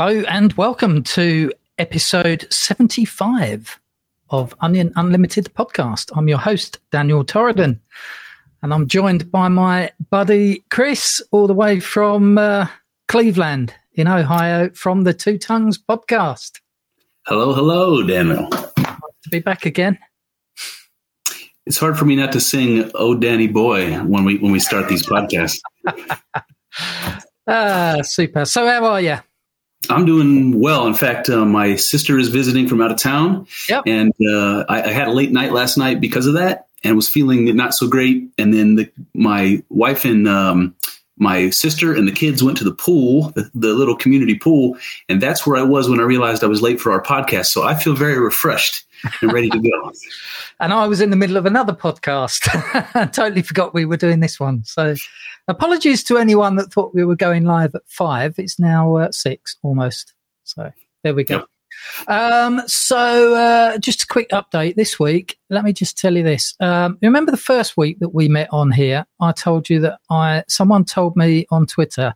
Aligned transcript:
Hello 0.00 0.22
and 0.28 0.52
welcome 0.52 1.02
to 1.02 1.52
episode 1.76 2.46
75 2.52 3.80
of 4.30 4.54
Onion 4.60 4.92
Unlimited 4.94 5.52
podcast. 5.54 6.12
I'm 6.16 6.28
your 6.28 6.38
host, 6.38 6.78
Daniel 6.92 7.24
Torridon, 7.24 7.80
and 8.62 8.72
I'm 8.72 8.86
joined 8.86 9.32
by 9.32 9.48
my 9.48 9.90
buddy 10.08 10.62
Chris, 10.70 11.20
all 11.32 11.48
the 11.48 11.52
way 11.52 11.80
from 11.80 12.38
uh, 12.38 12.68
Cleveland 13.08 13.74
in 13.94 14.06
Ohio, 14.06 14.70
from 14.70 15.02
the 15.02 15.12
Two 15.12 15.36
Tongues 15.36 15.78
podcast. 15.78 16.60
Hello, 17.26 17.52
hello, 17.52 18.00
Daniel. 18.06 18.48
Nice 18.48 19.00
to 19.24 19.30
be 19.32 19.40
back 19.40 19.66
again. 19.66 19.98
It's 21.66 21.78
hard 21.78 21.98
for 21.98 22.04
me 22.04 22.14
not 22.14 22.30
to 22.34 22.40
sing 22.40 22.88
"Oh 22.94 23.16
Danny 23.16 23.48
Boy" 23.48 23.98
when 24.04 24.24
we 24.24 24.38
when 24.38 24.52
we 24.52 24.60
start 24.60 24.88
these 24.88 25.04
podcasts. 25.04 25.58
ah, 27.48 27.96
super. 28.02 28.44
So, 28.44 28.64
how 28.64 28.84
are 28.84 29.00
you? 29.00 29.18
I'm 29.88 30.04
doing 30.04 30.58
well. 30.60 30.86
In 30.86 30.94
fact, 30.94 31.28
uh, 31.30 31.44
my 31.44 31.76
sister 31.76 32.18
is 32.18 32.28
visiting 32.28 32.68
from 32.68 32.80
out 32.82 32.90
of 32.90 32.98
town, 32.98 33.46
Yep. 33.68 33.84
and 33.86 34.12
uh, 34.28 34.64
I, 34.68 34.82
I 34.82 34.88
had 34.88 35.08
a 35.08 35.12
late 35.12 35.30
night 35.32 35.52
last 35.52 35.76
night 35.78 36.00
because 36.00 36.26
of 36.26 36.34
that, 36.34 36.66
and 36.84 36.96
was 36.96 37.08
feeling 37.08 37.54
not 37.56 37.74
so 37.74 37.86
great. 37.88 38.28
And 38.38 38.52
then 38.52 38.74
the, 38.76 38.90
my 39.14 39.62
wife 39.68 40.04
and 40.04 40.26
um, 40.28 40.74
my 41.16 41.50
sister 41.50 41.94
and 41.94 42.06
the 42.08 42.12
kids 42.12 42.42
went 42.42 42.58
to 42.58 42.64
the 42.64 42.74
pool, 42.74 43.30
the, 43.30 43.50
the 43.54 43.72
little 43.74 43.96
community 43.96 44.36
pool, 44.38 44.76
and 45.08 45.20
that's 45.22 45.46
where 45.46 45.56
I 45.56 45.62
was 45.62 45.88
when 45.88 46.00
I 46.00 46.04
realized 46.04 46.42
I 46.44 46.48
was 46.48 46.60
late 46.62 46.80
for 46.80 46.92
our 46.92 47.02
podcast. 47.02 47.46
So 47.46 47.62
I 47.62 47.74
feel 47.74 47.94
very 47.94 48.18
refreshed 48.18 48.84
and 49.22 49.32
ready 49.32 49.50
to 49.50 49.58
go. 49.58 49.92
And 50.60 50.72
I 50.72 50.88
was 50.88 51.00
in 51.00 51.10
the 51.10 51.16
middle 51.16 51.36
of 51.36 51.46
another 51.46 51.72
podcast. 51.72 52.48
I 52.96 53.06
totally 53.06 53.42
forgot 53.42 53.74
we 53.74 53.84
were 53.84 53.96
doing 53.96 54.18
this 54.18 54.40
one. 54.40 54.64
So, 54.64 54.96
apologies 55.46 56.02
to 56.04 56.18
anyone 56.18 56.56
that 56.56 56.72
thought 56.72 56.94
we 56.94 57.04
were 57.04 57.14
going 57.14 57.44
live 57.44 57.76
at 57.76 57.82
five. 57.86 58.34
It's 58.38 58.58
now 58.58 58.96
uh, 58.96 59.12
six 59.12 59.56
almost. 59.62 60.14
So, 60.42 60.72
there 61.04 61.14
we 61.14 61.22
go. 61.22 61.44
Um, 62.08 62.62
so, 62.66 63.34
uh, 63.34 63.78
just 63.78 64.02
a 64.02 64.06
quick 64.08 64.30
update 64.30 64.74
this 64.74 64.98
week. 64.98 65.38
Let 65.48 65.62
me 65.62 65.72
just 65.72 65.96
tell 65.96 66.16
you 66.16 66.24
this. 66.24 66.54
Um, 66.58 66.98
remember 67.02 67.30
the 67.30 67.36
first 67.36 67.76
week 67.76 68.00
that 68.00 68.14
we 68.14 68.28
met 68.28 68.48
on 68.50 68.72
here? 68.72 69.06
I 69.20 69.30
told 69.30 69.70
you 69.70 69.78
that 69.80 70.00
I 70.10 70.42
someone 70.48 70.84
told 70.84 71.16
me 71.16 71.46
on 71.50 71.66
Twitter 71.66 72.14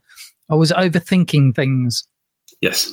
I 0.51 0.55
was 0.55 0.71
overthinking 0.71 1.55
things. 1.55 2.07
Yes. 2.61 2.93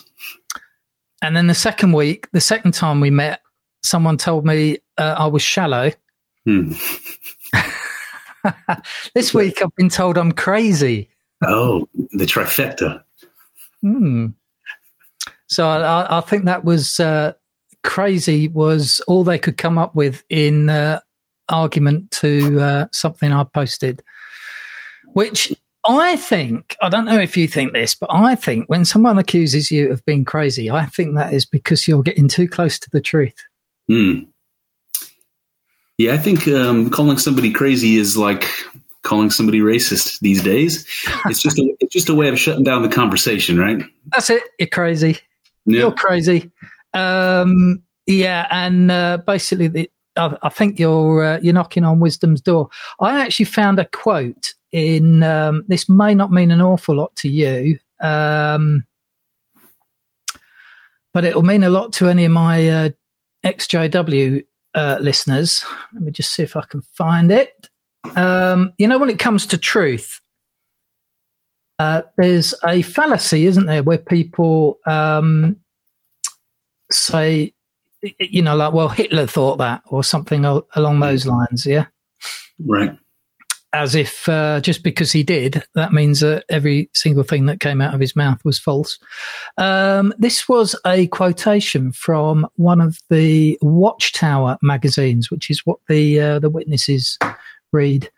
And 1.22 1.36
then 1.36 1.48
the 1.48 1.54
second 1.54 1.92
week, 1.92 2.30
the 2.32 2.42
second 2.42 2.74
time 2.74 3.02
we 3.02 3.10
met, 3.10 3.42
someone 3.84 4.18
told 4.18 4.46
me 4.46 4.78
uh, 4.98 5.16
I 5.18 5.28
was 5.28 5.42
shallow. 5.42 5.92
Hmm. 6.46 6.74
this 9.14 9.34
week 9.34 9.62
I've 9.62 9.76
been 9.76 9.90
told 9.90 10.18
I'm 10.18 10.32
crazy. 10.32 11.10
Oh, 11.46 11.88
the 12.12 12.26
trifecta. 12.26 13.04
Hmm. 13.82 14.28
So 15.48 15.68
I, 15.68 16.18
I 16.18 16.22
think 16.22 16.46
that 16.46 16.64
was 16.64 17.00
uh, 17.00 17.34
crazy. 17.84 18.48
Was 18.50 19.02
all 19.08 19.24
they 19.24 19.40
could 19.40 19.58
come 19.58 19.78
up 19.78 19.96
with 19.96 20.24
in 20.30 20.70
uh, 20.70 21.00
argument 21.50 22.12
to 22.12 22.60
uh, 22.60 22.86
something 22.92 23.32
I 23.32 23.44
posted, 23.44 24.04
which 25.14 25.54
I 25.88 26.18
think 26.18 26.76
I 26.82 26.90
don't 26.90 27.06
know 27.06 27.20
if 27.20 27.36
you 27.36 27.48
think 27.48 27.74
this, 27.74 27.96
but 27.96 28.10
I 28.12 28.36
think 28.36 28.70
when 28.70 28.86
someone 28.86 29.18
accuses 29.18 29.72
you 29.72 29.92
of 29.92 30.06
being 30.06 30.26
crazy, 30.26 30.70
I 30.70 30.86
think 30.86 31.16
that 31.16 31.34
is 31.34 31.46
because 31.46 31.88
you're 31.88 32.04
getting 32.04 32.28
too 32.28 32.48
close 32.48 32.78
to 32.80 32.90
the 32.92 33.02
truth. 33.02 33.36
Hmm. 33.90 34.20
Yeah, 35.98 36.14
I 36.14 36.18
think 36.18 36.48
um, 36.48 36.90
calling 36.90 37.18
somebody 37.18 37.52
crazy 37.52 37.98
is 37.98 38.16
like 38.16 38.50
calling 39.02 39.32
somebody 39.32 39.60
racist 39.60 40.20
these 40.22 40.42
days. 40.42 40.86
It's 41.26 41.42
just 41.42 41.60
a, 41.60 41.76
it's 41.82 41.94
just 41.94 42.08
a 42.08 42.16
way 42.16 42.30
of 42.30 42.40
shutting 42.40 42.64
down 42.64 42.82
the 42.84 42.90
conversation, 42.90 43.58
right? 43.58 43.84
That's 44.14 44.30
it. 44.30 44.44
You're 44.58 44.70
crazy. 44.70 45.18
Yeah. 45.66 45.80
You're 45.80 45.92
crazy. 45.92 46.50
Um, 46.94 47.84
yeah, 48.08 48.48
and 48.50 48.90
uh, 48.90 49.18
basically, 49.28 49.68
the, 49.68 49.92
I, 50.16 50.38
I 50.42 50.50
think 50.50 50.80
you're 50.80 51.24
uh, 51.24 51.40
you're 51.42 51.54
knocking 51.54 51.84
on 51.84 52.00
wisdom's 52.00 52.42
door. 52.42 52.70
I 53.00 53.20
actually 53.20 53.46
found 53.46 53.80
a 53.80 53.86
quote 53.86 54.54
in. 54.72 55.24
Um, 55.24 55.66
this 55.68 55.90
may 55.90 56.16
not 56.16 56.32
mean 56.32 56.52
an 56.52 56.62
awful 56.62 56.96
lot 56.96 57.16
to 57.18 57.30
you, 57.30 57.78
um, 58.02 58.86
but 61.14 61.26
it 61.26 61.36
will 61.36 61.44
mean 61.44 61.64
a 61.64 61.70
lot 61.70 61.94
to 61.94 62.08
any 62.08 62.26
of 62.26 62.32
my 62.32 62.70
uh, 62.70 62.90
XJW 63.46 64.44
uh, 64.76 64.98
listeners. 65.02 65.64
Let 65.94 66.04
me 66.04 66.12
just 66.12 66.32
see 66.32 66.44
if 66.44 66.56
I 66.56 66.62
can 66.62 66.82
find 66.82 67.32
it. 67.32 67.70
Um, 68.16 68.74
you 68.78 68.88
know, 68.88 68.98
when 68.98 69.10
it 69.10 69.20
comes 69.20 69.46
to 69.48 69.58
truth, 69.58 70.22
uh, 71.80 72.02
there's 72.18 72.54
a 72.66 72.82
fallacy, 72.82 73.46
isn't 73.46 73.66
there, 73.66 73.84
where 73.84 73.98
people 73.98 74.80
um, 74.86 75.56
say, 76.92 77.54
you 78.20 78.42
know, 78.42 78.56
like, 78.56 78.74
well, 78.74 78.90
Hitler 78.90 79.28
thought 79.28 79.58
that, 79.58 79.82
or 79.88 80.04
something 80.04 80.46
al- 80.46 80.68
along 80.76 81.00
those 81.00 81.26
lines, 81.26 81.66
yeah? 81.66 81.86
Right. 82.66 82.98
As 83.72 83.94
if 83.94 84.28
uh, 84.28 84.62
just 84.62 84.84
because 84.84 85.12
he 85.12 85.22
did, 85.22 85.64
that 85.76 85.94
means 85.94 86.22
that 86.22 86.44
every 86.50 86.90
single 86.96 87.24
thing 87.24 87.46
that 87.46 87.60
came 87.60 87.82
out 87.82 87.94
of 87.94 88.00
his 88.00 88.16
mouth 88.16 88.44
was 88.44 88.58
false. 88.58 88.98
Um, 89.58 90.12
this 90.18 90.50
was 90.50 90.76
a 90.88 91.06
quotation 91.08 91.92
from 91.92 92.48
one 92.56 92.82
of 92.82 92.98
the 93.10 93.60
Watchtower 93.62 94.58
magazines, 94.64 95.30
which 95.30 95.52
is 95.52 95.66
what 95.66 95.78
the 95.88 96.20
uh, 96.20 96.40
the 96.40 96.50
witnesses 96.50 97.20
read. 97.72 98.10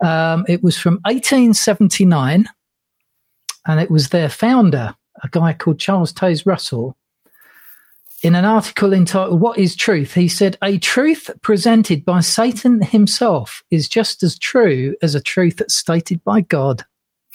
Um, 0.00 0.44
it 0.48 0.62
was 0.62 0.78
from 0.78 0.94
1879 1.04 2.46
and 3.66 3.80
it 3.80 3.90
was 3.90 4.08
their 4.08 4.28
founder, 4.28 4.94
a 5.22 5.28
guy 5.28 5.52
called 5.52 5.78
Charles 5.78 6.12
Taze 6.12 6.46
Russell. 6.46 6.96
In 8.22 8.34
an 8.34 8.44
article 8.44 8.92
entitled 8.92 9.40
What 9.40 9.58
is 9.58 9.74
Truth? 9.74 10.12
He 10.12 10.28
said, 10.28 10.58
A 10.62 10.78
truth 10.78 11.30
presented 11.40 12.04
by 12.04 12.20
Satan 12.20 12.82
himself 12.82 13.62
is 13.70 13.88
just 13.88 14.22
as 14.22 14.38
true 14.38 14.94
as 15.00 15.14
a 15.14 15.22
truth 15.22 15.62
stated 15.68 16.22
by 16.22 16.42
God. 16.42 16.84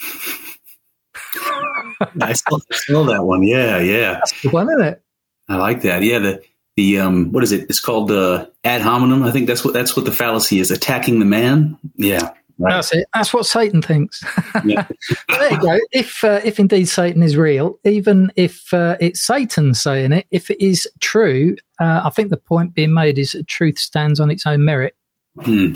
I 2.20 2.34
I 2.34 3.06
that 3.06 3.24
one. 3.24 3.42
Yeah, 3.42 3.78
yeah. 3.80 4.14
That's 4.14 4.42
the 4.42 4.50
one, 4.50 4.68
it? 4.80 5.02
I 5.48 5.56
like 5.56 5.82
that. 5.82 6.02
Yeah, 6.02 6.18
the 6.18 6.42
the 6.76 7.00
um 7.00 7.32
what 7.32 7.42
is 7.42 7.52
it? 7.52 7.68
It's 7.70 7.80
called 7.80 8.10
uh 8.10 8.46
ad 8.62 8.82
hominem. 8.82 9.22
I 9.22 9.30
think 9.32 9.46
that's 9.46 9.64
what 9.64 9.74
that's 9.74 9.96
what 9.96 10.04
the 10.04 10.12
fallacy 10.12 10.60
is, 10.60 10.70
attacking 10.70 11.18
the 11.18 11.24
man. 11.24 11.78
Yeah. 11.96 12.32
Right. 12.58 12.74
That's 12.74 12.92
it. 12.94 13.06
That's 13.12 13.34
what 13.34 13.44
Satan 13.44 13.82
thinks. 13.82 14.24
Yeah. 14.64 14.86
There 15.28 15.52
you 15.52 15.60
go. 15.60 15.78
If 15.92 16.24
uh, 16.24 16.40
if 16.44 16.58
indeed 16.58 16.86
Satan 16.86 17.22
is 17.22 17.36
real, 17.36 17.78
even 17.84 18.32
if 18.36 18.72
uh, 18.72 18.96
it's 19.00 19.24
Satan 19.24 19.74
saying 19.74 20.12
it, 20.12 20.26
if 20.30 20.50
it 20.50 20.64
is 20.64 20.88
true, 21.00 21.56
uh, 21.78 22.00
I 22.04 22.10
think 22.10 22.30
the 22.30 22.38
point 22.38 22.72
being 22.74 22.94
made 22.94 23.18
is 23.18 23.32
that 23.32 23.46
truth 23.46 23.78
stands 23.78 24.18
on 24.18 24.30
its 24.30 24.46
own 24.46 24.64
merit. 24.64 24.96
Hmm. 25.38 25.74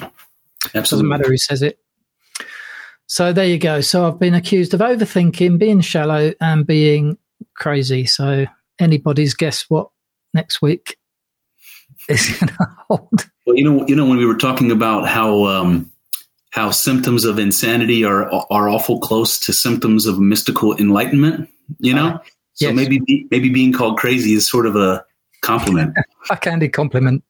Doesn't 0.73 1.07
matter 1.07 1.29
who 1.29 1.37
says 1.37 1.63
it. 1.63 1.79
So 3.07 3.33
there 3.33 3.45
you 3.45 3.59
go. 3.59 3.81
So 3.81 4.07
I've 4.07 4.19
been 4.19 4.35
accused 4.35 4.73
of 4.73 4.81
overthinking, 4.81 5.59
being 5.59 5.81
shallow, 5.81 6.33
and 6.41 6.67
being 6.67 7.19
crazy. 7.55 8.07
So 8.07 8.47
anybody's 8.79 9.35
guess 9.35 9.69
what 9.69 9.91
next 10.33 10.63
week 10.63 10.97
is 12.09 12.29
going 12.39 12.49
to 12.49 12.69
hold? 12.89 13.31
Well, 13.47 13.57
you 13.57 13.65
know, 13.65 13.87
you 13.87 13.97
know, 13.97 14.07
when 14.07 14.19
we 14.19 14.27
were 14.27 14.37
talking 14.37 14.71
about 14.71 15.09
how 15.09 15.45
um, 15.47 15.90
how 16.51 16.71
symptoms 16.71 17.25
of 17.25 17.39
insanity 17.39 18.05
are 18.05 18.31
are 18.51 18.69
awful 18.69 18.99
close 19.01 19.39
to 19.41 19.53
symptoms 19.53 20.07
of 20.07 20.19
mystical 20.19 20.77
enlightenment, 20.79 21.49
you 21.79 21.95
know, 21.95 22.09
Uh, 22.09 22.19
so 22.55 22.67
yes. 22.67 22.75
maybe 22.77 23.27
maybe 23.31 23.49
being 23.49 23.73
called 23.73 23.99
crazy 23.99 24.33
is 24.35 24.49
sort 24.49 24.67
of 24.67 24.77
a 24.77 25.05
compliment. 25.43 25.95
backhanded 26.29 26.73
compliment. 26.73 27.25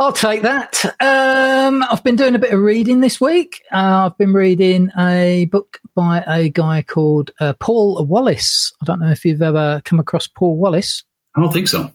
I'll 0.00 0.12
take 0.12 0.42
that. 0.42 0.84
Um, 1.00 1.84
I've 1.88 2.02
been 2.02 2.16
doing 2.16 2.34
a 2.34 2.38
bit 2.38 2.52
of 2.52 2.60
reading 2.60 3.00
this 3.00 3.20
week. 3.20 3.62
Uh, 3.72 4.06
I've 4.06 4.18
been 4.18 4.32
reading 4.32 4.90
a 4.98 5.46
book 5.46 5.80
by 5.94 6.22
a 6.26 6.48
guy 6.48 6.82
called 6.82 7.30
uh, 7.38 7.52
Paul 7.60 8.04
Wallace. 8.04 8.72
I 8.82 8.86
don't 8.86 9.00
know 9.00 9.10
if 9.10 9.24
you've 9.24 9.40
ever 9.40 9.80
come 9.84 10.00
across 10.00 10.26
Paul 10.26 10.56
Wallace. 10.56 11.04
I 11.36 11.40
don't 11.40 11.52
think 11.52 11.68
so. 11.68 11.92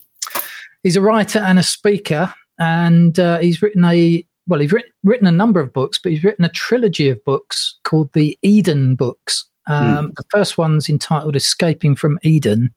He's 0.81 0.95
a 0.95 1.01
writer 1.01 1.39
and 1.39 1.59
a 1.59 1.63
speaker, 1.63 2.33
and 2.57 3.19
uh, 3.19 3.39
he's 3.39 3.61
written 3.61 3.83
a 3.83 4.25
well, 4.49 4.59
he's 4.59 4.73
written, 4.73 4.91
written 5.03 5.27
a 5.27 5.31
number 5.31 5.59
of 5.59 5.71
books, 5.71 5.99
but 6.01 6.11
he's 6.11 6.23
written 6.23 6.43
a 6.43 6.49
trilogy 6.49 7.07
of 7.07 7.23
books 7.23 7.77
called 7.83 8.11
the 8.13 8.37
Eden 8.41 8.95
books. 8.95 9.45
Um, 9.67 10.13
The 10.17 10.23
first 10.31 10.57
one's 10.57 10.89
entitled 10.89 11.35
"Escaping 11.35 11.95
from 11.95 12.19
Eden." 12.23 12.73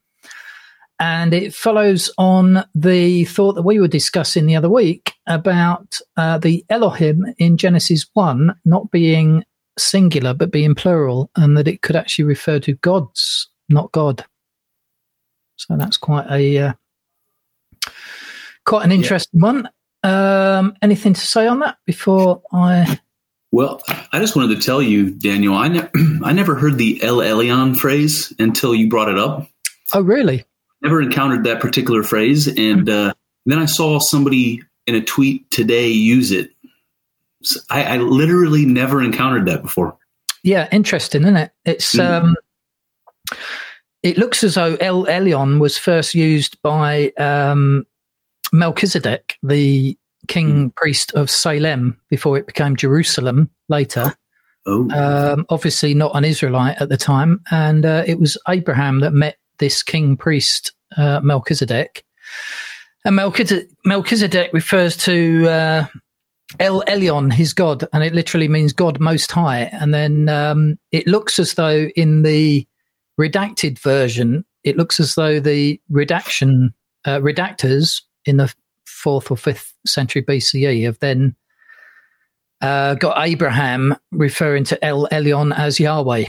And 1.00 1.34
it 1.34 1.54
follows 1.54 2.12
on 2.18 2.64
the 2.74 3.24
thought 3.24 3.54
that 3.54 3.62
we 3.62 3.80
were 3.80 3.88
discussing 3.88 4.46
the 4.46 4.54
other 4.54 4.68
week 4.68 5.14
about 5.26 5.98
uh, 6.16 6.38
the 6.38 6.64
Elohim 6.68 7.26
in 7.38 7.56
Genesis 7.56 8.06
1 8.12 8.54
not 8.64 8.90
being 8.92 9.42
singular 9.78 10.34
but 10.34 10.52
being 10.52 10.74
plural, 10.74 11.30
and 11.34 11.56
that 11.56 11.66
it 11.66 11.80
could 11.80 11.96
actually 11.96 12.26
refer 12.26 12.60
to 12.60 12.74
gods, 12.74 13.48
not 13.68 13.90
God. 13.92 14.24
So 15.56 15.76
that's 15.76 15.96
quite 15.96 16.30
a 16.30 16.58
uh, 16.58 16.72
quite 18.66 18.84
an 18.84 18.92
interesting 18.92 19.40
one. 19.40 19.68
Um, 20.02 20.76
anything 20.82 21.14
to 21.14 21.20
say 21.20 21.46
on 21.46 21.60
that 21.60 21.78
before 21.86 22.42
I? 22.52 23.00
Well, 23.52 23.82
I 24.12 24.18
just 24.18 24.34
wanted 24.34 24.56
to 24.56 24.66
tell 24.66 24.80
you, 24.80 25.10
Daniel, 25.10 25.54
I, 25.54 25.68
ne- 25.68 25.88
I 26.24 26.32
never 26.32 26.54
heard 26.54 26.78
the 26.78 27.02
El 27.02 27.18
Elyon 27.18 27.76
phrase 27.76 28.32
until 28.38 28.74
you 28.74 28.88
brought 28.88 29.08
it 29.08 29.18
up. 29.18 29.46
Oh, 29.92 30.00
really? 30.00 30.44
Never 30.80 31.02
encountered 31.02 31.44
that 31.44 31.60
particular 31.60 32.02
phrase, 32.02 32.48
and 32.48 32.88
uh, 32.88 33.12
then 33.46 33.58
I 33.58 33.66
saw 33.66 33.98
somebody 33.98 34.62
in 34.86 34.94
a 34.94 35.00
tweet 35.02 35.48
today 35.50 35.88
use 35.88 36.32
it. 36.32 36.50
So 37.42 37.60
I, 37.70 37.84
I, 37.84 37.96
literally 37.98 38.64
never 38.64 39.02
encountered 39.02 39.46
that 39.46 39.62
before. 39.62 39.96
Yeah, 40.42 40.68
interesting, 40.72 41.22
isn't 41.22 41.36
it? 41.36 41.52
It's 41.64 41.94
mm-hmm. 41.94 42.26
um, 42.26 42.36
it 44.02 44.16
looks 44.16 44.42
as 44.42 44.54
though 44.54 44.76
El 44.76 45.06
Elyon 45.06 45.60
was 45.60 45.78
first 45.78 46.14
used 46.14 46.60
by 46.62 47.12
um, 47.18 47.86
Melchizedek, 48.52 49.38
the 49.42 49.96
king 50.28 50.48
mm-hmm. 50.48 50.68
priest 50.76 51.12
of 51.12 51.30
Salem, 51.30 51.98
before 52.10 52.36
it 52.36 52.46
became 52.46 52.76
Jerusalem 52.76 53.50
later. 53.68 54.14
Oh. 54.66 54.88
Um, 54.90 55.46
obviously, 55.48 55.94
not 55.94 56.14
an 56.14 56.24
Israelite 56.24 56.80
at 56.80 56.88
the 56.88 56.96
time, 56.96 57.40
and 57.50 57.84
uh, 57.84 58.04
it 58.06 58.20
was 58.20 58.38
Abraham 58.48 59.00
that 59.00 59.12
met 59.12 59.36
this 59.58 59.82
king 59.82 60.16
priest 60.16 60.72
uh, 60.96 61.20
Melchizedek. 61.22 62.04
And 63.04 63.16
Melchizedek, 63.16 63.68
Melchizedek 63.84 64.52
refers 64.52 64.96
to 64.98 65.48
uh, 65.48 65.86
El 66.60 66.82
Elyon, 66.82 67.32
his 67.32 67.52
God, 67.52 67.84
and 67.92 68.04
it 68.04 68.14
literally 68.14 68.48
means 68.48 68.72
God 68.72 69.00
Most 69.00 69.32
High. 69.32 69.62
And 69.72 69.92
then 69.92 70.28
um, 70.28 70.78
it 70.92 71.06
looks 71.06 71.38
as 71.38 71.54
though 71.54 71.88
in 71.96 72.22
the 72.22 72.66
redacted 73.20 73.78
version, 73.78 74.44
it 74.62 74.76
looks 74.76 75.00
as 75.00 75.14
though 75.14 75.40
the 75.40 75.80
redaction 75.90 76.72
uh, 77.04 77.18
redactors 77.18 78.02
in 78.24 78.36
the 78.36 78.52
fourth 78.84 79.30
or 79.30 79.36
fifth 79.36 79.72
century 79.86 80.22
BCE 80.22 80.84
have 80.84 80.98
then 81.00 81.36
uh, 82.60 82.94
got 82.94 83.26
Abraham 83.26 83.96
referring 84.12 84.64
to 84.64 84.84
El 84.84 85.08
Elyon 85.08 85.56
as 85.56 85.80
Yahweh. 85.80 86.26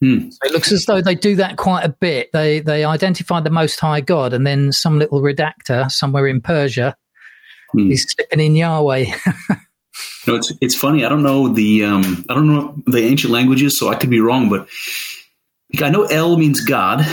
Hmm. 0.00 0.30
So 0.30 0.38
it 0.44 0.52
looks 0.52 0.72
as 0.72 0.84
though 0.86 1.00
they 1.00 1.14
do 1.14 1.36
that 1.36 1.56
quite 1.56 1.84
a 1.84 1.88
bit. 1.88 2.30
They 2.32 2.58
they 2.58 2.84
identify 2.84 3.40
the 3.40 3.50
Most 3.50 3.78
High 3.78 4.00
God, 4.00 4.32
and 4.32 4.44
then 4.44 4.72
some 4.72 4.98
little 4.98 5.20
redactor 5.20 5.90
somewhere 5.90 6.26
in 6.26 6.40
Persia 6.40 6.96
hmm. 7.70 7.90
is 7.90 8.04
slipping 8.08 8.40
in 8.40 8.56
Yahweh. 8.56 9.04
no, 10.26 10.34
it's 10.34 10.52
it's 10.60 10.74
funny. 10.74 11.04
I 11.04 11.08
don't 11.08 11.22
know 11.22 11.48
the 11.48 11.84
um, 11.84 12.24
I 12.28 12.34
don't 12.34 12.48
know 12.48 12.82
the 12.86 13.04
ancient 13.04 13.32
languages, 13.32 13.78
so 13.78 13.88
I 13.88 13.94
could 13.94 14.10
be 14.10 14.20
wrong, 14.20 14.48
but 14.48 14.68
I 15.80 15.90
know 15.90 16.04
El 16.04 16.36
means 16.36 16.60
God, 16.60 17.06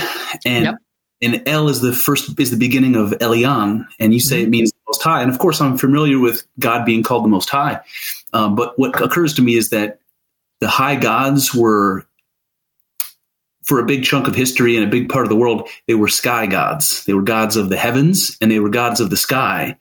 and 0.44 0.66
yep. 0.66 0.76
And 1.22 1.44
El 1.46 1.70
is 1.70 1.82
the 1.82 1.94
first 1.94 2.40
is 2.40 2.52
the 2.52 2.58
beginning 2.58 2.96
of 2.96 3.12
Elyon, 3.12 3.88
and 4.00 4.14
you 4.14 4.20
say 4.20 4.38
mm-hmm. 4.38 4.48
it 4.48 4.50
means 4.50 4.74
Most 4.88 5.04
High. 5.04 5.22
And 5.22 5.32
of 5.32 5.40
course, 5.40 5.62
I'm 5.62 5.78
familiar 5.78 6.20
with 6.20 6.44
God 6.60 6.86
being 6.86 7.04
called 7.04 7.24
the 7.24 7.30
Most 7.30 7.50
High. 7.50 7.82
Um, 8.34 8.56
but 8.56 8.78
what 8.78 9.02
occurs 9.02 9.34
to 9.36 9.42
me 9.42 9.56
is 9.56 9.70
that 9.70 10.00
the 10.60 10.68
high 10.68 10.96
gods 10.96 11.54
were 11.54 12.06
for 13.70 13.80
a 13.80 13.86
big 13.86 14.04
chunk 14.04 14.28
of 14.28 14.34
history 14.34 14.76
and 14.76 14.84
a 14.84 14.90
big 14.90 15.10
part 15.10 15.26
of 15.26 15.30
the 15.30 15.36
world, 15.36 15.70
they 15.88 15.94
were 15.94 16.08
sky 16.08 16.48
gods. 16.48 17.06
They 17.06 17.14
were 17.14 17.22
gods 17.22 17.56
of 17.56 17.70
the 17.70 17.78
heavens 17.78 18.36
and 18.42 18.50
they 18.50 18.60
were 18.60 18.70
gods 18.70 19.00
of 19.00 19.12
the 19.12 19.18
sky. 19.18 19.78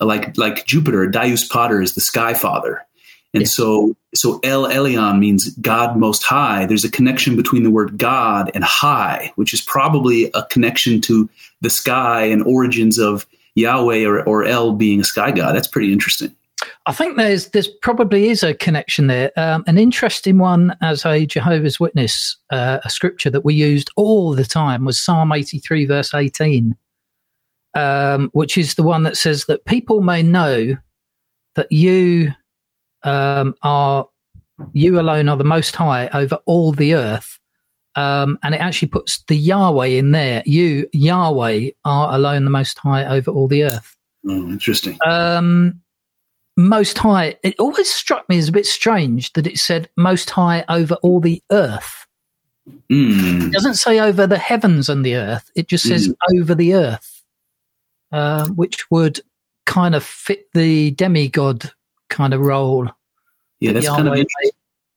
Like 0.00 0.38
like 0.38 0.66
Jupiter, 0.66 1.08
Deus 1.08 1.46
Pater 1.48 1.82
is 1.82 1.96
the 1.96 2.00
sky 2.00 2.34
father. 2.34 2.86
And 3.34 3.42
yeah. 3.42 3.48
so 3.48 3.96
so 4.14 4.38
El 4.44 4.64
Elyon 4.64 5.18
means 5.18 5.50
God 5.56 5.96
most 5.96 6.22
high. 6.22 6.66
There's 6.66 6.84
a 6.84 6.90
connection 6.90 7.34
between 7.34 7.64
the 7.64 7.70
word 7.70 7.98
God 7.98 8.50
and 8.54 8.62
high, 8.62 9.32
which 9.34 9.52
is 9.52 9.60
probably 9.60 10.30
a 10.34 10.44
connection 10.44 11.00
to 11.02 11.28
the 11.60 11.70
sky 11.70 12.24
and 12.24 12.42
origins 12.44 12.98
of 12.98 13.26
Yahweh 13.56 14.04
or, 14.04 14.22
or 14.22 14.44
El 14.44 14.72
being 14.72 15.00
a 15.00 15.04
sky 15.04 15.32
god. 15.32 15.54
That's 15.54 15.68
pretty 15.68 15.92
interesting. 15.92 16.34
I 16.86 16.92
think 16.92 17.16
there's 17.16 17.48
there's 17.48 17.68
probably 17.68 18.28
is 18.28 18.42
a 18.42 18.54
connection 18.54 19.08
there. 19.08 19.32
Um, 19.36 19.64
an 19.66 19.78
interesting 19.78 20.38
one 20.38 20.76
as 20.80 21.04
a 21.04 21.26
Jehovah's 21.26 21.80
Witness, 21.80 22.36
uh, 22.50 22.78
a 22.84 22.90
scripture 22.90 23.30
that 23.30 23.44
we 23.44 23.54
used 23.54 23.90
all 23.96 24.34
the 24.34 24.44
time 24.44 24.84
was 24.84 25.02
Psalm 25.02 25.32
83 25.32 25.86
verse 25.86 26.14
18, 26.14 26.76
um, 27.74 28.30
which 28.32 28.56
is 28.56 28.74
the 28.74 28.82
one 28.82 29.02
that 29.02 29.16
says 29.16 29.46
that 29.46 29.64
people 29.64 30.02
may 30.02 30.22
know 30.22 30.76
that 31.56 31.72
you 31.72 32.32
um, 33.04 33.54
are 33.62 34.08
you 34.72 35.00
alone 35.00 35.28
are 35.28 35.36
the 35.36 35.44
Most 35.44 35.74
High 35.76 36.08
over 36.08 36.38
all 36.46 36.72
the 36.72 36.94
earth. 36.94 37.38
Um, 37.96 38.38
and 38.42 38.54
it 38.54 38.60
actually 38.60 38.88
puts 38.88 39.22
the 39.28 39.36
Yahweh 39.36 39.86
in 39.86 40.10
there. 40.10 40.42
You, 40.46 40.88
Yahweh, 40.92 41.70
are 41.84 42.14
alone 42.14 42.44
the 42.44 42.50
Most 42.50 42.78
High 42.78 43.04
over 43.04 43.30
all 43.30 43.46
the 43.46 43.64
earth. 43.64 43.96
Oh, 44.26 44.48
interesting. 44.48 44.98
Um, 45.06 45.80
most 46.56 46.98
High. 46.98 47.36
It 47.42 47.54
always 47.58 47.92
struck 47.92 48.28
me 48.28 48.38
as 48.38 48.48
a 48.48 48.52
bit 48.52 48.66
strange 48.66 49.32
that 49.34 49.46
it 49.46 49.58
said 49.58 49.88
Most 49.96 50.30
High 50.30 50.64
over 50.68 50.94
all 51.02 51.20
the 51.20 51.42
earth. 51.52 52.06
Mm. 52.90 53.48
It 53.48 53.52
doesn't 53.52 53.74
say 53.74 54.00
over 54.00 54.26
the 54.26 54.38
heavens 54.38 54.88
and 54.88 55.04
the 55.04 55.16
earth. 55.16 55.50
It 55.54 55.68
just 55.68 55.86
says 55.86 56.08
mm. 56.08 56.14
over 56.38 56.54
the 56.54 56.74
earth, 56.74 57.22
uh, 58.10 58.48
which 58.48 58.90
would 58.90 59.20
kind 59.66 59.94
of 59.94 60.02
fit 60.02 60.46
the 60.54 60.92
demigod 60.92 61.70
kind 62.08 62.34
of 62.34 62.40
role. 62.40 62.88
Yeah, 63.60 63.72
that's 63.72 63.88
kind 63.88 64.08
of 64.08 64.26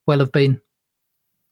well 0.06 0.20
have 0.20 0.32
been. 0.32 0.62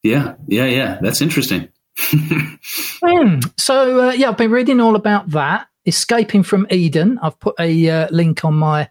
Yeah, 0.03 0.35
yeah, 0.47 0.65
yeah. 0.65 0.99
That's 1.01 1.21
interesting. 1.21 1.69
mm. 1.99 3.59
So 3.59 4.09
uh, 4.09 4.11
yeah, 4.11 4.29
I've 4.29 4.37
been 4.37 4.51
reading 4.51 4.79
all 4.79 4.95
about 4.95 5.29
that. 5.31 5.67
Escaping 5.85 6.43
from 6.43 6.67
Eden. 6.69 7.19
I've 7.21 7.39
put 7.39 7.55
a 7.59 7.89
uh, 7.89 8.07
link 8.11 8.43
on 8.43 8.55
my 8.55 8.89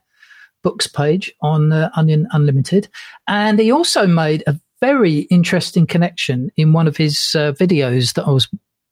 books 0.65 0.89
page 0.89 1.33
on 1.41 1.71
uh, 1.71 1.91
Onion 1.95 2.27
Unlimited. 2.33 2.89
And 3.29 3.61
he 3.61 3.71
also 3.71 4.07
made 4.09 4.43
a 4.49 4.59
very 4.81 5.21
interesting 5.31 5.87
connection 5.87 6.51
in 6.57 6.73
one 6.73 6.89
of 6.89 6.97
his 6.97 7.35
uh, 7.37 7.53
videos 7.53 8.15
that 8.15 8.27
I 8.27 8.31
was 8.31 8.49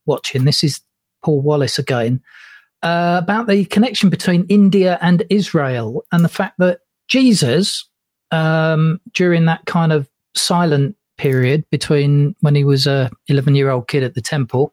watching. 0.07 0.45
This 0.45 0.63
is 0.63 0.81
Paul 1.25 1.41
Wallace 1.41 1.79
again. 1.79 2.23
Uh, 2.83 3.21
about 3.23 3.47
the 3.47 3.65
connection 3.65 4.11
between 4.11 4.45
India 4.49 4.99
and 5.01 5.25
Israel 5.31 6.05
and 6.11 6.25
the 6.25 6.29
fact 6.29 6.59
that 6.59 6.81
Jesus, 7.13 7.87
um, 8.31 8.99
during 9.13 9.45
that 9.45 9.67
kind 9.67 9.93
of 9.93 10.09
silent 10.35 10.97
period 11.19 11.63
between 11.71 12.35
when 12.41 12.55
he 12.55 12.65
was 12.65 12.87
a 12.87 13.11
11 13.29 13.55
year 13.55 13.69
old 13.69 13.87
kid 13.87 14.03
at 14.03 14.15
the 14.15 14.23
temple 14.23 14.73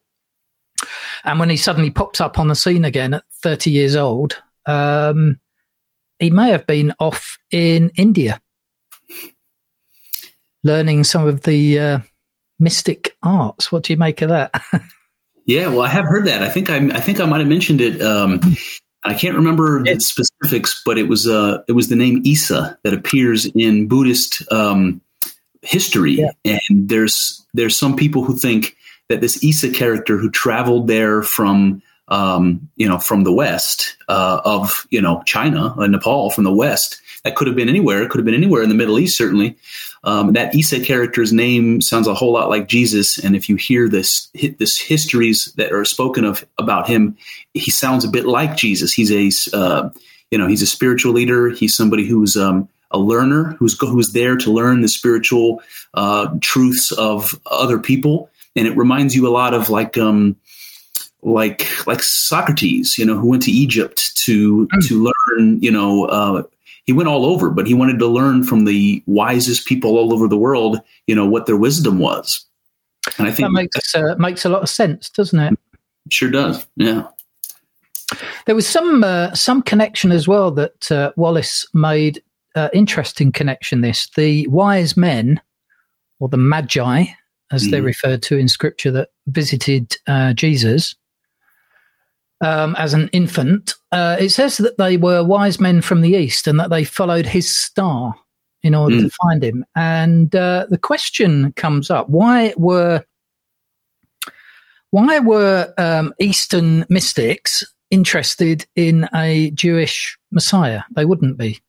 and 1.26 1.38
when 1.38 1.50
he 1.50 1.58
suddenly 1.58 1.92
pops 1.92 2.22
up 2.22 2.40
on 2.40 2.48
the 2.48 2.56
scene 2.56 2.86
again 2.86 3.14
at 3.14 3.24
30 3.44 3.72
years 3.72 3.96
old, 3.96 4.42
um, 4.66 5.38
he 6.20 6.30
may 6.30 6.50
have 6.52 6.66
been 6.66 6.94
off 7.00 7.38
in 7.52 7.92
India 7.96 8.42
learning 10.64 11.04
some 11.04 11.28
of 11.28 11.42
the 11.42 11.78
uh, 11.78 12.00
mystic 12.58 13.18
arts. 13.22 13.70
What 13.72 13.84
do 13.84 13.94
you 13.94 13.98
make 13.98 14.22
of 14.22 14.30
that? 14.30 14.52
yeah, 15.46 15.68
well, 15.68 15.82
I 15.82 15.90
have 15.90 16.06
heard 16.06 16.26
that. 16.28 16.42
I 16.42 16.50
think 16.50 16.70
I, 16.70 16.78
I 16.78 17.02
think 17.02 17.20
I 17.20 17.26
might 17.26 17.40
have 17.40 17.48
mentioned 17.48 17.82
it. 17.82 18.02
Um, 18.02 18.40
I 19.04 19.14
can't 19.14 19.36
remember 19.36 19.84
the 19.84 20.00
specifics, 20.00 20.82
but 20.86 20.98
it 20.98 21.08
was 21.08 21.28
uh, 21.28 21.64
it 21.68 21.72
was 21.72 21.88
the 21.88 21.96
name 21.96 22.22
Isa 22.26 22.78
that 22.84 22.94
appears 22.94 23.46
in 23.46 23.88
Buddhist 23.88 24.44
um, 24.52 25.02
history, 25.62 26.14
yeah. 26.14 26.32
and 26.44 26.90
there's 26.90 27.46
there's 27.54 27.78
some 27.78 27.96
people 27.96 28.24
who 28.24 28.38
think 28.38 28.76
that 29.08 29.22
this 29.22 29.44
Isa 29.44 29.72
character 29.72 30.18
who 30.18 30.30
traveled 30.30 30.88
there 30.88 31.24
from 31.24 31.82
um, 32.10 32.70
you 32.76 32.88
know, 32.88 32.98
from 32.98 33.24
the 33.24 33.32
west 33.32 33.96
uh, 34.08 34.42
of 34.44 34.86
you 34.90 35.02
know 35.02 35.24
China 35.26 35.74
and 35.78 35.92
Nepal 35.92 36.30
from 36.32 36.44
the 36.44 36.54
west. 36.54 37.02
That 37.24 37.36
could 37.36 37.48
have 37.48 37.56
been 37.56 37.70
anywhere. 37.70 38.02
It 38.02 38.10
could 38.10 38.20
have 38.20 38.26
been 38.26 38.34
anywhere 38.34 38.64
in 38.64 38.70
the 38.70 38.76
Middle 38.76 38.98
East, 38.98 39.18
certainly. 39.18 39.58
Um, 40.04 40.34
that 40.34 40.56
Isa 40.56 40.80
character's 40.80 41.34
name 41.34 41.82
sounds 41.82 42.08
a 42.08 42.14
whole 42.14 42.34
lot 42.34 42.50
like 42.50 42.68
Jesus, 42.68 43.18
and 43.18 43.36
if 43.36 43.50
you 43.50 43.56
hear 43.58 43.90
this 43.90 44.30
this 44.58 44.80
histories 44.80 45.52
that 45.58 45.74
are 45.74 45.86
spoken 45.86 46.24
of 46.24 46.46
about 46.58 46.88
him, 46.88 47.18
he 47.54 47.72
sounds 47.72 48.06
a 48.06 48.10
bit 48.10 48.26
like 48.26 48.56
Jesus. 48.56 48.94
He's 48.94 49.12
a 49.12 49.58
uh, 49.58 49.90
you 50.32 50.38
know 50.38 50.48
he's 50.48 50.62
a 50.62 50.68
spiritual 50.68 51.14
leader. 51.14 51.50
He's 51.50 51.76
somebody 51.76 52.06
who's 52.08 52.38
um, 52.38 52.70
a 52.92 52.98
learner 52.98 53.56
who's 53.60 53.78
who's 53.80 54.14
there 54.14 54.38
to 54.38 54.52
learn 54.52 54.82
the 54.82 54.88
spiritual 54.88 55.62
uh, 55.94 56.30
truths 56.42 56.92
of 56.94 57.40
other 57.46 57.80
people, 57.80 58.30
and 58.56 58.68
it 58.68 58.78
reminds 58.78 59.16
you 59.16 59.28
a 59.28 59.30
lot 59.30 59.54
of 59.54 59.70
like 59.70 59.98
um, 59.98 60.36
like 61.22 61.68
like 61.88 62.02
Socrates, 62.02 62.98
you 62.98 63.06
know, 63.06 63.18
who 63.18 63.28
went 63.28 63.44
to 63.44 63.52
Egypt 63.52 64.12
to 64.24 64.68
mm. 64.68 64.88
to 64.88 65.12
learn, 65.12 65.62
you 65.62 65.72
know, 65.72 66.06
uh, 66.06 66.44
he 66.90 66.94
went 66.94 67.08
all 67.08 67.28
over, 67.28 67.52
but 67.52 67.68
he 67.68 67.76
wanted 67.76 68.00
to 68.00 68.08
learn 68.08 68.44
from 68.44 68.66
the 68.66 69.04
wisest 69.06 69.68
people 69.68 69.96
all 69.96 70.12
over 70.12 70.28
the 70.28 70.36
world, 70.36 70.82
you 71.06 71.14
know, 71.14 71.28
what 71.28 71.46
their 71.46 71.56
wisdom 71.56 72.00
was. 72.00 72.44
And 73.20 73.28
I 73.28 73.32
think 73.32 73.46
that 73.46 73.52
makes 73.52 73.94
uh, 73.94 74.16
makes 74.18 74.44
a 74.44 74.50
lot 74.50 74.64
of 74.64 74.70
sense, 74.70 75.08
doesn't 75.08 75.40
it? 75.40 75.60
Sure 76.10 76.32
does. 76.32 76.66
Yeah. 76.78 77.06
There 78.48 78.56
was 78.56 78.68
some 78.68 79.04
uh, 79.04 79.36
some 79.36 79.62
connection 79.62 80.12
as 80.12 80.28
well 80.28 80.50
that 80.50 80.92
uh, 80.92 81.12
Wallace 81.16 81.68
made. 81.76 82.24
Uh, 82.56 82.70
interesting 82.74 83.32
connection. 83.32 83.82
This 83.82 84.10
the 84.16 84.48
wise 84.48 84.98
men 84.98 85.40
or 86.20 86.28
the 86.28 86.38
magi, 86.38 87.06
as 87.52 87.68
mm. 87.68 87.70
they're 87.70 87.84
referred 87.84 88.24
to 88.24 88.38
in 88.40 88.48
Scripture, 88.48 88.90
that 88.90 89.10
visited 89.28 89.96
uh, 90.08 90.34
Jesus 90.34 90.96
um, 92.42 92.76
as 92.78 92.94
an 92.94 93.10
infant, 93.12 93.76
uh, 93.92 94.18
it 94.20 94.30
says 94.30 94.58
that 94.58 94.78
they 94.78 94.98
were 94.98 95.24
wise 95.24 95.60
men 95.60 95.82
from 95.82 96.02
the 96.02 96.12
east 96.12 96.48
and 96.48 96.60
that 96.60 96.70
they 96.70 96.84
followed 96.84 97.26
his 97.26 97.54
star 97.54 98.16
in 98.64 98.76
order 98.76 98.96
mm. 98.96 99.02
to 99.02 99.10
find 99.24 99.44
him. 99.44 99.66
And 99.76 100.34
uh, 100.36 100.68
the 100.70 100.78
question 100.78 101.54
comes 101.54 101.90
up: 101.90 102.10
Why 102.10 102.54
were 102.58 103.04
Why 104.92 105.20
were 105.20 105.74
um, 105.78 106.14
Eastern 106.20 106.86
mystics 106.90 107.64
interested 107.92 108.66
in 108.76 109.08
a 109.14 109.52
Jewish 109.52 110.18
Messiah? 110.32 110.84
They 110.96 111.06
wouldn't 111.06 111.38
be. 111.38 111.60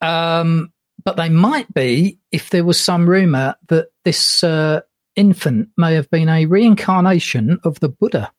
Um, 0.00 0.72
but 1.04 1.16
they 1.16 1.28
might 1.28 1.72
be 1.72 2.18
if 2.32 2.50
there 2.50 2.64
was 2.64 2.78
some 2.78 3.08
rumor 3.08 3.54
that 3.68 3.88
this 4.04 4.42
uh, 4.44 4.80
infant 5.16 5.68
may 5.76 5.94
have 5.94 6.10
been 6.10 6.28
a 6.28 6.46
reincarnation 6.46 7.58
of 7.64 7.80
the 7.80 7.88
Buddha, 7.88 8.32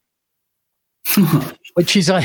which 1.73 1.95
is. 1.95 2.09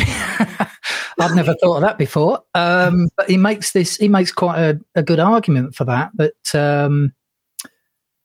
I've 1.19 1.35
never 1.35 1.55
thought 1.55 1.77
of 1.77 1.83
that 1.83 1.99
before. 1.99 2.43
Um, 2.55 3.09
but 3.17 3.29
he 3.29 3.37
makes 3.37 3.73
this. 3.73 3.97
He 3.97 4.09
makes 4.09 4.33
quite 4.33 4.59
a, 4.59 4.81
a 4.95 5.03
good 5.03 5.19
argument 5.19 5.75
for 5.75 5.85
that. 5.85 6.11
That 6.15 6.55
um, 6.55 7.15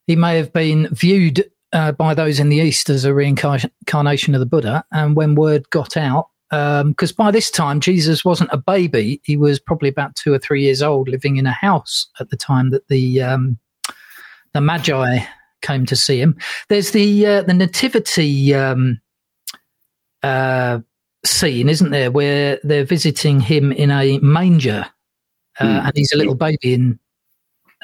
he 0.08 0.15
may 0.15 0.38
have 0.38 0.51
been 0.51 0.88
viewed 0.91 1.50
uh, 1.74 1.93
by 1.93 2.13
those 2.13 2.39
in 2.39 2.50
the 2.50 2.58
East 2.58 2.89
as 2.89 3.05
a 3.05 3.13
reincarnation 3.13 4.36
of 4.36 4.39
the 4.39 4.46
Buddha, 4.46 4.84
and 4.91 5.15
when 5.15 5.36
word 5.36 5.70
got 5.70 5.96
out, 5.96 6.27
because 6.50 7.12
um, 7.12 7.15
by 7.17 7.31
this 7.31 7.50
time 7.50 7.79
Jesus 7.79 8.25
wasn't 8.25 8.50
a 8.51 8.58
baby; 8.58 9.22
he 9.24 9.38
was 9.38 9.60
probably 9.60 9.89
about 9.89 10.15
two 10.15 10.34
or 10.34 10.39
three 10.39 10.63
years 10.63 10.81
old, 10.81 11.08
living 11.08 11.38
in 11.38 11.46
a 11.46 11.51
house 11.51 12.08
at 12.20 12.29
the 12.29 12.38
time 12.38 12.72
that 12.72 12.88
the 12.89 13.22
um, 13.22 13.58
the 14.53 14.62
Magi 14.62 15.20
came 15.62 15.86
to 15.86 15.96
see 15.96 16.20
him. 16.20 16.38
There's 16.67 16.91
the 16.91 17.25
uh, 17.25 17.43
the 17.43 17.53
nativity 17.53 18.53
um, 18.53 19.00
uh, 20.23 20.79
scene, 21.25 21.69
isn't 21.69 21.91
there, 21.91 22.11
where 22.11 22.59
they're 22.63 22.85
visiting 22.85 23.39
him 23.39 23.71
in 23.71 23.91
a 23.91 24.19
manger, 24.19 24.85
mm. 25.59 25.85
and 25.85 25.91
he's 25.95 26.11
a 26.13 26.17
little 26.17 26.35
baby 26.35 26.73
in, 26.73 26.99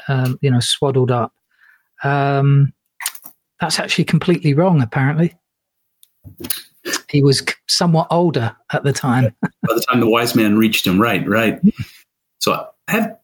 um, 0.08 0.38
you 0.41 0.51
know, 0.51 0.60
swaddled 0.60 1.12
up. 1.12 1.34
Um, 2.03 2.74
that's 3.60 3.79
actually 3.79 4.06
completely 4.06 4.53
wrong. 4.53 4.82
Apparently, 4.82 5.36
he 7.10 7.24
was 7.24 7.44
somewhat 7.67 8.08
older 8.12 8.56
at 8.72 8.84
the 8.84 8.94
time. 8.94 9.36
By 9.41 9.74
the 9.74 9.86
time 9.89 10.00
the 10.00 10.10
wise 10.10 10.36
man 10.36 10.58
reached 10.58 10.86
him, 10.86 11.00
right, 11.00 11.27
right. 11.27 11.60
So 12.39 12.67
I 12.88 12.91
have 12.91 13.17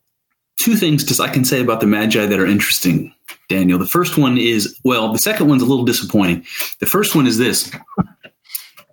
two 0.59 0.75
things 0.75 1.03
to, 1.05 1.23
I 1.23 1.29
can 1.29 1.45
say 1.45 1.61
about 1.61 1.79
the 1.79 1.87
Magi 1.87 2.25
that 2.25 2.39
are 2.39 2.45
interesting, 2.45 3.13
Daniel. 3.49 3.77
The 3.77 3.87
first 3.87 4.17
one 4.17 4.37
is 4.37 4.79
well, 4.83 5.11
the 5.11 5.19
second 5.19 5.47
one's 5.47 5.61
a 5.61 5.65
little 5.65 5.85
disappointing. 5.85 6.45
The 6.79 6.85
first 6.85 7.15
one 7.15 7.27
is 7.27 7.37
this: 7.37 7.71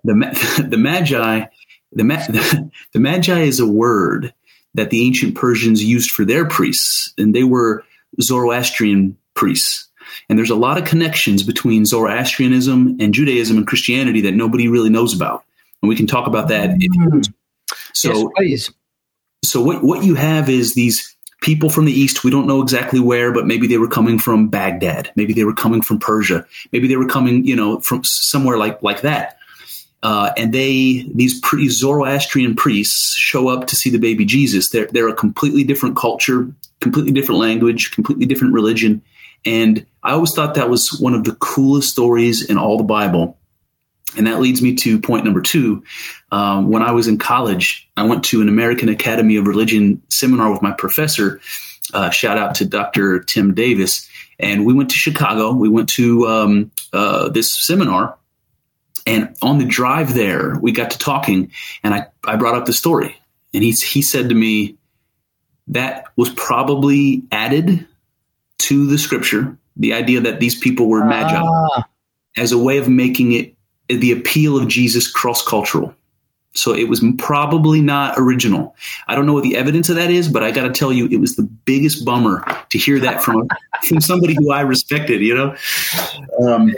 the 0.03 0.65
the 0.69 0.77
Magi, 0.77 1.45
the, 1.93 2.71
the 2.93 2.99
Magi 2.99 3.39
is 3.41 3.59
a 3.59 3.67
word 3.67 4.33
that 4.73 4.89
the 4.89 5.05
ancient 5.05 5.35
Persians 5.35 5.83
used 5.83 6.11
for 6.11 6.25
their 6.25 6.45
priests, 6.45 7.13
and 7.17 7.35
they 7.35 7.43
were 7.43 7.83
Zoroastrian 8.21 9.17
priests. 9.33 9.87
And 10.29 10.37
there's 10.37 10.49
a 10.49 10.55
lot 10.55 10.77
of 10.77 10.85
connections 10.85 11.43
between 11.43 11.85
Zoroastrianism 11.85 12.97
and 12.99 13.13
Judaism 13.13 13.57
and 13.57 13.67
Christianity 13.67 14.21
that 14.21 14.33
nobody 14.33 14.67
really 14.67 14.89
knows 14.89 15.13
about. 15.13 15.43
And 15.81 15.89
we 15.89 15.95
can 15.95 16.07
talk 16.07 16.27
about 16.27 16.49
that. 16.49 16.69
Mm. 16.69 17.33
So, 17.93 18.31
yes, 18.39 18.69
so 19.43 19.61
what, 19.61 19.83
what 19.83 20.03
you 20.03 20.15
have 20.15 20.49
is 20.49 20.73
these 20.73 21.15
people 21.41 21.69
from 21.69 21.85
the 21.85 21.91
East. 21.91 22.23
We 22.23 22.31
don't 22.31 22.47
know 22.47 22.61
exactly 22.61 22.99
where, 22.99 23.31
but 23.31 23.47
maybe 23.47 23.67
they 23.67 23.77
were 23.77 23.87
coming 23.87 24.19
from 24.19 24.47
Baghdad. 24.47 25.11
Maybe 25.15 25.33
they 25.33 25.43
were 25.43 25.53
coming 25.53 25.81
from 25.81 25.99
Persia. 25.99 26.45
Maybe 26.71 26.87
they 26.87 26.95
were 26.95 27.07
coming, 27.07 27.45
you 27.45 27.55
know, 27.55 27.79
from 27.79 28.03
somewhere 28.03 28.57
like, 28.57 28.81
like 28.83 29.01
that. 29.01 29.37
Uh, 30.03 30.31
and 30.35 30.53
they, 30.53 31.05
these 31.13 31.39
pre- 31.41 31.69
Zoroastrian 31.69 32.55
priests 32.55 33.15
show 33.15 33.49
up 33.49 33.67
to 33.67 33.75
see 33.75 33.89
the 33.89 33.99
baby 33.99 34.25
Jesus. 34.25 34.69
They're, 34.69 34.87
they're 34.87 35.09
a 35.09 35.15
completely 35.15 35.63
different 35.63 35.95
culture, 35.95 36.51
completely 36.79 37.11
different 37.11 37.39
language, 37.39 37.91
completely 37.91 38.25
different 38.25 38.53
religion. 38.53 39.01
And 39.45 39.85
I 40.03 40.11
always 40.11 40.33
thought 40.33 40.55
that 40.55 40.69
was 40.69 40.99
one 40.99 41.13
of 41.13 41.23
the 41.23 41.35
coolest 41.35 41.89
stories 41.89 42.49
in 42.49 42.57
all 42.57 42.77
the 42.77 42.83
Bible. 42.83 43.37
And 44.17 44.27
that 44.27 44.41
leads 44.41 44.61
me 44.61 44.75
to 44.77 44.99
point 44.99 45.23
number 45.23 45.41
two. 45.41 45.83
Um, 46.31 46.69
when 46.69 46.81
I 46.81 46.91
was 46.91 47.07
in 47.07 47.17
college, 47.17 47.89
I 47.95 48.03
went 48.03 48.25
to 48.25 48.41
an 48.41 48.49
American 48.49 48.89
Academy 48.89 49.37
of 49.37 49.47
Religion 49.47 50.01
seminar 50.09 50.51
with 50.51 50.61
my 50.61 50.71
professor. 50.71 51.39
Uh, 51.93 52.09
shout 52.09 52.37
out 52.37 52.55
to 52.55 52.65
Dr. 52.65 53.19
Tim 53.19 53.53
Davis. 53.53 54.07
And 54.39 54.65
we 54.65 54.73
went 54.73 54.89
to 54.89 54.97
Chicago. 54.97 55.53
We 55.53 55.69
went 55.69 55.89
to 55.89 56.27
um, 56.27 56.71
uh, 56.91 57.29
this 57.29 57.53
seminar. 57.53 58.17
And 59.05 59.35
on 59.41 59.57
the 59.57 59.65
drive 59.65 60.13
there, 60.13 60.57
we 60.59 60.71
got 60.71 60.91
to 60.91 60.97
talking, 60.97 61.51
and 61.83 61.93
I, 61.93 62.07
I 62.25 62.35
brought 62.35 62.55
up 62.55 62.65
the 62.65 62.73
story. 62.73 63.17
And 63.53 63.63
he, 63.63 63.71
he 63.71 64.01
said 64.01 64.29
to 64.29 64.35
me, 64.35 64.77
that 65.67 66.05
was 66.15 66.29
probably 66.29 67.23
added 67.31 67.87
to 68.59 68.85
the 68.87 68.97
scripture, 68.97 69.57
the 69.75 69.93
idea 69.93 70.21
that 70.21 70.39
these 70.39 70.57
people 70.57 70.87
were 70.87 71.03
magi, 71.03 71.41
ah. 71.41 71.87
as 72.37 72.51
a 72.51 72.57
way 72.57 72.77
of 72.77 72.87
making 72.87 73.31
it 73.33 73.55
the 73.87 74.11
appeal 74.11 74.57
of 74.57 74.67
Jesus 74.67 75.09
cross 75.09 75.45
cultural. 75.45 75.93
So 76.53 76.73
it 76.73 76.89
was 76.89 77.03
probably 77.17 77.81
not 77.81 78.15
original. 78.17 78.75
I 79.07 79.15
don't 79.15 79.25
know 79.25 79.33
what 79.33 79.43
the 79.43 79.55
evidence 79.55 79.87
of 79.89 79.95
that 79.95 80.11
is, 80.11 80.27
but 80.27 80.43
I 80.43 80.51
got 80.51 80.63
to 80.63 80.71
tell 80.71 80.91
you, 80.91 81.07
it 81.07 81.17
was 81.17 81.37
the 81.37 81.43
biggest 81.43 82.03
bummer 82.03 82.43
to 82.69 82.77
hear 82.77 82.99
that 82.99 83.23
from 83.23 83.47
from 83.87 84.01
somebody 84.01 84.35
who 84.35 84.51
I 84.51 84.61
respected. 84.61 85.21
You 85.21 85.35
know, 85.35 85.55
um, 86.45 86.73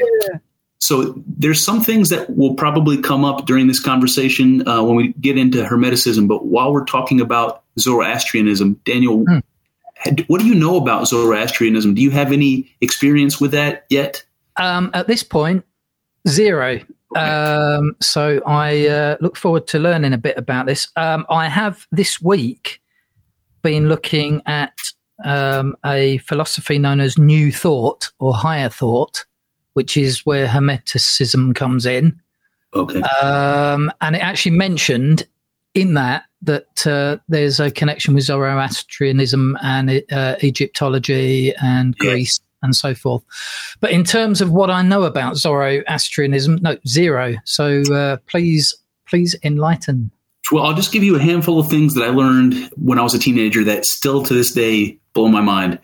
so 0.84 1.14
there's 1.26 1.64
some 1.64 1.80
things 1.80 2.10
that 2.10 2.36
will 2.36 2.56
probably 2.56 3.02
come 3.02 3.24
up 3.24 3.46
during 3.46 3.68
this 3.68 3.80
conversation 3.80 4.68
uh, 4.68 4.84
when 4.84 4.98
we 4.98 5.14
get 5.14 5.38
into 5.38 5.64
Hermeticism. 5.64 6.28
But 6.28 6.46
while 6.46 6.74
we're 6.74 6.84
talking 6.84 7.22
about 7.22 7.64
Zoroastrianism, 7.80 8.74
Daniel, 8.84 9.26
mm 9.26 9.42
what 10.28 10.42
do 10.42 10.48
you 10.48 10.56
know 10.56 10.76
about 10.76 11.08
Zoroastrianism? 11.08 11.94
Do 11.94 12.02
you 12.02 12.12
have 12.12 12.34
any 12.34 12.70
experience 12.82 13.40
with 13.40 13.52
that 13.52 13.86
yet? 13.90 14.22
Um, 14.58 14.92
at 14.94 15.08
this 15.08 15.24
point, 15.24 15.64
zero. 16.28 16.82
Um, 17.16 17.96
so 18.02 18.42
I 18.46 18.86
uh, 18.88 19.18
look 19.22 19.38
forward 19.38 19.66
to 19.68 19.80
learning 19.80 20.12
a 20.12 20.18
bit 20.18 20.38
about 20.38 20.66
this. 20.66 20.90
Um, 20.98 21.26
I 21.30 21.48
have 21.48 21.88
this 21.90 22.22
week 22.22 22.82
been 23.62 23.88
looking 23.88 24.42
at 24.46 24.78
um, 25.24 25.78
a 25.86 26.18
philosophy 26.18 26.80
known 26.80 27.00
as 27.00 27.18
New 27.18 27.54
Thought 27.54 28.12
or 28.20 28.34
Higher 28.34 28.68
Thought, 28.68 29.26
which 29.74 29.98
is 29.98 30.26
where 30.26 30.48
Hermeticism 30.48 31.56
comes 31.56 31.86
in. 31.86 32.20
Okay. 32.74 33.02
Um, 33.02 33.92
and 34.02 34.16
it 34.16 34.20
actually 34.20 34.56
mentioned 34.56 35.28
in 35.74 35.94
that 35.96 36.26
that 36.42 36.86
uh, 36.86 37.18
there's 37.30 37.60
a 37.60 37.72
connection 37.72 38.14
with 38.14 38.26
Zoroastrianism 38.26 39.58
and 39.62 40.04
uh, 40.12 40.36
Egyptology 40.44 41.54
and 41.56 41.98
Greece 41.98 42.40
yeah. 42.42 42.68
and 42.68 42.76
so 42.76 42.94
forth. 42.94 43.24
But 43.80 43.92
in 43.92 44.04
terms 44.04 44.42
of 44.42 44.52
what 44.52 44.70
I 44.70 44.82
know 44.82 45.04
about 45.04 45.38
Zoroastrianism, 45.38 46.60
no, 46.62 46.78
zero. 46.88 47.36
So 47.46 47.82
uh, 47.94 48.18
please, 48.28 48.76
please 49.08 49.36
enlighten. 49.44 50.12
Well, 50.52 50.66
I'll 50.66 50.74
just 50.74 50.92
give 50.92 51.04
you 51.04 51.16
a 51.16 51.22
handful 51.22 51.60
of 51.60 51.70
things 51.70 51.94
that 51.94 52.04
I 52.04 52.10
learned 52.10 52.70
when 52.76 53.00
I 53.00 53.04
was 53.04 53.14
a 53.14 53.20
teenager 53.20 53.64
that 53.64 53.86
still 53.86 54.22
to 54.24 54.34
this 54.34 54.52
day 54.52 54.98
blow 55.14 55.30
my 55.30 55.42
mind. 55.42 55.80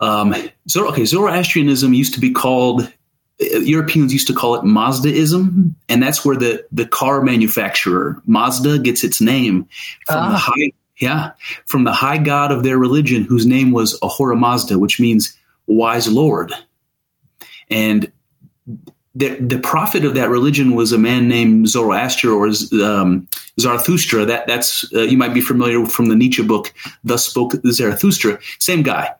Um, 0.00 0.34
Zoro, 0.68 0.88
okay, 0.90 1.04
Zoroastrianism 1.04 1.92
used 1.92 2.14
to 2.14 2.20
be 2.20 2.30
called 2.30 2.90
Europeans 3.38 4.12
used 4.12 4.26
to 4.28 4.34
call 4.34 4.54
it 4.54 4.62
Mazdaism, 4.62 5.74
and 5.88 6.02
that's 6.02 6.24
where 6.24 6.36
the 6.36 6.64
the 6.72 6.86
car 6.86 7.22
manufacturer 7.22 8.22
Mazda 8.26 8.78
gets 8.78 9.04
its 9.04 9.20
name 9.20 9.68
from 10.06 10.30
the 10.30 10.36
ah. 10.36 10.52
high 10.54 10.72
yeah 10.98 11.32
from 11.66 11.84
the 11.84 11.92
high 11.92 12.18
god 12.18 12.50
of 12.50 12.62
their 12.62 12.78
religion, 12.78 13.24
whose 13.24 13.44
name 13.46 13.72
was 13.72 13.98
Ahura 14.02 14.36
Mazda, 14.36 14.78
which 14.78 14.98
means 14.98 15.36
wise 15.66 16.10
lord, 16.10 16.52
and 17.68 18.10
the 19.14 19.34
the 19.36 19.58
prophet 19.58 20.04
of 20.04 20.14
that 20.14 20.30
religion 20.30 20.74
was 20.74 20.92
a 20.92 20.98
man 20.98 21.28
named 21.28 21.68
Zoroaster 21.68 22.30
or 22.32 22.48
um, 22.82 23.28
Zarathustra. 23.60 24.24
That 24.24 24.46
that's 24.46 24.90
uh, 24.94 25.02
you 25.02 25.18
might 25.18 25.34
be 25.34 25.40
familiar 25.40 25.84
from 25.86 26.06
the 26.06 26.16
Nietzsche 26.16 26.42
book, 26.42 26.72
Thus 27.04 27.26
Spoke 27.26 27.52
Zarathustra. 27.70 28.38
Same 28.58 28.82
guy. 28.82 29.14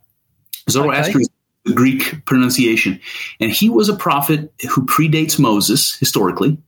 Zoroaster 0.70 1.18
okay. 1.18 1.26
Greek 1.74 2.24
pronunciation. 2.24 3.00
And 3.40 3.50
he 3.50 3.68
was 3.68 3.88
a 3.88 3.96
prophet 3.96 4.52
who 4.70 4.86
predates 4.86 5.38
Moses 5.38 5.94
historically. 5.94 6.58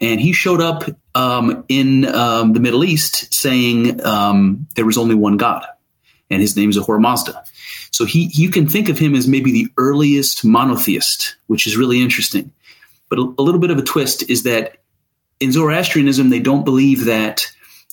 And 0.00 0.20
he 0.20 0.32
showed 0.32 0.60
up 0.60 0.84
um, 1.14 1.64
in 1.68 2.06
um, 2.06 2.52
the 2.52 2.60
Middle 2.60 2.84
East 2.84 3.32
saying 3.32 4.04
um, 4.04 4.66
there 4.74 4.84
was 4.84 4.98
only 4.98 5.14
one 5.14 5.36
God, 5.36 5.64
and 6.30 6.40
his 6.40 6.56
name 6.56 6.70
is 6.70 6.76
Ahura 6.76 7.00
Mazda. 7.00 7.44
So 7.90 8.04
he, 8.04 8.30
you 8.32 8.50
can 8.50 8.66
think 8.68 8.88
of 8.88 8.98
him 8.98 9.14
as 9.14 9.28
maybe 9.28 9.52
the 9.52 9.68
earliest 9.76 10.44
monotheist, 10.44 11.36
which 11.46 11.66
is 11.66 11.76
really 11.76 12.00
interesting. 12.00 12.52
But 13.08 13.18
a, 13.18 13.34
a 13.38 13.42
little 13.42 13.60
bit 13.60 13.70
of 13.70 13.78
a 13.78 13.82
twist 13.82 14.28
is 14.28 14.44
that 14.44 14.78
in 15.38 15.52
Zoroastrianism, 15.52 16.30
they 16.30 16.40
don't 16.40 16.64
believe 16.64 17.06
that 17.06 17.46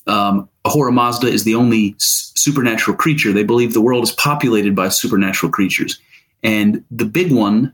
um, 0.05 0.49
Ahura 0.65 0.91
Mazda 0.91 1.27
is 1.27 1.43
the 1.43 1.55
only 1.55 1.95
supernatural 1.97 2.95
creature. 2.95 3.33
They 3.33 3.43
believe 3.43 3.73
the 3.73 3.81
world 3.81 4.03
is 4.03 4.11
populated 4.11 4.75
by 4.75 4.89
supernatural 4.89 5.51
creatures. 5.51 5.99
And 6.47 6.85
the 6.89 7.03
big 7.03 7.33
one 7.33 7.73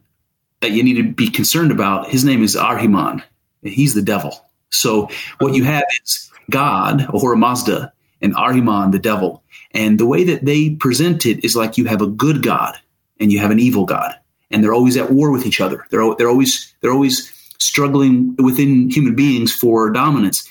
that 0.62 0.72
you 0.72 0.82
need 0.82 0.96
to 0.96 1.14
be 1.14 1.30
concerned 1.30 1.72
about, 1.72 2.10
his 2.10 2.26
name 2.26 2.42
is 2.42 2.56
Ahriman. 2.56 3.22
He's 3.62 3.94
the 3.94 4.02
devil. 4.02 4.34
So 4.72 5.10
what 5.38 5.54
you 5.54 5.64
have 5.64 5.84
is 6.04 6.32
God, 6.50 7.06
Ahura 7.14 7.38
Mazda, 7.38 7.94
and 8.20 8.34
Ahriman, 8.34 8.92
the 8.92 8.98
devil. 8.98 9.44
And 9.72 10.00
the 10.00 10.08
way 10.08 10.24
that 10.24 10.46
they 10.46 10.72
present 10.72 11.24
it 11.28 11.46
is 11.46 11.56
like 11.56 11.78
you 11.78 11.86
have 11.86 12.02
a 12.02 12.08
good 12.08 12.42
God 12.42 12.76
and 13.20 13.32
you 13.32 13.38
have 13.40 13.52
an 13.52 13.60
evil 13.60 13.86
God. 13.86 14.16
and 14.54 14.64
they're 14.64 14.74
always 14.74 14.96
at 14.96 15.12
war 15.12 15.32
with 15.32 15.46
each 15.46 15.60
other. 15.60 15.86
They're 15.90 16.16
they're 16.16 16.30
always 16.30 16.74
they're 16.80 16.94
always 16.94 17.32
struggling 17.58 18.36
within 18.38 18.90
human 18.90 19.16
beings 19.16 19.52
for 19.52 19.90
dominance. 19.90 20.48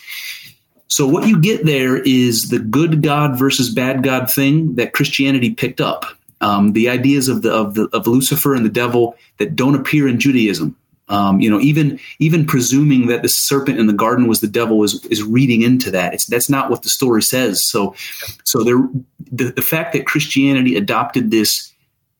So 0.88 1.06
what 1.06 1.26
you 1.26 1.40
get 1.40 1.64
there 1.64 1.96
is 1.96 2.48
the 2.50 2.58
good 2.58 3.02
God 3.02 3.38
versus 3.38 3.72
bad 3.72 4.02
God 4.02 4.30
thing 4.30 4.74
that 4.74 4.92
Christianity 4.92 5.54
picked 5.54 5.80
up. 5.80 6.04
Um, 6.42 6.72
the 6.72 6.88
ideas 6.88 7.28
of 7.28 7.42
the 7.42 7.52
of 7.52 7.74
the 7.74 7.88
of 7.92 8.06
Lucifer 8.06 8.54
and 8.54 8.64
the 8.64 8.70
devil 8.70 9.16
that 9.38 9.56
don't 9.56 9.74
appear 9.74 10.06
in 10.08 10.20
Judaism. 10.20 10.76
Um, 11.08 11.40
you 11.40 11.50
know, 11.50 11.60
even 11.60 11.98
even 12.18 12.46
presuming 12.46 13.06
that 13.06 13.22
the 13.22 13.28
serpent 13.28 13.78
in 13.78 13.86
the 13.86 13.92
garden 13.92 14.28
was 14.28 14.40
the 14.40 14.48
devil 14.48 14.82
is 14.82 15.04
is 15.06 15.22
reading 15.22 15.62
into 15.62 15.90
that. 15.90 16.14
It's 16.14 16.26
that's 16.26 16.50
not 16.50 16.70
what 16.70 16.82
the 16.82 16.88
story 16.88 17.22
says. 17.22 17.64
So, 17.64 17.94
so 18.44 18.62
there, 18.62 18.78
the 19.30 19.52
the 19.52 19.62
fact 19.62 19.92
that 19.92 20.06
Christianity 20.06 20.76
adopted 20.76 21.30
this 21.30 21.72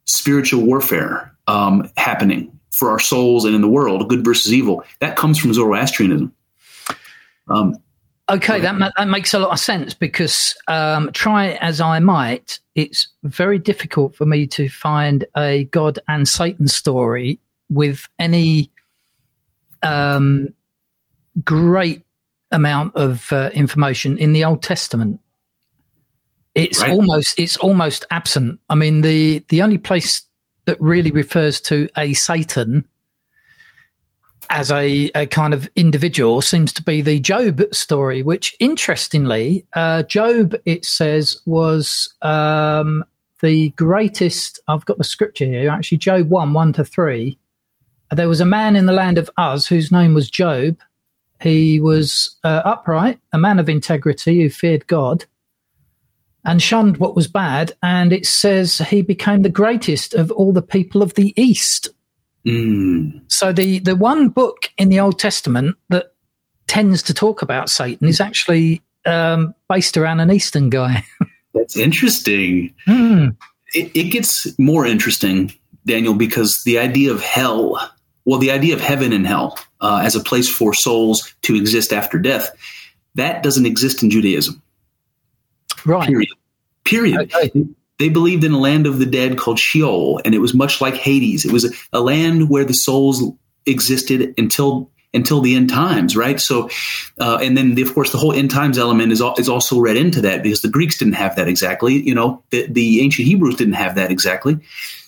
spiritual 0.05 0.63
warfare 0.63 1.35
um, 1.47 1.91
happening 1.97 2.59
for 2.73 2.91
our 2.91 2.99
souls 2.99 3.45
and 3.45 3.55
in 3.55 3.61
the 3.61 3.69
world, 3.69 4.09
good 4.09 4.25
versus 4.25 4.53
evil, 4.53 4.85
that 5.01 5.17
comes 5.17 5.39
from 5.39 5.53
Zoroastrianism. 5.53 6.33
Um, 7.49 7.77
okay, 8.31 8.61
that 8.61 8.77
ma- 8.77 8.91
that 8.97 9.09
makes 9.09 9.35
a 9.35 9.39
lot 9.39 9.53
of 9.53 9.59
sense 9.59 9.95
because 9.95 10.55
um, 10.69 11.11
try 11.13 11.53
as 11.61 11.81
I 11.81 11.99
might, 11.99 12.61
it's 12.75 13.09
very 13.23 13.59
difficult 13.59 14.15
for 14.15 14.27
me 14.27 14.47
to 14.49 14.69
find 14.69 15.25
a 15.37 15.65
God 15.65 15.99
and 16.09 16.27
Satan 16.27 16.69
story 16.69 17.39
with 17.71 18.09
any 18.19 18.71
um, 19.83 20.49
great 21.45 22.03
amount 22.51 22.95
of 22.97 23.33
uh, 23.33 23.51
information 23.55 24.19
in 24.19 24.33
the 24.33 24.45
Old 24.45 24.63
Testament. 24.63 25.21
It's 26.55 26.83
right. 26.83 26.93
almost 26.93 27.39
it's 27.39 27.57
almost 27.57 28.05
absent. 28.11 28.61
I 28.69 28.75
mean 28.75 29.01
the 29.01 29.45
the 29.49 29.63
only 29.63 29.79
place 29.79 30.23
that 30.67 30.81
really 30.81 31.11
refers 31.11 31.61
to 31.63 31.89
a 31.97 32.13
Satan 32.15 32.87
as 34.51 34.71
a, 34.71 35.11
a 35.15 35.27
kind 35.27 35.55
of 35.55 35.69
individual 35.77 36.43
seems 36.43 36.73
to 36.75 36.83
be 36.83 37.01
the 37.01 37.21
Job 37.21 37.63
story, 37.73 38.23
which 38.23 38.55
interestingly, 38.61 39.67
uh, 39.75 40.03
Job 40.05 40.55
it 40.65 40.85
says 40.85 41.41
was 41.47 42.13
um, 42.23 43.05
the 43.41 43.71
greatest. 43.71 44.61
I've 44.69 44.85
got 44.85 44.99
the 44.99 45.05
scripture 45.05 45.47
here. 45.47 45.71
Actually, 45.71 45.99
Job 45.99 46.29
one 46.29 46.53
one 46.53 46.73
to 46.75 46.85
three 46.85 47.39
there 48.13 48.29
was 48.29 48.41
a 48.41 48.47
man 48.47 48.77
in 48.77 48.87
the 48.87 48.93
land 48.93 49.19
of 49.19 49.31
Uz 49.39 49.67
whose 49.67 49.91
name 49.91 50.15
was 50.15 50.31
Job. 50.31 50.79
He 51.41 51.81
was 51.81 52.37
uh, 52.45 52.63
upright, 52.65 53.19
a 53.33 53.39
man 53.39 53.59
of 53.59 53.69
integrity 53.69 54.43
who 54.43 54.51
feared 54.51 54.87
God 54.87 55.25
and 56.45 56.61
shunned 56.61 56.99
what 56.99 57.17
was 57.17 57.27
bad. 57.27 57.73
And 57.83 58.13
it 58.13 58.27
says 58.27 58.79
he 58.79 59.03
became 59.03 59.43
the 59.43 59.49
greatest 59.49 60.15
of 60.15 60.31
all 60.31 60.53
the 60.53 60.63
people 60.63 61.03
of 61.03 61.15
the 61.15 61.33
East. 61.41 61.89
Mm. 62.47 63.23
So 63.29 63.53
the, 63.53 63.79
the 63.79 63.97
one 63.97 64.29
book 64.29 64.71
in 64.77 64.89
the 64.89 65.01
Old 65.01 65.19
Testament 65.19 65.77
that 65.89 66.13
tends 66.67 67.03
to 67.05 67.15
talk 67.15 67.43
about 67.43 67.69
Satan 67.69 68.09
is 68.09 68.21
actually 68.21 68.83
um, 69.05 69.55
based 69.69 69.97
around 69.97 70.21
an 70.21 70.33
Eastern 70.33 70.71
guy. 70.71 71.05
That's 71.55 71.77
interesting. 71.77 72.75
Mm. 72.87 73.37
It, 73.75 73.95
it 73.95 74.11
gets 74.11 74.59
more 74.59 74.87
interesting, 74.87 75.53
Daniel, 75.87 76.15
because 76.15 76.63
the 76.65 76.79
idea 76.79 77.13
of 77.13 77.23
hell 77.23 77.79
well, 78.25 78.39
the 78.39 78.51
idea 78.51 78.75
of 78.75 78.81
heaven 78.81 79.13
and 79.13 79.27
hell 79.27 79.59
uh, 79.81 80.01
as 80.03 80.15
a 80.15 80.21
place 80.21 80.49
for 80.49 80.75
souls 80.75 81.35
to 81.43 81.57
exist 81.57 81.93
after 81.93 82.19
death, 82.19 82.51
that 83.15 83.43
doesn't 83.43 83.67
exist 83.67 84.03
in 84.03 84.11
Judaism. 84.11 84.63
Right. 85.85 86.07
Period. 86.07 86.29
Period. 86.85 87.33
Okay. 87.35 87.51
They 87.99 88.09
believed 88.09 88.45
in 88.45 88.53
a 88.53 88.59
land 88.59 88.87
of 88.87 88.99
the 88.99 89.07
dead 89.07 89.39
called 89.39 89.59
Sheol, 89.59 90.21
and 90.25 90.35
it 90.35 90.39
was 90.39 90.55
much 90.55 90.81
like 90.81 90.95
Hades. 90.95 91.45
It 91.45 91.53
was 91.53 91.73
a, 91.93 92.01
land 92.01 92.49
where 92.49 92.65
the 92.65 92.73
souls 92.73 93.23
existed 93.67 94.35
until 94.39 94.91
until 95.15 95.43
the 95.43 95.55
end 95.55 95.69
times, 95.69 96.17
right? 96.17 96.41
So, 96.41 96.71
uh, 97.21 97.39
and 97.43 97.57
then 97.57 97.75
the, 97.75 97.83
of 97.83 97.93
course 97.93 98.13
the 98.13 98.19
whole 98.19 98.33
end 98.33 98.51
times 98.51 98.79
element 98.79 99.13
is 99.13 99.21
al- 99.21 99.37
is 99.37 99.49
also 99.49 99.79
read 99.79 99.97
into 99.97 100.23
that 100.23 100.43
because 100.43 100.63
the 100.63 100.71
Greeks 100.71 100.99
didn't 100.99 101.15
have 101.15 101.37
that 101.37 101.49
exactly. 101.49 101.95
You 101.95 102.15
know, 102.15 102.43
the, 102.51 102.67
the 102.67 103.03
ancient 103.03 103.29
Hebrews 103.29 103.57
didn't 103.57 103.75
have 103.75 103.97
that 103.97 104.11
exactly. 104.11 104.59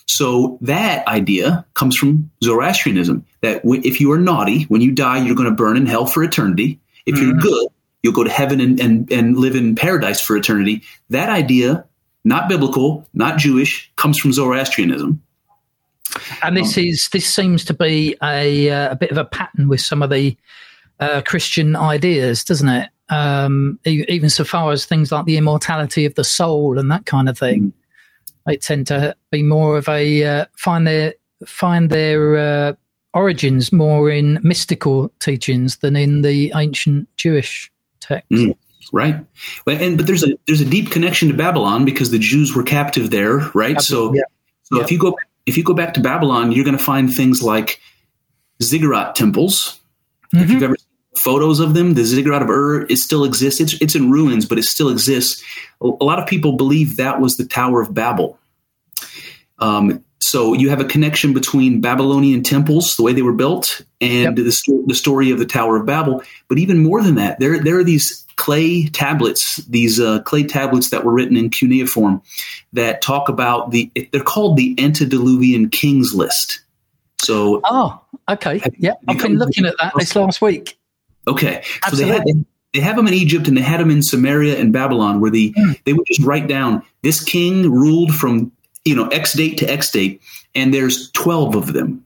So 0.06 0.58
that 0.60 1.06
idea 1.08 1.64
comes 1.74 1.96
from 1.96 2.30
Zoroastrianism 2.42 3.24
that 3.40 3.62
w- 3.62 3.80
if 3.84 4.00
you 4.00 4.12
are 4.12 4.18
naughty, 4.18 4.64
when 4.64 4.82
you 4.82 4.92
die, 4.92 5.24
you're 5.24 5.34
going 5.34 5.48
to 5.48 5.54
burn 5.54 5.76
in 5.76 5.86
hell 5.86 6.06
for 6.06 6.22
eternity. 6.22 6.80
If 7.06 7.14
mm-hmm. 7.14 7.24
you're 7.24 7.38
good, 7.38 7.68
you'll 8.02 8.12
go 8.12 8.24
to 8.24 8.30
heaven 8.30 8.60
and, 8.60 8.80
and, 8.80 9.10
and 9.10 9.38
live 9.38 9.56
in 9.56 9.74
paradise 9.74 10.20
for 10.20 10.36
eternity. 10.36 10.82
That 11.08 11.30
idea, 11.30 11.86
not 12.24 12.48
biblical, 12.48 13.06
not 13.14 13.38
Jewish, 13.38 13.90
comes 13.96 14.18
from 14.18 14.32
Zoroastrianism. 14.32 15.22
And 16.42 16.56
this 16.56 16.76
um, 16.76 16.84
is 16.84 17.08
this 17.08 17.26
seems 17.26 17.64
to 17.64 17.74
be 17.74 18.16
a, 18.22 18.70
uh, 18.70 18.92
a 18.92 18.96
bit 18.96 19.10
of 19.10 19.18
a 19.18 19.24
pattern 19.24 19.68
with 19.68 19.80
some 19.80 20.02
of 20.02 20.10
the 20.10 20.36
uh, 21.00 21.22
Christian 21.22 21.74
ideas, 21.76 22.44
doesn't 22.44 22.68
it? 22.68 22.90
Um, 23.10 23.78
even 23.84 24.30
so 24.30 24.44
far 24.44 24.72
as 24.72 24.86
things 24.86 25.12
like 25.12 25.26
the 25.26 25.36
immortality 25.36 26.06
of 26.06 26.14
the 26.14 26.24
soul 26.24 26.78
and 26.78 26.90
that 26.90 27.04
kind 27.06 27.28
of 27.28 27.38
thing. 27.38 27.60
Mm-hmm 27.60 27.78
they 28.46 28.56
tend 28.56 28.86
to 28.88 29.16
be 29.30 29.42
more 29.42 29.76
of 29.76 29.88
a 29.88 30.24
uh, 30.24 30.44
find 30.56 30.86
their 30.86 31.14
find 31.46 31.90
their 31.90 32.36
uh, 32.36 32.72
origins 33.12 33.72
more 33.72 34.10
in 34.10 34.40
mystical 34.42 35.10
teachings 35.20 35.78
than 35.78 35.96
in 35.96 36.22
the 36.22 36.52
ancient 36.54 37.08
Jewish 37.16 37.70
texts. 38.00 38.32
Mm, 38.32 38.56
right. 38.92 39.24
And 39.66 39.96
but 39.96 40.06
there's 40.06 40.24
a 40.24 40.36
there's 40.46 40.60
a 40.60 40.64
deep 40.64 40.90
connection 40.90 41.28
to 41.28 41.34
Babylon 41.34 41.84
because 41.84 42.10
the 42.10 42.18
Jews 42.18 42.54
were 42.54 42.62
captive 42.62 43.10
there, 43.10 43.38
right? 43.54 43.80
So 43.80 44.14
yeah. 44.14 44.22
so 44.62 44.76
yeah. 44.76 44.84
if 44.84 44.92
you 44.92 44.98
go 44.98 45.16
if 45.46 45.56
you 45.56 45.64
go 45.64 45.74
back 45.74 45.94
to 45.94 46.00
Babylon, 46.00 46.52
you're 46.52 46.64
going 46.64 46.76
to 46.76 46.82
find 46.82 47.12
things 47.12 47.42
like 47.42 47.80
ziggurat 48.62 49.14
temples. 49.14 49.80
Mm-hmm. 50.32 50.44
If 50.44 50.50
you've 50.50 50.62
ever 50.62 50.76
photos 51.16 51.60
of 51.60 51.74
them. 51.74 51.94
The 51.94 52.04
ziggurat 52.04 52.42
of 52.42 52.50
Ur 52.50 52.86
it 52.88 52.98
still 52.98 53.24
exists. 53.24 53.60
It's 53.60 53.74
it's 53.80 53.94
in 53.94 54.10
ruins, 54.10 54.46
but 54.46 54.58
it 54.58 54.64
still 54.64 54.88
exists. 54.88 55.42
A, 55.80 55.86
lot 55.86 56.18
of 56.18 56.26
people 56.28 56.56
believe 56.56 56.96
that 56.96 57.20
was 57.20 57.36
the 57.36 57.44
Tower 57.44 57.80
of 57.80 57.94
Babel. 57.94 58.38
Um, 59.58 60.04
so 60.18 60.54
you 60.54 60.70
have 60.70 60.80
a 60.80 60.84
connection 60.84 61.32
between 61.34 61.80
Babylonian 61.80 62.42
temples, 62.42 62.96
the 62.96 63.02
way 63.02 63.12
they 63.12 63.22
were 63.22 63.34
built, 63.34 63.82
and 64.00 64.36
yep. 64.36 64.46
the, 64.46 64.84
the 64.86 64.94
story 64.94 65.30
of 65.30 65.38
the 65.38 65.46
Tower 65.46 65.76
of 65.76 65.86
Babel. 65.86 66.22
But 66.48 66.58
even 66.58 66.82
more 66.82 67.02
than 67.02 67.16
that, 67.16 67.38
there 67.38 67.62
there 67.62 67.78
are 67.78 67.84
these 67.84 68.23
clay 68.36 68.86
tablets, 68.86 69.56
these 69.66 70.00
uh, 70.00 70.20
clay 70.22 70.44
tablets 70.44 70.90
that 70.90 71.04
were 71.04 71.12
written 71.12 71.36
in 71.36 71.50
cuneiform 71.50 72.22
that 72.72 73.02
talk 73.02 73.28
about 73.28 73.70
the. 73.70 73.90
They're 74.12 74.22
called 74.22 74.56
the 74.56 74.74
antediluvian 74.78 75.70
kings 75.70 76.14
list. 76.14 76.60
So, 77.20 77.60
oh, 77.64 78.00
okay, 78.28 78.60
yeah, 78.78 78.94
I've 79.08 79.18
been 79.18 79.38
looking 79.38 79.64
at 79.64 79.74
that 79.80 79.94
this 79.96 80.14
last 80.14 80.42
week. 80.42 80.76
Okay, 81.26 81.64
Absolutely. 81.82 81.96
so 81.98 82.06
they 82.06 82.08
had 82.08 82.46
they 82.74 82.80
have 82.80 82.96
them 82.96 83.06
in 83.06 83.14
Egypt 83.14 83.48
and 83.48 83.56
they 83.56 83.62
had 83.62 83.80
them 83.80 83.90
in 83.90 84.02
Samaria 84.02 84.58
and 84.58 84.72
Babylon, 84.72 85.20
where 85.20 85.30
the 85.30 85.52
mm. 85.56 85.80
they 85.84 85.92
would 85.92 86.06
just 86.06 86.20
write 86.20 86.48
down 86.48 86.82
this 87.02 87.22
king 87.22 87.70
ruled 87.70 88.14
from 88.14 88.52
you 88.84 88.94
know 88.94 89.06
X 89.08 89.32
date 89.32 89.56
to 89.58 89.66
X 89.66 89.90
date, 89.90 90.20
and 90.54 90.74
there's 90.74 91.10
twelve 91.12 91.54
of 91.54 91.72
them, 91.72 92.04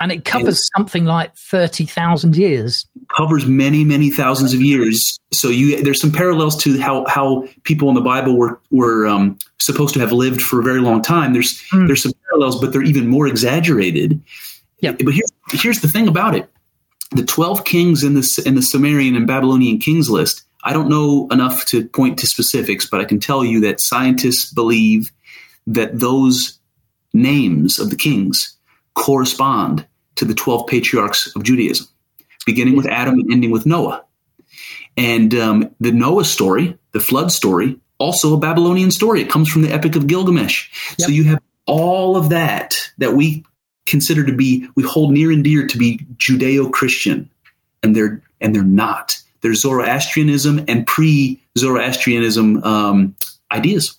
and 0.00 0.12
it 0.12 0.24
covers 0.24 0.68
and 0.74 0.76
something 0.76 1.04
like 1.04 1.34
thirty 1.36 1.86
thousand 1.86 2.36
years. 2.36 2.86
Covers 3.16 3.46
many 3.46 3.84
many 3.84 4.10
thousands 4.10 4.54
of 4.54 4.60
years. 4.60 5.18
So 5.32 5.48
you 5.48 5.82
there's 5.82 6.00
some 6.00 6.12
parallels 6.12 6.56
to 6.64 6.80
how 6.80 7.06
how 7.06 7.46
people 7.62 7.88
in 7.88 7.94
the 7.94 8.00
Bible 8.00 8.36
were 8.36 8.60
were 8.70 9.06
um, 9.06 9.38
supposed 9.58 9.94
to 9.94 10.00
have 10.00 10.12
lived 10.12 10.42
for 10.42 10.60
a 10.60 10.62
very 10.62 10.80
long 10.80 11.02
time. 11.02 11.32
There's 11.32 11.62
mm. 11.72 11.86
there's 11.86 12.02
some 12.02 12.12
parallels, 12.28 12.60
but 12.60 12.72
they're 12.72 12.82
even 12.82 13.08
more 13.08 13.26
exaggerated. 13.26 14.20
Yeah. 14.80 14.92
But 14.92 15.14
here's 15.14 15.32
here's 15.52 15.80
the 15.80 15.88
thing 15.88 16.08
about 16.08 16.34
it 16.34 16.50
the 17.14 17.24
12 17.24 17.64
kings 17.64 18.02
in 18.02 18.14
the, 18.14 18.42
in 18.44 18.54
the 18.54 18.62
Sumerian 18.62 19.14
and 19.16 19.26
Babylonian 19.26 19.78
kings 19.78 20.10
list, 20.10 20.42
I 20.64 20.72
don't 20.72 20.88
know 20.88 21.28
enough 21.30 21.64
to 21.66 21.86
point 21.86 22.18
to 22.18 22.26
specifics, 22.26 22.86
but 22.86 23.00
I 23.00 23.04
can 23.04 23.20
tell 23.20 23.44
you 23.44 23.60
that 23.60 23.80
scientists 23.80 24.52
believe 24.52 25.12
that 25.66 25.98
those 25.98 26.58
names 27.12 27.78
of 27.78 27.90
the 27.90 27.96
kings 27.96 28.53
correspond 28.94 29.86
to 30.16 30.24
the 30.24 30.34
12 30.34 30.66
patriarchs 30.66 31.34
of 31.34 31.42
Judaism, 31.42 31.86
beginning 32.46 32.76
with 32.76 32.86
Adam 32.86 33.14
and 33.14 33.32
ending 33.32 33.50
with 33.50 33.66
Noah. 33.66 34.04
And 34.96 35.34
um, 35.34 35.74
the 35.80 35.92
Noah 35.92 36.24
story, 36.24 36.78
the 36.92 37.00
flood 37.00 37.32
story, 37.32 37.76
also 37.98 38.34
a 38.34 38.38
Babylonian 38.38 38.90
story. 38.90 39.20
It 39.20 39.30
comes 39.30 39.48
from 39.48 39.62
the 39.62 39.72
Epic 39.72 39.96
of 39.96 40.06
Gilgamesh. 40.06 40.70
Yep. 40.98 41.06
So 41.06 41.12
you 41.12 41.24
have 41.24 41.40
all 41.66 42.16
of 42.16 42.28
that 42.28 42.90
that 42.98 43.14
we 43.14 43.44
consider 43.86 44.24
to 44.24 44.32
be 44.32 44.68
we 44.76 44.82
hold 44.82 45.12
near 45.12 45.30
and 45.30 45.44
dear 45.44 45.66
to 45.66 45.78
be 45.78 45.98
Judeo-Christian, 46.16 47.30
and 47.82 47.96
they're 47.96 48.22
and 48.40 48.54
they're 48.54 48.62
not. 48.62 49.20
They're 49.40 49.54
Zoroastrianism 49.54 50.64
and 50.68 50.86
pre-Zoroastrianism 50.86 52.64
um, 52.64 53.14
ideas. 53.52 53.96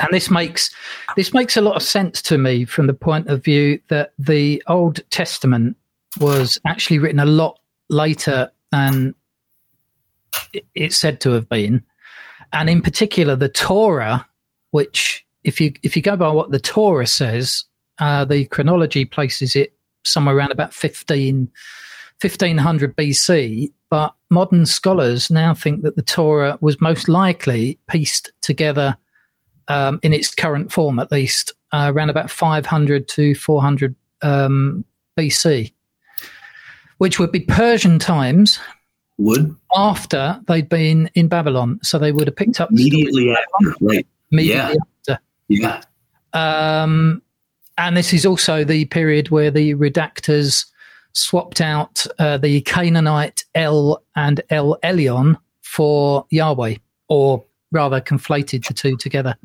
And 0.00 0.08
this 0.12 0.30
makes 0.30 0.74
this 1.16 1.32
makes 1.34 1.56
a 1.56 1.60
lot 1.60 1.76
of 1.76 1.82
sense 1.82 2.22
to 2.22 2.38
me 2.38 2.64
from 2.64 2.86
the 2.86 2.94
point 2.94 3.28
of 3.28 3.44
view 3.44 3.80
that 3.88 4.12
the 4.18 4.62
Old 4.66 5.00
Testament 5.10 5.76
was 6.20 6.58
actually 6.66 6.98
written 6.98 7.20
a 7.20 7.26
lot 7.26 7.58
later 7.88 8.50
than 8.70 9.14
it's 10.74 10.96
said 10.96 11.20
to 11.20 11.30
have 11.30 11.48
been, 11.48 11.82
and 12.52 12.68
in 12.68 12.82
particular 12.82 13.36
the 13.36 13.48
Torah, 13.48 14.26
which 14.70 15.24
if 15.44 15.60
you 15.60 15.72
if 15.82 15.96
you 15.96 16.02
go 16.02 16.16
by 16.16 16.30
what 16.30 16.50
the 16.50 16.60
Torah 16.60 17.06
says, 17.06 17.64
Uh, 17.98 18.24
the 18.24 18.44
chronology 18.46 19.04
places 19.04 19.54
it 19.54 19.72
somewhere 20.04 20.36
around 20.36 20.50
about 20.50 20.74
15, 20.74 21.48
1500 22.20 22.96
BC, 22.96 23.70
but 23.88 24.12
modern 24.30 24.66
scholars 24.66 25.30
now 25.30 25.54
think 25.54 25.82
that 25.82 25.94
the 25.94 26.02
Torah 26.02 26.58
was 26.60 26.80
most 26.80 27.08
likely 27.08 27.78
pieced 27.88 28.32
together 28.42 28.96
um, 29.68 30.00
in 30.02 30.12
its 30.12 30.34
current 30.34 30.72
form, 30.72 30.98
at 30.98 31.10
least, 31.10 31.52
uh, 31.72 31.90
around 31.94 32.10
about 32.10 32.30
500 32.30 33.08
to 33.08 33.34
400 33.34 33.94
um, 34.22 34.84
BC, 35.18 35.72
which 36.98 37.18
would 37.18 37.32
be 37.32 37.40
Persian 37.40 37.98
times. 37.98 38.58
Would 39.16 39.54
after 39.74 40.40
they'd 40.48 40.68
been 40.68 41.08
in 41.14 41.28
Babylon, 41.28 41.78
so 41.82 41.98
they 41.98 42.10
would 42.10 42.26
have 42.26 42.34
picked 42.34 42.60
up 42.60 42.70
immediately 42.70 43.30
after, 43.30 43.74
right? 43.80 44.06
Immediately 44.32 44.76
yeah. 45.06 45.12
after. 45.12 45.22
Yeah. 45.48 45.82
Um, 46.32 47.22
and 47.78 47.96
this 47.96 48.12
is 48.12 48.26
also 48.26 48.64
the 48.64 48.86
period 48.86 49.30
where 49.30 49.52
the 49.52 49.74
redactors 49.74 50.66
swapped 51.12 51.60
out 51.60 52.06
uh, 52.18 52.38
the 52.38 52.60
Canaanite 52.62 53.44
El 53.54 54.02
and 54.16 54.40
El 54.50 54.78
Elyon 54.82 55.36
for 55.62 56.26
Yahweh, 56.30 56.76
or 57.08 57.44
rather 57.74 58.00
conflated 58.00 58.66
the 58.66 58.72
two 58.72 58.96
together 58.96 59.36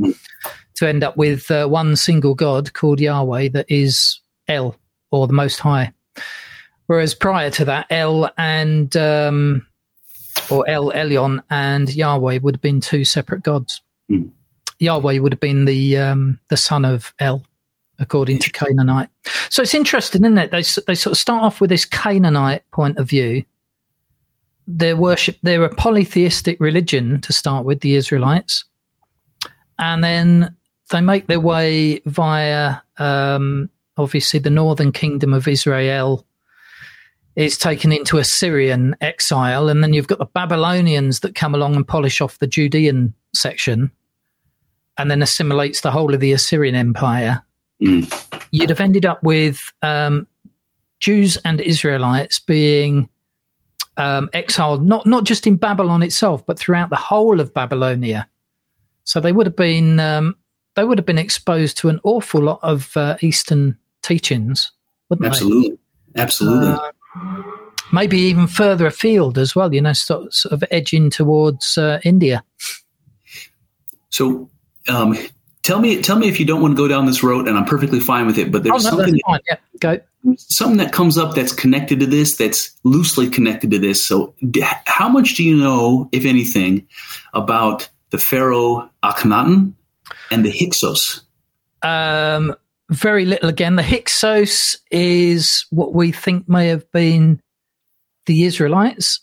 to 0.75 0.87
end 0.87 1.03
up 1.03 1.17
with 1.17 1.51
uh, 1.51 1.67
one 1.67 1.95
single 1.95 2.35
God 2.35 2.73
called 2.73 3.01
Yahweh 3.01 3.49
that 3.49 3.65
is 3.67 4.21
El, 4.47 4.75
or 5.11 5.27
the 5.27 5.33
Most 5.33 5.59
High. 5.59 5.91
Whereas 6.85 7.13
prior 7.13 7.49
to 7.51 7.65
that, 7.65 7.87
El 7.89 8.31
and 8.37 8.95
um, 8.95 9.67
or 10.49 10.67
El 10.67 10.91
Elyon 10.91 11.43
and 11.49 11.93
Yahweh 11.93 12.39
would 12.41 12.55
have 12.55 12.61
been 12.61 12.81
two 12.81 13.05
separate 13.05 13.43
gods. 13.43 13.81
Mm. 14.09 14.31
Yahweh 14.79 15.19
would 15.19 15.33
have 15.33 15.39
been 15.39 15.65
the 15.65 15.97
um, 15.97 16.39
the 16.47 16.57
son 16.57 16.85
of 16.85 17.13
El, 17.19 17.43
according 17.99 18.39
to 18.39 18.51
Canaanite. 18.51 19.09
So 19.49 19.61
it's 19.61 19.75
interesting, 19.75 20.23
isn't 20.23 20.37
it? 20.37 20.51
They 20.51 20.63
they 20.87 20.95
sort 20.95 21.11
of 21.11 21.17
start 21.17 21.43
off 21.43 21.61
with 21.61 21.69
this 21.69 21.85
Canaanite 21.85 22.63
point 22.71 22.97
of 22.97 23.09
view. 23.09 23.43
Their 24.71 24.95
worship, 24.95 25.37
they're 25.41 25.63
a 25.63 25.73
polytheistic 25.73 26.59
religion 26.59 27.21
to 27.21 27.33
start 27.33 27.65
with, 27.65 27.79
the 27.79 27.95
Israelites, 27.95 28.65
and 29.79 30.03
then 30.03 30.55
they 30.91 31.01
make 31.01 31.25
their 31.25 31.39
way 31.39 32.01
via 32.05 32.75
um, 32.99 33.71
obviously 33.97 34.39
the 34.39 34.51
northern 34.51 34.91
kingdom 34.91 35.33
of 35.33 35.47
Israel 35.47 36.23
is 37.35 37.57
taken 37.57 37.91
into 37.91 38.19
Assyrian 38.19 38.95
exile, 39.01 39.69
and 39.69 39.81
then 39.81 39.93
you've 39.93 40.07
got 40.07 40.19
the 40.19 40.25
Babylonians 40.25 41.21
that 41.21 41.33
come 41.33 41.55
along 41.55 41.75
and 41.75 41.87
polish 41.87 42.21
off 42.21 42.37
the 42.37 42.47
Judean 42.47 43.15
section, 43.33 43.91
and 44.99 45.09
then 45.09 45.23
assimilates 45.23 45.81
the 45.81 45.91
whole 45.91 46.13
of 46.13 46.19
the 46.19 46.31
Assyrian 46.31 46.75
Empire. 46.75 47.41
Mm. 47.81 48.05
You'd 48.51 48.69
have 48.69 48.81
ended 48.81 49.05
up 49.05 49.23
with 49.23 49.71
um, 49.81 50.27
Jews 50.99 51.37
and 51.37 51.59
Israelites 51.59 52.39
being 52.39 53.09
um, 53.99 54.29
exiled, 54.33 54.83
not 54.83 55.05
not 55.05 55.25
just 55.25 55.45
in 55.45 55.57
Babylon 55.57 56.01
itself, 56.01 56.45
but 56.45 56.57
throughout 56.57 56.89
the 56.89 56.95
whole 56.95 57.39
of 57.39 57.53
Babylonia. 57.53 58.27
So 59.03 59.19
they 59.19 59.31
would 59.31 59.45
have 59.45 59.55
been 59.55 59.99
um, 59.99 60.35
they 60.75 60.85
would 60.85 60.97
have 60.97 61.05
been 61.05 61.17
exposed 61.17 61.77
to 61.79 61.89
an 61.89 61.99
awful 62.03 62.41
lot 62.41 62.59
of 62.63 62.95
uh, 62.95 63.17
Eastern 63.21 63.77
teachings, 64.01 64.71
wouldn't 65.09 65.27
Absolutely. 65.27 65.77
they? 66.15 66.21
Absolutely. 66.21 66.69
Uh, 66.69 67.43
maybe 67.91 68.17
even 68.17 68.47
further 68.47 68.87
afield 68.87 69.37
as 69.37 69.55
well, 69.55 69.73
you 69.73 69.81
know, 69.81 69.93
sort, 69.93 70.33
sort 70.33 70.53
of 70.53 70.63
edging 70.71 71.09
towards 71.09 71.77
uh, 71.77 71.99
India. 72.03 72.43
So, 74.09 74.49
um, 74.87 75.17
tell 75.69 75.79
me, 75.79 76.01
tell 76.01 76.17
me 76.17 76.27
if 76.27 76.39
you 76.39 76.45
don't 76.45 76.61
want 76.61 76.75
to 76.75 76.77
go 76.77 76.87
down 76.87 77.05
this 77.05 77.21
road, 77.23 77.47
and 77.47 77.57
I'm 77.57 77.65
perfectly 77.65 77.99
fine 77.99 78.25
with 78.25 78.37
it. 78.37 78.51
But 78.51 78.63
there's 78.63 78.85
oh, 78.85 78.89
no, 78.89 79.03
something, 79.03 79.19
fine. 79.25 79.39
Yeah, 79.47 79.97
something 80.37 80.77
that 80.77 80.91
comes 80.91 81.17
up 81.17 81.35
that's 81.35 81.53
connected 81.53 81.99
to 81.99 82.05
this, 82.07 82.35
that's 82.35 82.71
loosely 82.83 83.29
connected 83.29 83.69
to 83.71 83.79
this. 83.79 84.05
So, 84.05 84.33
d- 84.49 84.63
how 84.85 85.07
much 85.09 85.35
do 85.35 85.43
you 85.43 85.55
know, 85.55 86.09
if 86.11 86.25
anything, 86.25 86.87
about 87.33 87.87
the 88.09 88.17
pharaoh 88.17 88.89
Akhenaten 89.03 89.73
and 90.31 90.43
the 90.43 90.49
Hyksos? 90.51 91.21
Um, 91.83 92.55
very 92.89 93.25
little 93.25 93.47
again. 93.49 93.75
The 93.75 93.83
Hyksos 93.83 94.77
is 94.89 95.65
what 95.69 95.93
we 95.93 96.11
think 96.11 96.49
may 96.49 96.67
have 96.69 96.91
been 96.91 97.41
the 98.25 98.43
Israelites, 98.43 99.21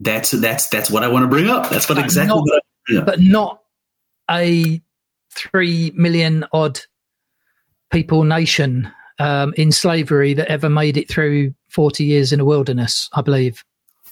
That's 0.00 0.30
that's 0.32 0.68
that's 0.68 0.90
what 0.90 1.02
I 1.02 1.08
want 1.08 1.24
to 1.24 1.28
bring 1.28 1.48
up. 1.48 1.70
That's 1.70 1.88
what 1.88 1.96
But 1.96 2.04
exactly 2.04 2.34
not- 2.34 2.42
what 2.42 2.56
I 2.56 2.60
bring 2.86 2.98
up. 3.00 3.06
but 3.06 3.20
not 3.20 3.62
a 4.30 4.82
three 5.38 5.92
million 5.94 6.44
odd 6.52 6.80
people 7.90 8.24
nation 8.24 8.90
um, 9.18 9.54
in 9.56 9.72
slavery 9.72 10.34
that 10.34 10.48
ever 10.48 10.68
made 10.68 10.96
it 10.96 11.08
through 11.08 11.54
40 11.68 12.04
years 12.04 12.32
in 12.32 12.40
a 12.40 12.44
wilderness, 12.44 13.08
I 13.12 13.22
believe. 13.22 13.64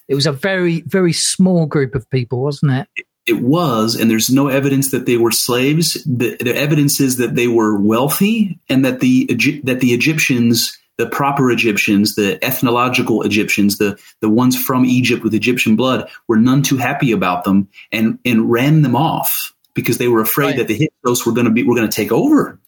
It 0.08 0.14
was 0.14 0.26
a 0.26 0.32
very, 0.32 0.82
very 0.82 1.12
small 1.12 1.66
group 1.66 1.94
of 1.94 2.08
people, 2.10 2.40
wasn't 2.40 2.72
it? 2.72 3.06
it 3.26 3.42
was, 3.42 3.96
and 3.96 4.08
there's 4.08 4.30
no 4.30 4.48
evidence 4.48 4.92
that 4.92 5.04
they 5.04 5.16
were 5.16 5.32
slaves. 5.32 5.94
The, 6.04 6.36
the 6.36 6.56
evidence 6.56 7.00
is 7.00 7.16
that 7.16 7.34
they 7.34 7.48
were 7.48 7.76
wealthy, 7.78 8.58
and 8.68 8.84
that 8.84 9.00
the 9.00 9.26
that 9.64 9.80
the 9.80 9.92
Egyptians, 9.92 10.78
the 10.96 11.08
proper 11.08 11.50
Egyptians, 11.50 12.14
the 12.14 12.42
ethnological 12.44 13.22
Egyptians, 13.22 13.78
the 13.78 13.98
the 14.20 14.28
ones 14.28 14.60
from 14.60 14.84
Egypt 14.84 15.24
with 15.24 15.34
Egyptian 15.34 15.74
blood, 15.74 16.08
were 16.28 16.36
none 16.36 16.62
too 16.62 16.76
happy 16.76 17.10
about 17.10 17.42
them, 17.42 17.68
and 17.90 18.18
and 18.24 18.50
ran 18.50 18.82
them 18.82 18.94
off 18.94 19.52
because 19.76 19.98
they 19.98 20.08
were 20.08 20.20
afraid 20.20 20.46
Right. 20.46 20.56
that 20.56 20.66
the 20.68 20.76
Hyksos 21.04 21.24
were 21.24 21.32
going 21.32 21.44
to 21.44 21.52
be 21.52 21.62
were 21.62 21.76
going 21.76 21.88
to 21.88 21.94
take 21.94 22.10
over. 22.10 22.58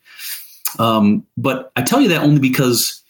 Um, 0.79 1.27
but 1.37 1.73
I 1.75 1.83
tell 1.83 2.01
you 2.01 2.09
that 2.11 2.23
only 2.23 2.39
because 2.39 3.03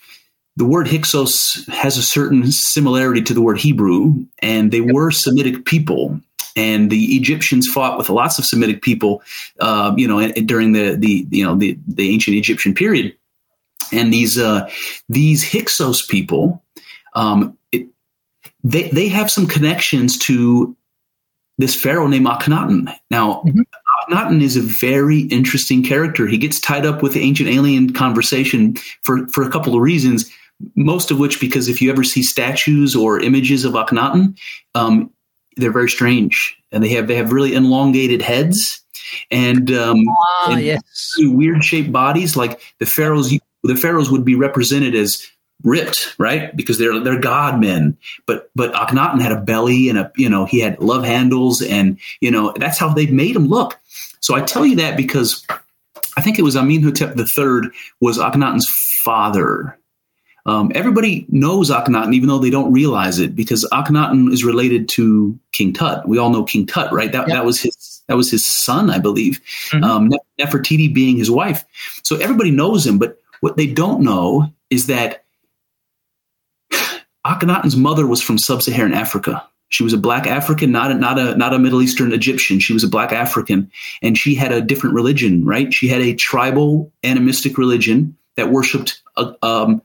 the 0.56 0.64
word 0.64 0.88
Hyksos 0.88 1.66
has 1.66 1.98
a 1.98 2.02
certain 2.02 2.50
similarity 2.50 3.20
to 3.22 3.34
the 3.34 3.42
word 3.42 3.58
Hebrew, 3.58 4.24
and 4.40 4.72
they 4.72 4.80
were 4.80 5.11
Semitic 5.11 5.64
people. 5.66 6.20
And 6.56 6.90
the 6.90 7.16
Egyptians 7.16 7.68
fought 7.68 7.98
with 7.98 8.11
lots 8.11 8.38
of 8.38 8.44
Semitic 8.44 8.82
people, 8.82 9.22
uh, 9.61 9.92
you 9.96 10.08
know, 10.08 10.26
during 10.32 10.72
the 10.72 10.96
the 10.96 11.26
you 11.30 11.44
know 11.44 11.54
the 11.56 11.78
the 11.87 12.11
ancient 12.11 12.37
Egyptian 12.37 12.74
period. 12.74 13.14
And 13.92 14.12
these 14.12 14.38
uh, 14.38 14.68
these 15.08 15.44
Hyksos 15.44 16.04
people, 16.06 16.62
um, 17.14 17.56
it, 17.72 17.87
they 18.64 18.88
they 18.90 19.08
have 19.08 19.30
some 19.30 19.46
connections 19.46 20.18
to 20.18 20.76
this 21.58 21.74
pharaoh 21.80 22.06
named 22.08 22.26
Akhenaten. 22.26 22.92
Now, 23.11 23.42
Mhm. 23.46 23.62
Akhenaten 24.08 24.42
is 24.42 24.56
a 24.56 24.60
very 24.62 25.20
interesting 25.22 25.82
character. 25.82 26.26
He 26.26 26.38
gets 26.38 26.60
tied 26.60 26.86
up 26.86 27.02
with 27.02 27.12
the 27.14 27.20
ancient 27.20 27.48
alien 27.48 27.92
conversation 27.92 28.74
for 29.02 29.26
for 29.28 29.42
a 29.42 29.50
couple 29.50 29.74
of 29.74 29.80
reasons 29.80 30.30
most 30.74 31.12
of 31.12 31.20
which 31.20 31.40
because 31.40 31.68
if 31.68 31.80
you 31.80 31.88
ever 31.88 32.02
see 32.02 32.20
statues 32.20 32.96
or 32.96 33.20
images 33.20 33.64
of 33.64 33.74
Akhenaten, 33.74 34.36
um, 34.74 35.08
they're 35.56 35.70
very 35.70 35.88
strange, 35.88 36.56
and 36.72 36.82
they 36.82 36.88
have 36.88 37.06
they 37.06 37.14
have 37.14 37.30
really 37.30 37.54
elongated 37.54 38.22
heads 38.22 38.80
and 39.30 39.70
um, 39.70 40.02
Ah, 40.08 40.52
And- 40.54 40.60
yes. 40.64 40.82
weird 41.18 41.62
shaped 41.64 41.92
bodies. 41.92 42.36
Like 42.36 42.60
the 42.80 42.86
pharaohs, 42.86 43.32
the 43.62 43.76
pharaohs 43.76 44.10
would 44.10 44.24
be 44.24 44.34
represented 44.34 44.96
as 44.96 45.24
ripped, 45.64 46.14
right? 46.18 46.54
Because 46.56 46.78
they're 46.78 46.98
they're 47.00 47.18
god 47.20 47.60
men. 47.60 47.96
But 48.26 48.50
but 48.54 48.72
Akhenaten 48.74 49.20
had 49.20 49.32
a 49.32 49.40
belly 49.40 49.88
and 49.88 49.98
a 49.98 50.12
you 50.16 50.28
know 50.28 50.44
he 50.44 50.60
had 50.60 50.80
love 50.80 51.04
handles 51.04 51.62
and 51.62 51.98
you 52.20 52.30
know 52.30 52.52
that's 52.56 52.78
how 52.78 52.92
they 52.92 53.06
made 53.06 53.36
him 53.36 53.46
look. 53.48 53.78
So 54.20 54.34
I 54.34 54.40
tell 54.40 54.66
you 54.66 54.76
that 54.76 54.96
because 54.96 55.44
I 56.16 56.20
think 56.20 56.38
it 56.38 56.42
was 56.42 56.56
Amenhotep 56.56 57.16
III 57.16 57.70
was 58.00 58.18
Akhenaten's 58.18 58.68
father. 59.04 59.78
Um, 60.46 60.72
everybody 60.74 61.26
knows 61.28 61.70
Akhenaten, 61.70 62.14
even 62.14 62.28
though 62.28 62.38
they 62.38 62.48
don't 62.50 62.72
realize 62.72 63.18
it, 63.18 63.36
because 63.36 63.68
Akhenaten 63.70 64.32
is 64.32 64.44
related 64.44 64.88
to 64.90 65.38
King 65.52 65.74
Tut. 65.74 66.08
We 66.08 66.16
all 66.16 66.30
know 66.30 66.42
King 66.42 66.66
Tut, 66.66 66.90
right? 66.90 67.12
That 67.12 67.28
Yep. 67.28 67.36
that 67.36 67.44
was 67.44 67.60
his 67.60 68.02
that 68.06 68.16
was 68.16 68.30
his 68.30 68.46
son, 68.46 68.88
I 68.88 68.98
believe. 68.98 69.40
Mhm. 69.70 69.84
Um, 69.84 70.10
Nefertiti 70.40 70.92
being 70.92 71.18
his 71.18 71.30
wife. 71.30 71.64
So 72.02 72.16
everybody 72.16 72.50
knows 72.50 72.86
him, 72.86 72.96
but 72.96 73.18
what 73.40 73.58
they 73.58 73.66
don't 73.66 74.00
know 74.00 74.50
is 74.70 74.86
that 74.86 75.24
Akhenaten's 77.28 77.76
mother 77.76 78.06
was 78.06 78.22
from 78.22 78.38
sub-Saharan 78.38 78.94
Africa. 78.94 79.46
She 79.68 79.84
was 79.84 79.92
a 79.92 79.98
black 79.98 80.26
African, 80.26 80.72
not 80.72 80.90
a, 80.90 80.94
not 80.94 81.18
a 81.18 81.36
not 81.36 81.52
a 81.52 81.58
Middle 81.58 81.82
Eastern 81.82 82.12
Egyptian. 82.12 82.58
She 82.58 82.72
was 82.72 82.84
a 82.84 82.88
black 82.88 83.12
African, 83.12 83.70
and 84.00 84.16
she 84.16 84.34
had 84.34 84.50
a 84.50 84.62
different 84.62 84.94
religion. 84.94 85.44
Right? 85.44 85.72
She 85.72 85.88
had 85.88 86.00
a 86.00 86.14
tribal 86.14 86.90
animistic 87.04 87.58
religion 87.58 88.16
that 88.36 88.50
worshipped 88.50 89.02
uh, 89.18 89.34
um, 89.42 89.82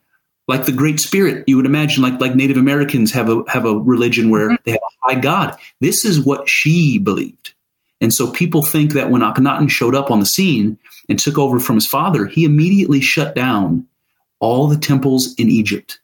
like 0.47 0.65
the 0.65 0.71
Great 0.71 1.01
Spirit. 1.01 1.43
You 1.47 1.57
would 1.57 1.65
imagine, 1.65 2.01
like 2.01 2.21
like 2.21 2.33
Native 2.33 2.55
Americans 2.55 3.11
have 3.11 3.29
a 3.29 3.43
have 3.49 3.65
a 3.65 3.77
religion 3.77 4.29
where 4.29 4.57
they 4.63 4.71
have 4.71 4.79
a 4.79 5.07
high 5.07 5.19
God. 5.19 5.57
This 5.81 6.05
is 6.05 6.21
what 6.21 6.47
she 6.47 6.97
believed, 6.97 7.53
and 7.99 8.13
so 8.13 8.31
people 8.31 8.61
think 8.61 8.93
that 8.93 9.09
when 9.09 9.21
Akhenaten 9.21 9.69
showed 9.69 9.95
up 9.95 10.11
on 10.11 10.21
the 10.21 10.25
scene 10.25 10.79
and 11.09 11.19
took 11.19 11.37
over 11.37 11.59
from 11.59 11.75
his 11.75 11.87
father, 11.87 12.25
he 12.25 12.45
immediately 12.45 13.01
shut 13.01 13.35
down 13.35 13.85
all 14.39 14.67
the 14.67 14.77
temples 14.77 15.35
in 15.35 15.49
Egypt, 15.49 15.99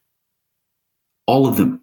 all 1.30 1.48
of 1.48 1.58
them, 1.58 1.80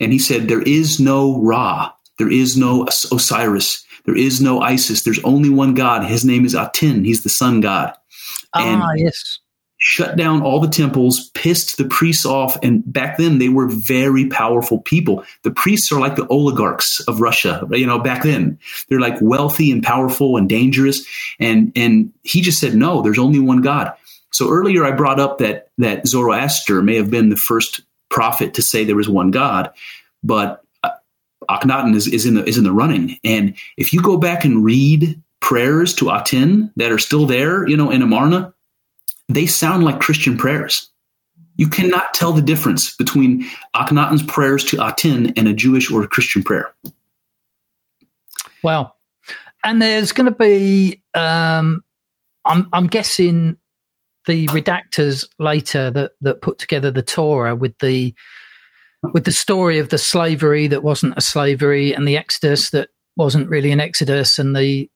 and 0.00 0.12
he 0.12 0.18
said, 0.18 0.48
"There 0.48 0.62
is 0.62 0.98
no 0.98 1.40
Ra, 1.42 1.92
there 2.18 2.32
is 2.32 2.56
no 2.56 2.86
Osiris." 3.12 3.84
There 4.06 4.16
is 4.16 4.40
no 4.40 4.60
Isis. 4.62 5.02
There's 5.02 5.22
only 5.22 5.50
one 5.50 5.74
God. 5.74 6.02
His 6.06 6.24
name 6.24 6.46
is 6.46 6.54
Aten. 6.54 7.04
He's 7.04 7.24
the 7.24 7.28
sun 7.28 7.60
god. 7.60 7.92
And- 8.54 8.80
Ah, 8.82 8.92
yes. 8.96 9.38
shut 9.76 10.16
down 10.16 10.40
all 10.40 10.60
the 10.60 10.68
temples, 10.82 11.30
pissed 11.34 11.76
the 11.76 11.84
priests 11.84 12.24
off, 12.24 12.56
and 12.62 12.82
back 12.90 13.18
then 13.18 13.38
they 13.38 13.50
were 13.50 13.68
very 13.68 14.24
powerful 14.26 14.78
people. 14.80 15.22
The 15.42 15.50
priests 15.50 15.92
are 15.92 16.00
like 16.00 16.16
the 16.16 16.26
oligarchs 16.28 17.00
of 17.00 17.20
Russia, 17.20 17.68
you 17.72 17.86
know, 17.86 17.98
back 17.98 18.22
then. 18.22 18.58
They're 18.88 18.98
like 19.08 19.18
wealthy 19.20 19.70
and 19.70 19.82
powerful 19.82 20.38
and 20.38 20.48
dangerous. 20.48 21.04
And 21.38 21.70
and 21.76 22.10
he 22.22 22.40
just 22.40 22.58
said, 22.60 22.74
No, 22.74 23.02
there's 23.02 23.18
only 23.18 23.40
one 23.40 23.60
God. 23.60 23.92
So 24.32 24.50
earlier 24.50 24.84
I 24.86 24.92
brought 24.92 25.20
up 25.20 25.36
that 25.38 25.68
that 25.78 26.06
Zoroaster 26.06 26.82
may 26.82 26.96
have 26.96 27.10
been 27.10 27.28
the 27.28 27.36
first 27.36 27.82
prophet 28.08 28.54
to 28.54 28.62
say 28.62 28.84
there 28.84 28.96
was 28.96 29.08
one 29.08 29.30
God, 29.30 29.70
but 30.22 30.64
uh, 30.82 30.90
Akhenaten 31.48 31.94
is, 31.94 32.06
is 32.06 32.26
in 32.26 32.34
the 32.34 32.44
is 32.44 32.58
in 32.58 32.64
the 32.64 32.72
running. 32.72 33.18
And 33.24 33.56
if 33.76 33.92
you 33.92 34.02
go 34.02 34.16
back 34.16 34.44
and 34.44 34.64
read 34.64 35.20
prayers 35.40 35.94
to 35.96 36.10
Aten 36.10 36.72
that 36.76 36.92
are 36.92 36.98
still 36.98 37.26
there, 37.26 37.66
you 37.68 37.76
know, 37.76 37.90
in 37.90 38.02
Amarna, 38.02 38.52
they 39.28 39.46
sound 39.46 39.84
like 39.84 40.00
Christian 40.00 40.36
prayers. 40.36 40.90
You 41.56 41.68
cannot 41.68 42.14
tell 42.14 42.32
the 42.32 42.42
difference 42.42 42.94
between 42.96 43.44
Akhenaten's 43.74 44.22
prayers 44.22 44.64
to 44.66 44.80
Aten 44.80 45.32
and 45.36 45.48
a 45.48 45.52
Jewish 45.52 45.90
or 45.90 46.02
a 46.02 46.08
Christian 46.08 46.42
prayer. 46.42 46.72
Wow. 48.62 48.94
And 49.64 49.82
there's 49.82 50.12
going 50.12 50.26
to 50.26 50.36
be, 50.36 51.02
um, 51.14 51.82
I'm, 52.44 52.68
I'm 52.72 52.86
guessing, 52.86 53.56
the 54.28 54.46
redactors 54.48 55.26
later 55.40 55.90
that 55.90 56.12
that 56.20 56.42
put 56.42 56.58
together 56.58 56.92
the 56.92 57.02
Torah 57.02 57.56
with 57.56 57.76
the 57.78 58.14
with 59.14 59.24
the 59.24 59.32
story 59.32 59.78
of 59.78 59.88
the 59.88 59.98
slavery 59.98 60.68
that 60.68 60.84
wasn't 60.84 61.16
a 61.16 61.20
slavery 61.20 61.92
and 61.92 62.06
the 62.06 62.16
exodus 62.16 62.70
that 62.70 62.90
wasn't 63.16 63.48
really 63.48 63.72
an 63.72 63.80
exodus 63.80 64.38
and 64.38 64.54
the 64.54 64.88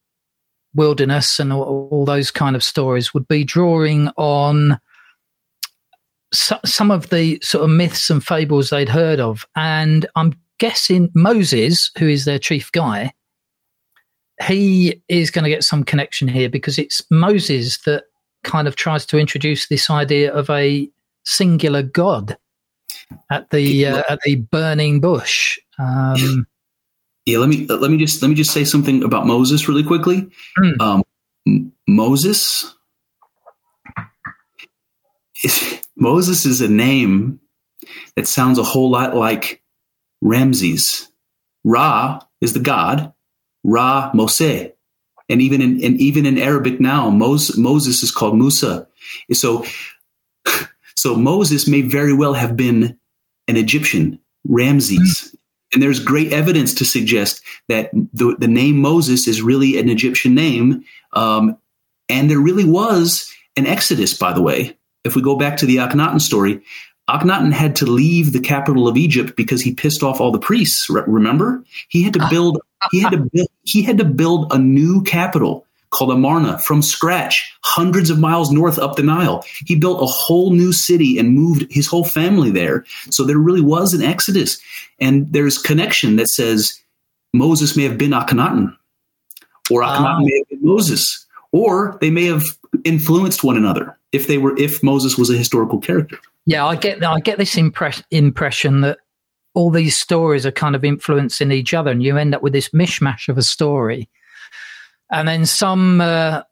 wilderness 0.74 1.40
and 1.40 1.52
all, 1.52 1.88
all 1.90 2.04
those 2.04 2.30
kind 2.30 2.54
of 2.54 2.62
stories 2.62 3.14
would 3.14 3.26
be 3.26 3.42
drawing 3.42 4.08
on 4.16 4.78
so, 6.32 6.58
some 6.64 6.90
of 6.90 7.10
the 7.10 7.38
sort 7.42 7.64
of 7.64 7.70
myths 7.70 8.10
and 8.10 8.24
fables 8.24 8.70
they'd 8.70 8.88
heard 8.88 9.18
of. 9.18 9.46
And 9.56 10.06
i'm 10.14 10.34
guessing 10.58 11.10
moses 11.14 11.90
who 11.98 12.06
is 12.06 12.24
their 12.24 12.38
chief 12.38 12.70
guy 12.70 13.12
he 14.46 15.02
is 15.08 15.30
going 15.30 15.42
to 15.42 15.50
get 15.50 15.64
some 15.64 15.82
connection 15.82 16.28
here 16.28 16.48
because 16.48 16.78
it's 16.78 17.02
moses 17.10 17.78
that 17.78 18.04
kind 18.44 18.68
of 18.68 18.76
tries 18.76 19.07
to 19.07 19.18
introduce 19.18 19.68
this 19.68 19.90
idea 19.90 20.33
of 20.33 20.50
a 20.50 20.88
singular 21.24 21.83
God 21.83 22.37
at 23.31 23.50
the 23.50 23.87
uh, 23.87 24.02
at 24.09 24.20
the 24.24 24.37
burning 24.37 25.00
bush. 25.00 25.59
Um, 25.78 26.46
yeah, 27.26 27.38
let 27.38 27.48
me 27.48 27.66
let 27.66 27.90
me 27.90 27.98
just 27.98 28.22
let 28.22 28.28
me 28.28 28.35
just 28.35 28.52
say 28.52 28.64
something 28.64 29.02
about 29.02 29.26
Moses 29.26 29.68
really 29.68 29.85
quickly. 29.85 30.31
Mm. 30.59 30.81
Um, 30.81 31.72
Moses, 31.87 32.74
Moses 35.96 36.46
is 36.46 36.61
a 36.61 36.68
name 36.68 37.40
that 38.16 38.26
sounds 38.26 38.59
a 38.59 38.62
whole 38.62 38.90
lot 38.90 39.14
like 39.14 39.62
Ramses. 40.20 41.09
Ra 41.64 42.20
is 42.40 42.55
the 42.55 42.61
god. 42.61 43.12
Ra 43.64 44.11
Mose 44.12 44.72
and 45.32 45.40
even 45.40 45.62
in 45.62 45.82
and 45.82 45.98
even 46.00 46.26
in 46.26 46.38
Arabic 46.38 46.78
now, 46.78 47.08
Moses, 47.08 47.56
Moses 47.56 48.02
is 48.02 48.10
called 48.10 48.36
Musa. 48.36 48.86
So, 49.32 49.64
so 50.94 51.16
Moses 51.16 51.66
may 51.66 51.80
very 51.80 52.12
well 52.12 52.34
have 52.34 52.56
been 52.56 52.98
an 53.48 53.56
Egyptian, 53.56 54.20
Ramses. 54.46 55.34
And 55.72 55.82
there's 55.82 56.00
great 56.00 56.32
evidence 56.32 56.74
to 56.74 56.84
suggest 56.84 57.42
that 57.68 57.90
the, 58.12 58.36
the 58.38 58.48
name 58.48 58.76
Moses 58.76 59.26
is 59.26 59.40
really 59.40 59.78
an 59.78 59.88
Egyptian 59.88 60.34
name. 60.34 60.84
Um, 61.14 61.56
and 62.10 62.30
there 62.30 62.38
really 62.38 62.66
was 62.66 63.32
an 63.56 63.66
exodus, 63.66 64.12
by 64.12 64.34
the 64.34 64.42
way. 64.42 64.76
If 65.02 65.16
we 65.16 65.22
go 65.22 65.36
back 65.36 65.56
to 65.58 65.66
the 65.66 65.76
Akhenaten 65.76 66.20
story, 66.20 66.62
Akhenaten 67.08 67.52
had 67.52 67.76
to 67.76 67.86
leave 67.86 68.32
the 68.32 68.40
capital 68.40 68.86
of 68.86 68.98
Egypt 68.98 69.34
because 69.34 69.62
he 69.62 69.74
pissed 69.74 70.02
off 70.02 70.20
all 70.20 70.30
the 70.30 70.38
priests. 70.38 70.90
Remember, 70.90 71.64
he 71.88 72.02
had 72.02 72.12
to 72.12 72.26
build 72.28 72.60
he 72.90 73.00
had 73.00 73.10
to 73.10 73.18
build, 73.32 73.48
he 73.62 73.82
had 73.82 73.98
to 73.98 74.04
build 74.04 74.52
a 74.52 74.58
new 74.58 75.02
capital 75.02 75.66
called 75.90 76.10
Amarna 76.10 76.58
from 76.58 76.82
scratch, 76.82 77.54
hundreds 77.62 78.10
of 78.10 78.18
miles 78.18 78.50
north 78.50 78.78
up 78.78 78.96
the 78.96 79.02
Nile. 79.02 79.44
He 79.66 79.76
built 79.76 80.02
a 80.02 80.06
whole 80.06 80.50
new 80.50 80.72
city 80.72 81.18
and 81.18 81.34
moved 81.34 81.66
his 81.70 81.86
whole 81.86 82.04
family 82.04 82.50
there. 82.50 82.84
So 83.10 83.24
there 83.24 83.38
really 83.38 83.60
was 83.60 83.92
an 83.92 84.02
exodus. 84.02 84.60
And 84.98 85.30
there's 85.32 85.58
connection 85.58 86.16
that 86.16 86.28
says 86.28 86.80
Moses 87.32 87.76
may 87.76 87.84
have 87.84 87.98
been 87.98 88.12
Akhenaten, 88.12 88.74
or 89.70 89.82
Akhenaten 89.82 90.20
oh. 90.20 90.24
may 90.24 90.38
have 90.38 90.48
been 90.48 90.66
Moses, 90.66 91.26
or 91.52 91.98
they 92.00 92.10
may 92.10 92.24
have 92.24 92.42
influenced 92.84 93.44
one 93.44 93.56
another 93.56 93.96
if 94.12 94.26
they 94.26 94.38
were 94.38 94.56
if 94.56 94.82
Moses 94.82 95.18
was 95.18 95.30
a 95.30 95.36
historical 95.36 95.78
character. 95.78 96.18
Yeah, 96.46 96.66
I 96.66 96.76
get 96.76 97.04
I 97.04 97.20
get 97.20 97.38
this 97.38 97.56
impress, 97.56 98.02
impression 98.10 98.80
that 98.80 98.98
all 99.54 99.70
these 99.70 99.98
stories 99.98 100.46
are 100.46 100.52
kind 100.52 100.74
of 100.74 100.84
influencing 100.84 101.52
each 101.52 101.74
other, 101.74 101.90
and 101.90 102.02
you 102.02 102.16
end 102.16 102.34
up 102.34 102.42
with 102.42 102.52
this 102.52 102.70
mishmash 102.70 103.28
of 103.28 103.38
a 103.38 103.42
story. 103.42 104.08
And 105.10 105.28
then 105.28 105.44
some 105.44 106.00
uh, 106.00 106.42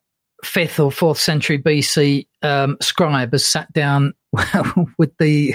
fifth 0.44 0.78
or 0.78 0.92
fourth 0.92 1.18
century 1.18 1.58
BC 1.58 2.26
um, 2.42 2.76
scribe 2.80 3.32
has 3.32 3.46
sat 3.46 3.72
down 3.72 4.14
with 4.98 5.16
the 5.18 5.54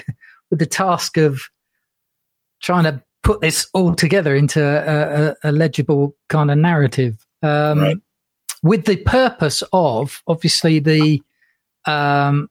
with 0.49 0.59
the 0.59 0.65
task 0.65 1.17
of 1.17 1.41
trying 2.61 2.83
to 2.85 3.01
put 3.23 3.41
this 3.41 3.67
all 3.73 3.95
together 3.95 4.35
into 4.35 4.63
a, 4.63 5.29
a, 5.29 5.49
a 5.49 5.51
legible 5.51 6.15
kind 6.29 6.51
of 6.51 6.57
narrative, 6.57 7.25
um, 7.41 7.79
right. 7.79 7.97
with 8.63 8.85
the 8.85 8.97
purpose 8.97 9.63
of 9.73 10.21
obviously 10.27 10.79
the 10.79 11.21
um, 11.85 12.49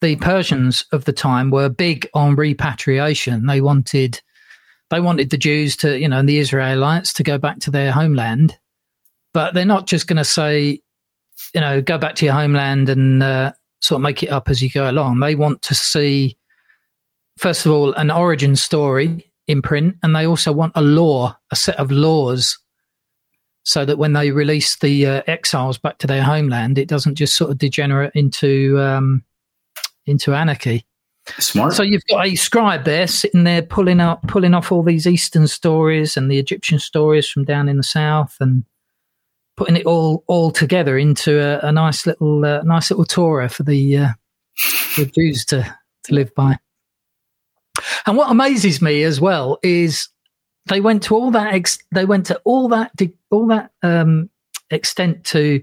the 0.00 0.16
Persians 0.16 0.84
of 0.92 1.04
the 1.04 1.12
time 1.12 1.50
were 1.50 1.68
big 1.68 2.08
on 2.12 2.34
repatriation. 2.34 3.46
They 3.46 3.60
wanted 3.60 4.20
they 4.92 5.00
wanted 5.00 5.30
the 5.30 5.38
Jews 5.38 5.74
to, 5.78 5.98
you 5.98 6.06
know, 6.06 6.18
and 6.18 6.28
the 6.28 6.38
Israelites 6.38 7.14
to 7.14 7.22
go 7.22 7.38
back 7.38 7.60
to 7.60 7.70
their 7.70 7.90
homeland. 7.90 8.58
But 9.32 9.54
they're 9.54 9.64
not 9.64 9.86
just 9.86 10.06
going 10.06 10.18
to 10.18 10.24
say, 10.24 10.82
you 11.54 11.60
know, 11.62 11.80
go 11.80 11.96
back 11.96 12.14
to 12.16 12.26
your 12.26 12.34
homeland 12.34 12.90
and 12.90 13.22
uh, 13.22 13.52
sort 13.80 13.96
of 13.96 14.02
make 14.02 14.22
it 14.22 14.28
up 14.28 14.50
as 14.50 14.60
you 14.60 14.68
go 14.68 14.90
along. 14.90 15.20
They 15.20 15.34
want 15.34 15.62
to 15.62 15.74
see, 15.74 16.36
first 17.38 17.64
of 17.64 17.72
all, 17.72 17.94
an 17.94 18.10
origin 18.10 18.54
story 18.54 19.32
in 19.46 19.62
print, 19.62 19.96
and 20.02 20.14
they 20.14 20.26
also 20.26 20.52
want 20.52 20.74
a 20.74 20.82
law, 20.82 21.38
a 21.50 21.56
set 21.56 21.78
of 21.78 21.90
laws, 21.90 22.58
so 23.64 23.86
that 23.86 23.96
when 23.96 24.12
they 24.12 24.30
release 24.30 24.76
the 24.76 25.06
uh, 25.06 25.22
exiles 25.26 25.78
back 25.78 25.96
to 25.98 26.06
their 26.06 26.22
homeland, 26.22 26.76
it 26.76 26.86
doesn't 26.86 27.14
just 27.14 27.34
sort 27.34 27.50
of 27.50 27.56
degenerate 27.56 28.12
into 28.14 28.78
um, 28.78 29.24
into 30.04 30.34
anarchy. 30.34 30.84
Smart. 31.38 31.72
So 31.74 31.82
you've 31.82 32.06
got 32.08 32.26
a 32.26 32.34
scribe 32.34 32.84
there 32.84 33.06
sitting 33.06 33.44
there 33.44 33.62
pulling 33.62 34.00
up, 34.00 34.26
pulling 34.26 34.54
off 34.54 34.72
all 34.72 34.82
these 34.82 35.06
Eastern 35.06 35.46
stories 35.46 36.16
and 36.16 36.30
the 36.30 36.38
Egyptian 36.38 36.78
stories 36.78 37.28
from 37.28 37.44
down 37.44 37.68
in 37.68 37.76
the 37.76 37.82
south, 37.82 38.36
and 38.40 38.64
putting 39.56 39.76
it 39.76 39.86
all 39.86 40.24
all 40.26 40.50
together 40.50 40.98
into 40.98 41.40
a, 41.40 41.68
a 41.68 41.72
nice 41.72 42.06
little 42.06 42.44
uh, 42.44 42.62
nice 42.62 42.90
little 42.90 43.04
Torah 43.04 43.48
for 43.48 43.62
the 43.62 43.98
uh, 43.98 44.08
the 44.96 45.06
Jews 45.06 45.44
to 45.46 45.76
to 46.04 46.14
live 46.14 46.34
by. 46.34 46.58
And 48.06 48.16
what 48.16 48.30
amazes 48.30 48.82
me 48.82 49.04
as 49.04 49.20
well 49.20 49.58
is 49.62 50.08
they 50.66 50.80
went 50.80 51.04
to 51.04 51.14
all 51.14 51.30
that 51.30 51.54
ex- 51.54 51.78
they 51.92 52.04
went 52.04 52.26
to 52.26 52.40
all 52.44 52.68
that 52.68 52.90
all 53.30 53.46
that 53.46 53.70
um, 53.82 54.28
extent 54.70 55.24
to 55.26 55.62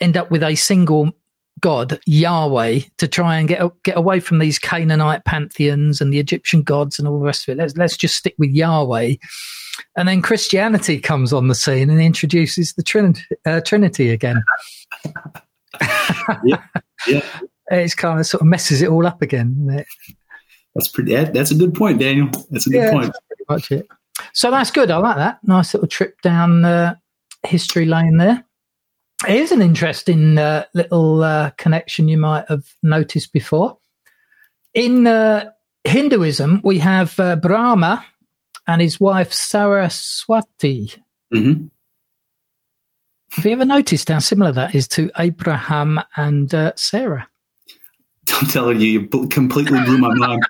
end 0.00 0.16
up 0.16 0.30
with 0.30 0.42
a 0.42 0.54
single 0.54 1.12
God, 1.60 2.00
Yahweh, 2.06 2.80
to 2.98 3.08
try 3.08 3.38
and 3.38 3.48
get 3.48 3.62
get 3.82 3.96
away 3.96 4.20
from 4.20 4.38
these 4.38 4.58
Canaanite 4.58 5.24
pantheons 5.24 6.00
and 6.00 6.12
the 6.12 6.18
Egyptian 6.18 6.62
gods 6.62 6.98
and 6.98 7.06
all 7.06 7.18
the 7.18 7.24
rest 7.24 7.48
of 7.48 7.52
it. 7.52 7.58
Let's 7.58 7.76
let's 7.76 7.96
just 7.96 8.16
stick 8.16 8.34
with 8.38 8.50
Yahweh. 8.50 9.14
And 9.96 10.08
then 10.08 10.22
Christianity 10.22 10.98
comes 10.98 11.32
on 11.32 11.48
the 11.48 11.54
scene 11.54 11.90
and 11.90 12.00
introduces 12.00 12.74
the 12.74 12.82
Trinity, 12.82 13.22
uh, 13.46 13.60
Trinity 13.60 14.10
again. 14.10 14.42
yeah, 16.44 16.62
yeah. 17.06 17.24
It's 17.70 17.94
kind 17.94 18.20
of 18.20 18.26
sort 18.26 18.42
of 18.42 18.46
messes 18.46 18.82
it 18.82 18.88
all 18.88 19.06
up 19.06 19.22
again. 19.22 19.84
That's 20.74 20.88
pretty. 20.88 21.14
That's 21.14 21.50
a 21.50 21.54
good 21.54 21.74
point, 21.74 22.00
Daniel. 22.00 22.28
That's 22.50 22.66
a 22.66 22.70
good 22.70 22.78
yeah, 22.78 22.90
point. 22.90 23.14
pretty 23.28 23.44
much 23.48 23.70
it. 23.70 23.88
So 24.32 24.50
that's 24.50 24.70
good. 24.70 24.90
I 24.90 24.98
like 24.98 25.16
that. 25.16 25.38
Nice 25.44 25.74
little 25.74 25.88
trip 25.88 26.20
down 26.20 26.64
uh, 26.64 26.94
history 27.44 27.86
lane 27.86 28.18
there. 28.18 28.44
Here's 29.26 29.52
an 29.52 29.60
interesting 29.60 30.38
uh, 30.38 30.64
little 30.72 31.22
uh, 31.22 31.50
connection 31.58 32.08
you 32.08 32.16
might 32.16 32.48
have 32.48 32.64
noticed 32.82 33.32
before. 33.32 33.78
In 34.72 35.06
uh, 35.06 35.50
Hinduism, 35.84 36.62
we 36.64 36.78
have 36.78 37.18
uh, 37.20 37.36
Brahma 37.36 38.04
and 38.66 38.80
his 38.80 38.98
wife 38.98 39.32
Saraswati. 39.32 40.94
Mm-hmm. 41.34 41.66
Have 43.32 43.46
you 43.46 43.52
ever 43.52 43.64
noticed 43.64 44.08
how 44.08 44.18
similar 44.20 44.52
that 44.52 44.74
is 44.74 44.88
to 44.88 45.10
Abraham 45.18 46.00
and 46.16 46.52
uh, 46.54 46.72
Sarah? 46.76 47.28
I'm 48.32 48.46
telling 48.46 48.80
you, 48.80 48.86
you 48.86 49.28
completely 49.28 49.80
blew 49.84 49.98
my 49.98 50.14
mind. 50.14 50.42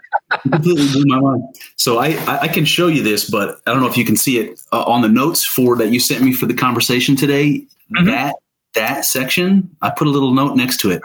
completely 0.42 0.86
blew 0.92 1.04
my 1.06 1.20
mind. 1.20 1.42
So 1.76 1.98
I, 1.98 2.16
I 2.42 2.48
can 2.48 2.64
show 2.64 2.86
you 2.86 3.02
this, 3.02 3.28
but 3.28 3.60
I 3.66 3.72
don't 3.72 3.80
know 3.80 3.88
if 3.88 3.96
you 3.96 4.04
can 4.04 4.16
see 4.16 4.38
it 4.38 4.60
uh, 4.72 4.82
on 4.84 5.02
the 5.02 5.08
notes 5.08 5.44
for 5.44 5.76
that 5.76 5.88
you 5.88 5.98
sent 5.98 6.22
me 6.22 6.32
for 6.32 6.46
the 6.46 6.54
conversation 6.54 7.16
today. 7.16 7.66
Mm-hmm. 7.94 8.06
That 8.06 8.36
that 8.74 9.04
section, 9.04 9.74
I 9.82 9.90
put 9.90 10.06
a 10.06 10.10
little 10.10 10.32
note 10.34 10.56
next 10.56 10.78
to 10.80 10.90
it. 10.90 11.02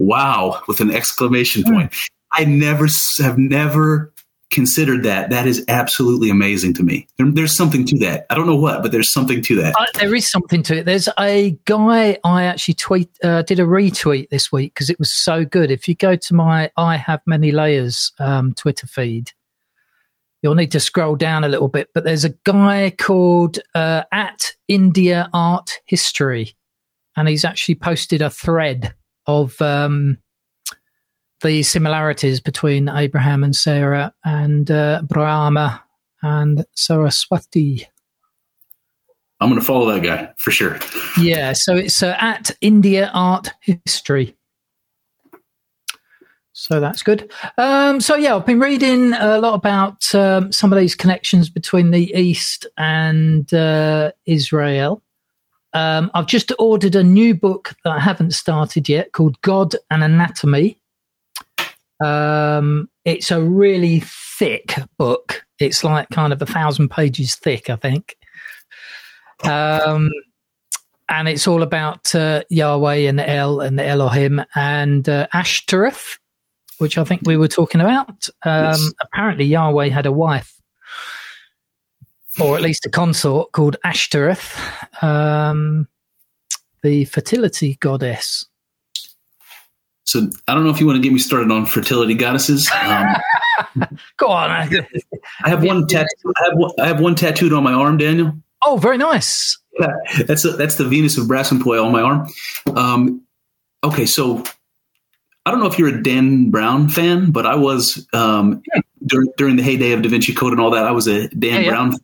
wow 0.00 0.62
with 0.68 0.80
an 0.80 0.92
exclamation 0.92 1.62
Hmm. 1.66 1.72
point. 1.72 1.94
I 2.32 2.44
never 2.44 2.86
have 3.18 3.36
never 3.36 4.12
considered 4.50 5.02
that. 5.02 5.28
That 5.30 5.46
is 5.48 5.64
absolutely 5.66 6.30
amazing 6.30 6.72
to 6.74 6.84
me. 6.84 7.08
There- 7.18 7.30
there's 7.32 7.56
something 7.56 7.84
to 7.86 7.98
that. 7.98 8.24
I 8.30 8.36
don't 8.36 8.46
know 8.46 8.54
what, 8.54 8.80
but 8.82 8.92
there's 8.92 9.12
something 9.12 9.42
to 9.42 9.56
that. 9.56 9.74
Uh, 9.76 9.84
there 9.98 10.14
is 10.14 10.30
something 10.30 10.62
to 10.62 10.76
it. 10.78 10.86
There's 10.86 11.08
a 11.18 11.58
guy 11.64 12.16
I 12.22 12.44
actually 12.44 12.74
tweet 12.74 13.10
uh, 13.24 13.42
did 13.42 13.58
a 13.58 13.64
retweet 13.64 14.28
this 14.30 14.52
week 14.52 14.72
because 14.72 14.88
it 14.88 15.00
was 15.00 15.12
so 15.12 15.44
good. 15.44 15.70
If 15.72 15.88
you 15.88 15.96
go 15.96 16.14
to 16.14 16.34
my 16.34 16.70
I 16.76 16.96
have 16.96 17.20
many 17.26 17.50
layers 17.50 18.12
um, 18.20 18.54
Twitter 18.54 18.86
feed, 18.86 19.32
you'll 20.42 20.54
need 20.54 20.70
to 20.72 20.80
scroll 20.80 21.16
down 21.16 21.42
a 21.42 21.48
little 21.48 21.68
bit. 21.68 21.88
But 21.92 22.04
there's 22.04 22.24
a 22.24 22.34
guy 22.44 22.94
called 22.96 23.58
uh, 23.74 24.04
at 24.12 24.54
India 24.68 25.28
Art 25.34 25.80
History, 25.86 26.54
and 27.18 27.28
he's 27.28 27.44
actually 27.44 27.74
posted 27.74 28.22
a 28.22 28.30
thread 28.30 28.94
of 29.26 29.60
um, 29.60 30.18
the 31.42 31.64
similarities 31.64 32.40
between 32.40 32.88
Abraham 32.88 33.42
and 33.42 33.56
Sarah 33.56 34.14
and 34.24 34.70
uh, 34.70 35.02
Brahma 35.02 35.82
and 36.22 36.64
Saraswati. 36.76 37.88
I'm 39.40 39.48
going 39.48 39.60
to 39.60 39.66
follow 39.66 39.92
that 39.92 40.04
guy 40.04 40.30
for 40.36 40.52
sure. 40.52 40.78
Yeah, 41.20 41.54
so 41.54 41.74
it's 41.74 42.04
uh, 42.04 42.16
at 42.20 42.52
India 42.60 43.10
Art 43.12 43.50
History. 43.62 44.36
So 46.52 46.78
that's 46.78 47.02
good. 47.02 47.32
Um, 47.56 48.00
so 48.00 48.14
yeah, 48.14 48.36
I've 48.36 48.46
been 48.46 48.60
reading 48.60 49.12
a 49.14 49.40
lot 49.40 49.54
about 49.54 50.14
um, 50.14 50.52
some 50.52 50.72
of 50.72 50.78
these 50.78 50.94
connections 50.94 51.50
between 51.50 51.90
the 51.90 52.12
East 52.16 52.64
and 52.76 53.52
uh, 53.52 54.12
Israel. 54.24 55.02
Um, 55.74 56.10
I've 56.14 56.26
just 56.26 56.52
ordered 56.58 56.94
a 56.94 57.04
new 57.04 57.34
book 57.34 57.74
that 57.84 57.92
I 57.92 57.98
haven't 57.98 58.32
started 58.32 58.88
yet 58.88 59.12
called 59.12 59.40
God 59.42 59.74
and 59.90 60.02
Anatomy. 60.02 60.78
Um, 62.02 62.88
it's 63.04 63.30
a 63.30 63.42
really 63.42 64.02
thick 64.04 64.74
book. 64.98 65.44
It's 65.58 65.82
like 65.84 66.08
kind 66.10 66.32
of 66.32 66.40
a 66.40 66.46
thousand 66.46 66.90
pages 66.90 67.34
thick, 67.34 67.68
I 67.70 67.76
think. 67.76 68.16
Um, 69.44 70.10
and 71.08 71.28
it's 71.28 71.46
all 71.48 71.62
about 71.62 72.14
uh, 72.14 72.42
Yahweh 72.50 73.08
and 73.08 73.20
El 73.20 73.60
and 73.60 73.80
Elohim 73.80 74.42
and 74.54 75.08
uh, 75.08 75.26
Ashtoreth, 75.32 76.18
which 76.78 76.98
I 76.98 77.04
think 77.04 77.22
we 77.24 77.36
were 77.36 77.48
talking 77.48 77.80
about. 77.80 78.28
Um, 78.44 78.64
Yes. 78.64 78.92
Apparently, 79.02 79.44
Yahweh 79.44 79.88
had 79.88 80.06
a 80.06 80.12
wife, 80.12 80.54
or 82.40 82.56
at 82.56 82.62
least 82.62 82.86
a 82.86 82.90
consort 82.90 83.52
called 83.52 83.76
Ashtoreth, 83.84 84.58
um, 85.02 85.88
the 86.82 87.04
fertility 87.06 87.76
goddess. 87.80 88.46
So 90.04 90.30
I 90.46 90.54
don't 90.54 90.64
know 90.64 90.70
if 90.70 90.80
you 90.80 90.86
want 90.86 90.96
to 90.96 91.02
get 91.02 91.12
me 91.12 91.18
started 91.18 91.50
on 91.50 91.66
fertility 91.66 92.14
goddesses. 92.14 92.68
Um, 92.82 93.08
Go 94.16 94.28
on. 94.28 94.50
I 95.44 95.48
have 95.48 95.62
one 95.62 95.86
tattoo. 95.86 96.32
I 96.36 96.44
have 96.48 96.54
one, 96.54 96.70
I 96.80 96.86
have 96.86 97.00
one 97.00 97.14
tattooed 97.14 97.52
on 97.52 97.62
my 97.62 97.72
arm, 97.72 97.98
Daniel. 97.98 98.32
Oh, 98.64 98.76
very 98.76 98.96
nice. 98.96 99.58
Yeah, 99.78 99.92
that's 100.26 100.44
a, 100.44 100.52
that's 100.52 100.76
the 100.76 100.84
Venus 100.84 101.18
of 101.18 101.26
Brassempouy 101.26 101.84
on 101.84 101.92
my 101.92 102.02
arm. 102.02 102.26
Um, 102.74 103.22
okay, 103.84 104.06
so 104.06 104.42
I 105.44 105.50
don't 105.50 105.60
know 105.60 105.66
if 105.66 105.78
you're 105.78 105.88
a 105.88 106.02
Dan 106.02 106.50
Brown 106.50 106.88
fan, 106.88 107.30
but 107.30 107.46
I 107.46 107.56
was 107.56 108.06
um, 108.12 108.62
during 109.04 109.32
during 109.36 109.56
the 109.56 109.62
heyday 109.62 109.92
of 109.92 110.02
Da 110.02 110.08
Vinci 110.08 110.34
Code 110.34 110.52
and 110.52 110.60
all 110.60 110.70
that. 110.70 110.84
I 110.86 110.92
was 110.92 111.06
a 111.06 111.28
Dan 111.28 111.52
Yeah, 111.52 111.60
yeah. 111.60 111.70
Brown, 111.70 111.94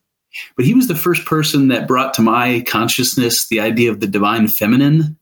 but 0.56 0.64
he 0.64 0.74
was 0.74 0.88
the 0.88 0.94
first 0.94 1.24
person 1.24 1.68
that 1.68 1.88
brought 1.88 2.14
to 2.14 2.22
my 2.22 2.62
consciousness 2.66 3.48
the 3.48 3.60
idea 3.60 3.90
of 3.90 4.00
the 4.00 4.06
divine 4.06 4.48
feminine. 4.48 5.16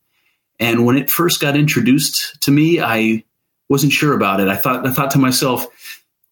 And 0.59 0.85
when 0.87 0.97
it 0.97 1.11
first 1.11 1.41
got 1.41 1.57
introduced 1.57 2.41
to 2.43 2.51
me, 2.51 2.81
I 2.81 3.25
wasn't 3.69 3.93
sure 3.93 4.15
about 4.15 4.41
it. 4.41 4.49
I 4.49 4.57
thought 4.57 4.87
I 4.87 4.93
thought 4.93 5.11
to 5.13 5.19
myself, 5.19 5.67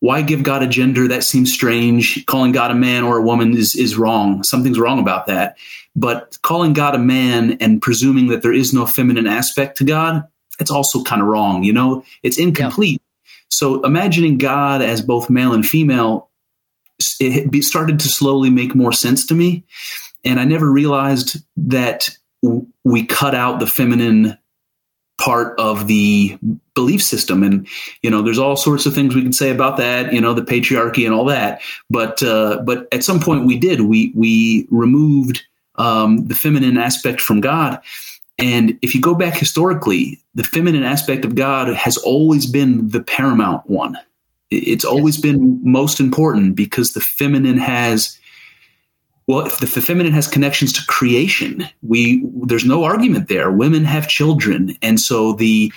why 0.00 0.22
give 0.22 0.42
God 0.42 0.62
a 0.62 0.66
gender? 0.66 1.08
That 1.08 1.24
seems 1.24 1.52
strange. 1.52 2.24
Calling 2.26 2.52
God 2.52 2.70
a 2.70 2.74
man 2.74 3.02
or 3.02 3.18
a 3.18 3.22
woman 3.22 3.56
is 3.56 3.74
is 3.74 3.96
wrong. 3.96 4.42
Something's 4.44 4.78
wrong 4.78 4.98
about 4.98 5.26
that. 5.26 5.56
But 5.96 6.38
calling 6.42 6.72
God 6.72 6.94
a 6.94 6.98
man 6.98 7.58
and 7.60 7.82
presuming 7.82 8.28
that 8.28 8.42
there 8.42 8.52
is 8.52 8.72
no 8.72 8.86
feminine 8.86 9.26
aspect 9.26 9.76
to 9.78 9.84
God, 9.84 10.24
it's 10.58 10.70
also 10.70 11.02
kind 11.02 11.20
of 11.20 11.28
wrong. 11.28 11.64
You 11.64 11.72
know, 11.72 12.04
it's 12.22 12.38
incomplete. 12.38 13.02
So 13.48 13.82
imagining 13.82 14.38
God 14.38 14.80
as 14.80 15.02
both 15.02 15.28
male 15.28 15.52
and 15.52 15.66
female, 15.66 16.29
it 17.20 17.64
started 17.64 18.00
to 18.00 18.08
slowly 18.08 18.50
make 18.50 18.74
more 18.74 18.92
sense 18.92 19.26
to 19.26 19.34
me. 19.34 19.64
And 20.24 20.38
I 20.38 20.44
never 20.44 20.70
realized 20.70 21.38
that 21.56 22.10
we 22.84 23.04
cut 23.04 23.34
out 23.34 23.60
the 23.60 23.66
feminine 23.66 24.38
part 25.20 25.58
of 25.60 25.86
the 25.86 26.38
belief 26.74 27.02
system. 27.02 27.42
And 27.42 27.68
you 28.02 28.10
know 28.10 28.22
there's 28.22 28.38
all 28.38 28.56
sorts 28.56 28.86
of 28.86 28.94
things 28.94 29.14
we 29.14 29.22
can 29.22 29.32
say 29.32 29.50
about 29.50 29.76
that 29.76 30.12
you 30.12 30.20
know 30.20 30.34
the 30.34 30.42
patriarchy 30.42 31.04
and 31.04 31.14
all 31.14 31.26
that. 31.26 31.60
But 31.88 32.22
uh, 32.22 32.62
but 32.64 32.88
at 32.92 33.04
some 33.04 33.20
point 33.20 33.46
we 33.46 33.58
did. 33.58 33.82
We 33.82 34.12
we 34.14 34.66
removed 34.70 35.42
um, 35.76 36.26
the 36.26 36.34
feminine 36.34 36.78
aspect 36.78 37.20
from 37.20 37.40
god. 37.40 37.80
And 38.38 38.78
if 38.80 38.94
you 38.94 39.02
go 39.02 39.14
back 39.14 39.36
historically 39.36 40.18
the 40.34 40.44
feminine 40.44 40.84
aspect 40.84 41.24
of 41.24 41.34
god 41.34 41.68
has 41.74 41.98
always 41.98 42.46
been 42.46 42.88
the 42.88 43.02
paramount 43.02 43.68
one 43.68 43.98
it's 44.50 44.84
always 44.84 45.16
been 45.16 45.60
most 45.62 46.00
important 46.00 46.56
because 46.56 46.92
the 46.92 47.00
feminine 47.00 47.58
has 47.58 48.18
well, 49.30 49.46
if 49.46 49.60
the, 49.60 49.66
feminine 49.68 50.12
has 50.12 50.26
connections 50.26 50.72
to 50.72 50.86
creation, 50.86 51.68
we 51.82 52.28
there's 52.46 52.64
no 52.64 52.82
argument 52.82 53.28
there. 53.28 53.48
Women 53.48 53.84
have 53.84 54.08
children, 54.08 54.76
and 54.82 54.98
so 54.98 55.34
the 55.34 55.72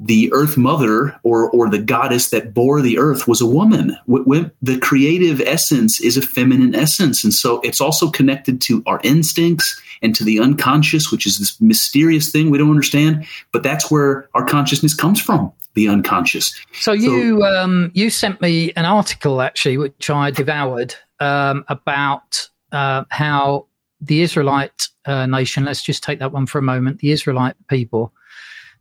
the 0.00 0.32
Earth 0.32 0.56
Mother 0.56 1.14
or 1.22 1.50
or 1.50 1.68
the 1.68 1.82
goddess 1.82 2.30
that 2.30 2.54
bore 2.54 2.80
the 2.80 2.96
Earth 2.96 3.28
was 3.28 3.42
a 3.42 3.46
woman. 3.46 3.94
The 4.06 4.78
creative 4.80 5.42
essence 5.42 6.00
is 6.00 6.16
a 6.16 6.22
feminine 6.22 6.74
essence, 6.74 7.24
and 7.24 7.34
so 7.34 7.60
it's 7.60 7.80
also 7.80 8.10
connected 8.10 8.62
to 8.62 8.82
our 8.86 9.00
instincts 9.04 9.78
and 10.00 10.14
to 10.14 10.24
the 10.24 10.40
unconscious, 10.40 11.12
which 11.12 11.26
is 11.26 11.38
this 11.38 11.60
mysterious 11.60 12.30
thing 12.30 12.48
we 12.48 12.56
don't 12.56 12.70
understand. 12.70 13.26
But 13.52 13.62
that's 13.62 13.90
where 13.90 14.30
our 14.32 14.46
consciousness 14.46 14.94
comes 14.94 15.20
from, 15.20 15.52
the 15.74 15.88
unconscious. 15.88 16.54
So 16.72 16.92
you 16.92 17.42
um, 17.44 17.90
you 17.94 18.10
sent 18.10 18.40
me 18.40 18.72
an 18.76 18.84
article 18.84 19.42
actually, 19.42 19.76
which 19.76 20.08
I 20.08 20.30
devoured 20.30 20.94
um, 21.20 21.64
about 21.68 22.48
uh, 22.72 23.04
how 23.10 23.66
the 24.00 24.22
Israelite 24.22 24.88
uh, 25.06 25.26
nation. 25.26 25.64
Let's 25.64 25.82
just 25.82 26.02
take 26.02 26.18
that 26.20 26.32
one 26.32 26.46
for 26.46 26.58
a 26.58 26.62
moment. 26.62 27.00
The 27.00 27.10
Israelite 27.10 27.56
people, 27.68 28.12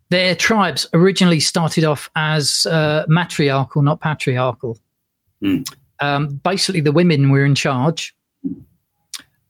their 0.10 0.36
tribes 0.36 0.88
originally 0.94 1.40
started 1.40 1.84
off 1.84 2.10
as 2.16 2.66
uh, 2.66 3.06
matriarchal, 3.08 3.82
not 3.82 4.00
patriarchal. 4.00 4.78
Mm. 5.44 5.68
Um, 6.00 6.28
basically, 6.44 6.82
the 6.82 6.92
women 6.92 7.30
were 7.30 7.46
in 7.46 7.56
charge, 7.56 8.16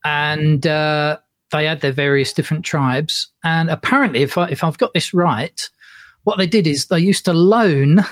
and 0.06 0.66
uh, 0.66 1.18
they 1.52 1.66
had 1.66 1.82
their 1.82 1.92
various 1.92 2.34
different 2.34 2.64
tribes. 2.64 3.30
And 3.44 3.70
apparently, 3.70 4.22
if 4.22 4.38
I, 4.38 4.50
if 4.50 4.64
I've 4.64 4.78
got 4.78 4.94
this 4.94 5.14
right, 5.14 5.70
what 6.24 6.38
they 6.38 6.48
did 6.48 6.68
is 6.68 6.88
they 6.88 7.00
used 7.00 7.26
to 7.26 7.34
loan 7.34 8.04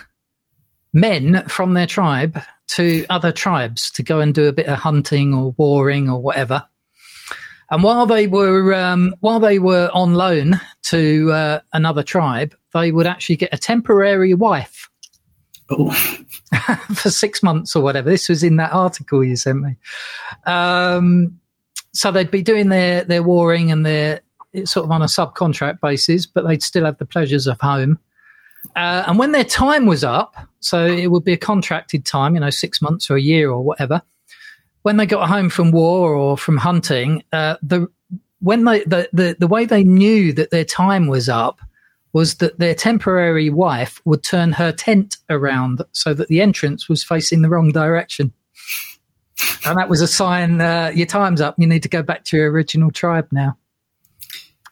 men 0.94 1.48
from 1.48 1.74
their 1.74 1.88
tribe 1.88 2.42
to 2.68 3.06
other 3.10 3.32
tribes 3.32 3.92
to 3.92 4.04
go 4.04 4.20
and 4.20 4.34
do 4.34 4.48
a 4.48 4.54
bit 4.54 4.68
of 4.68 4.80
hunting 4.80 5.34
or 5.34 5.54
warring 5.58 6.10
or 6.10 6.22
whatever. 6.22 6.66
And 7.70 7.84
while 7.84 8.06
they 8.06 8.28
were 8.28 8.74
um, 8.74 9.16
while 9.22 9.40
they 9.40 9.60
were 9.60 9.90
on 9.94 10.14
loan 10.14 10.60
to 10.84 11.32
uh, 11.32 11.60
another 11.72 12.04
tribe, 12.04 12.54
they 12.74 12.92
would 12.92 13.08
actually 13.08 13.38
get 13.38 13.54
a 13.54 13.58
temporary 13.58 14.34
wife 14.34 14.90
Oh, 15.72 15.92
for 16.94 17.10
six 17.10 17.42
months 17.42 17.76
or 17.76 17.84
whatever. 17.84 18.10
This 18.10 18.28
was 18.28 18.44
in 18.44 18.58
that 18.58 18.74
article 18.74 19.24
you 19.24 19.38
sent 19.38 19.62
me. 19.62 19.78
Um, 20.46 21.40
so 21.94 22.12
they'd 22.12 22.32
be 22.32 22.44
doing 22.44 22.70
their 22.70 23.04
their 23.04 23.24
warring 23.24 23.72
and 23.72 23.86
their 23.86 24.22
it's 24.54 24.72
sort 24.72 24.86
of 24.86 24.92
on 24.92 25.02
a 25.02 25.06
subcontract 25.06 25.80
basis, 25.82 26.26
but 26.26 26.46
they'd 26.48 26.64
still 26.64 26.86
have 26.86 26.98
the 26.98 27.06
pleasures 27.06 27.48
of 27.48 27.60
home. 27.62 28.00
Uh, 28.76 29.04
and 29.08 29.18
when 29.18 29.32
their 29.32 29.44
time 29.44 29.86
was 29.86 30.04
up, 30.04 30.36
so 30.60 30.86
it 30.86 31.08
would 31.08 31.24
be 31.24 31.34
a 31.34 31.38
contracted 31.38 32.06
time, 32.06 32.36
you 32.36 32.42
know, 32.42 32.50
six 32.50 32.82
months 32.82 33.10
or 33.10 33.16
a 33.16 33.22
year 33.22 33.50
or 33.50 33.64
whatever. 33.64 34.02
When 34.84 34.98
they 34.98 35.06
got 35.06 35.30
home 35.30 35.50
from 35.50 35.72
war 35.72 36.14
or 36.14 36.38
from 36.38 36.58
hunting, 36.58 37.24
uh, 37.32 37.58
the 37.62 37.88
when 38.40 38.64
they 38.64 38.84
the, 38.84 39.10
the 39.14 39.36
the 39.40 39.48
way 39.48 39.66
they 39.66 39.84
knew 39.84 40.34
that 40.34 40.50
their 40.50 40.66
time 40.66 41.08
was 41.08 41.30
up 41.30 41.60
was 42.14 42.36
that 42.36 42.60
their 42.60 42.76
temporary 42.76 43.50
wife 43.50 44.02
would 44.06 44.24
turn 44.24 44.52
her 44.52 44.72
tent 44.72 45.18
around 45.30 45.82
so 45.94 46.14
that 46.14 46.28
the 46.28 46.42
entrance 46.42 46.90
was 46.90 47.04
facing 47.04 47.42
the 47.42 47.50
wrong 47.50 47.72
direction. 47.72 48.34
And 49.66 49.78
that 49.78 49.90
was 49.90 50.02
a 50.02 50.08
sign 50.08 50.60
uh, 50.62 50.92
your 50.94 51.08
time's 51.08 51.42
up. 51.42 51.56
You 51.58 51.68
need 51.68 51.84
to 51.84 51.90
go 51.90 52.04
back 52.04 52.26
to 52.26 52.38
your 52.38 52.52
original 52.52 52.92
tribe 52.92 53.28
now. 53.32 53.58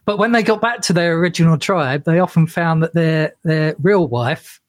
But 0.06 0.18
when 0.18 0.32
they 0.32 0.44
got 0.44 0.62
back 0.62 0.82
to 0.84 0.94
their 0.94 1.18
original 1.18 1.58
tribe, 1.58 2.04
they 2.04 2.20
often 2.20 2.48
found 2.48 2.84
that 2.84 2.94
their 2.94 3.34
their 3.44 3.76
real 3.80 4.08
wife 4.08 4.60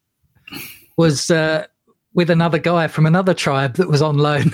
was 0.97 1.31
uh, 1.31 1.67
with 2.15 2.31
another 2.31 2.59
guy 2.59 2.89
from 2.89 3.07
another 3.07 3.35
tribe 3.35 3.75
that 3.75 3.89
was 3.89 4.03
on 4.03 4.19
loan. 4.19 4.53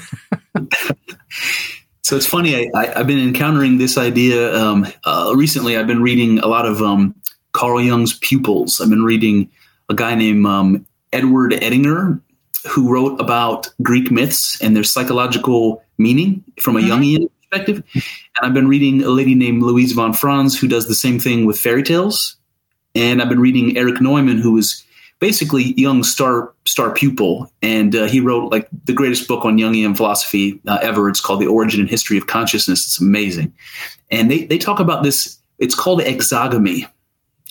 So 2.06 2.14
it's 2.14 2.26
funny. 2.26 2.70
I, 2.72 3.00
I've 3.00 3.08
been 3.08 3.18
encountering 3.18 3.78
this 3.78 3.98
idea 3.98 4.54
um, 4.54 4.86
uh, 5.02 5.32
recently. 5.34 5.76
I've 5.76 5.88
been 5.88 6.02
reading 6.02 6.38
a 6.38 6.46
lot 6.46 6.64
of 6.64 6.80
um, 6.80 7.16
Carl 7.50 7.80
Jung's 7.80 8.16
pupils. 8.20 8.80
I've 8.80 8.88
been 8.88 9.02
reading 9.02 9.50
a 9.88 9.94
guy 9.94 10.14
named 10.14 10.46
um, 10.46 10.86
Edward 11.12 11.50
Edinger, 11.50 12.20
who 12.68 12.92
wrote 12.94 13.20
about 13.20 13.70
Greek 13.82 14.12
myths 14.12 14.56
and 14.62 14.76
their 14.76 14.84
psychological 14.84 15.82
meaning 15.98 16.44
from 16.60 16.76
a 16.76 16.80
mm-hmm. 16.80 16.92
Jungian 16.92 17.30
perspective. 17.50 17.82
And 17.94 18.46
I've 18.46 18.54
been 18.54 18.68
reading 18.68 19.02
a 19.02 19.10
lady 19.10 19.34
named 19.34 19.62
Louise 19.62 19.92
von 19.92 20.12
Franz, 20.12 20.58
who 20.58 20.68
does 20.68 20.88
the 20.88 20.94
same 20.94 21.18
thing 21.18 21.46
with 21.46 21.58
fairy 21.58 21.82
tales. 21.82 22.36
And 22.94 23.20
I've 23.20 23.28
been 23.28 23.40
reading 23.40 23.76
Erich 23.76 24.00
Neumann, 24.00 24.38
who 24.38 24.56
is 24.56 24.82
basically 25.18 25.74
Jung 25.76 26.02
star 26.02 26.52
star 26.64 26.92
pupil, 26.92 27.50
and 27.62 27.94
uh, 27.94 28.06
he 28.06 28.20
wrote 28.20 28.50
like 28.50 28.68
the 28.84 28.92
greatest 28.92 29.28
book 29.28 29.44
on 29.44 29.56
Jungian 29.56 29.96
philosophy 29.96 30.60
uh, 30.66 30.78
ever. 30.82 31.08
It's 31.08 31.20
called 31.20 31.40
The 31.40 31.46
Origin 31.46 31.80
and 31.80 31.90
History 31.90 32.18
of 32.18 32.26
Consciousness. 32.26 32.84
It's 32.84 33.00
amazing, 33.00 33.52
and 34.10 34.30
they 34.30 34.44
they 34.44 34.58
talk 34.58 34.80
about 34.80 35.02
this. 35.02 35.38
It's 35.58 35.74
called 35.74 36.00
exogamy, 36.00 36.86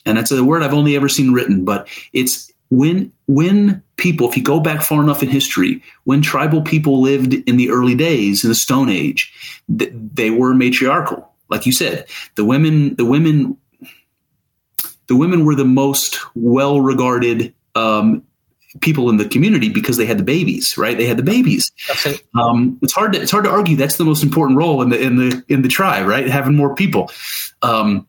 and 0.06 0.18
that's 0.18 0.32
a 0.32 0.44
word 0.44 0.64
I've 0.64 0.74
only 0.74 0.96
ever 0.96 1.10
seen 1.10 1.32
written, 1.32 1.66
but 1.66 1.88
it's 2.14 2.52
when 2.70 3.12
when 3.28 3.84
people, 3.98 4.30
if 4.30 4.38
you 4.38 4.44
go 4.44 4.60
back 4.60 4.82
far 4.82 5.02
enough 5.02 5.24
in 5.24 5.30
history, 5.30 5.82
when 6.04 6.22
tribal 6.22 6.62
people 6.62 7.02
lived 7.02 7.34
in 7.34 7.58
the 7.58 7.70
early 7.70 7.96
days 7.96 8.44
in 8.44 8.50
the 8.50 8.56
Stone 8.56 8.90
Age, 8.90 9.34
th- 9.78 9.92
they 9.94 10.30
were 10.30 10.54
matriarchal. 10.54 11.32
Like 11.50 11.66
you 11.66 11.72
said, 11.72 12.08
the 12.36 12.46
women 12.46 12.96
the 12.96 13.06
women 13.06 13.58
the 15.08 15.16
women 15.16 15.46
were 15.46 15.56
the 15.56 15.66
most 15.66 16.20
well 16.36 16.82
regarded 16.82 17.54
um, 17.76 18.24
people 18.82 19.10
in 19.10 19.18
the 19.18 19.28
community 19.28 19.70
because 19.70 19.98
they 19.98 20.06
had 20.06 20.18
the 20.18 20.24
babies, 20.24 20.78
right? 20.78 20.98
They 20.98 21.06
had 21.06 21.18
the 21.18 21.24
babies. 21.24 21.72
It. 22.06 22.24
Um, 22.34 22.80
it's 22.82 22.94
hard 22.94 23.14
to 23.14 23.22
it's 23.22 23.32
hard 23.32 23.46
to 23.46 23.50
argue 23.50 23.76
that's 23.76 23.98
the 23.98 24.06
most 24.06 24.24
important 24.24 24.58
role 24.58 24.82
in 24.82 24.90
the 24.90 25.00
in 25.00 25.18
the 25.18 25.44
in 25.48 25.62
the 25.62 25.70
tribe, 25.70 26.08
right? 26.08 26.28
Having 26.28 26.56
more 26.56 26.76
people. 26.76 27.12
Um, 27.62 28.08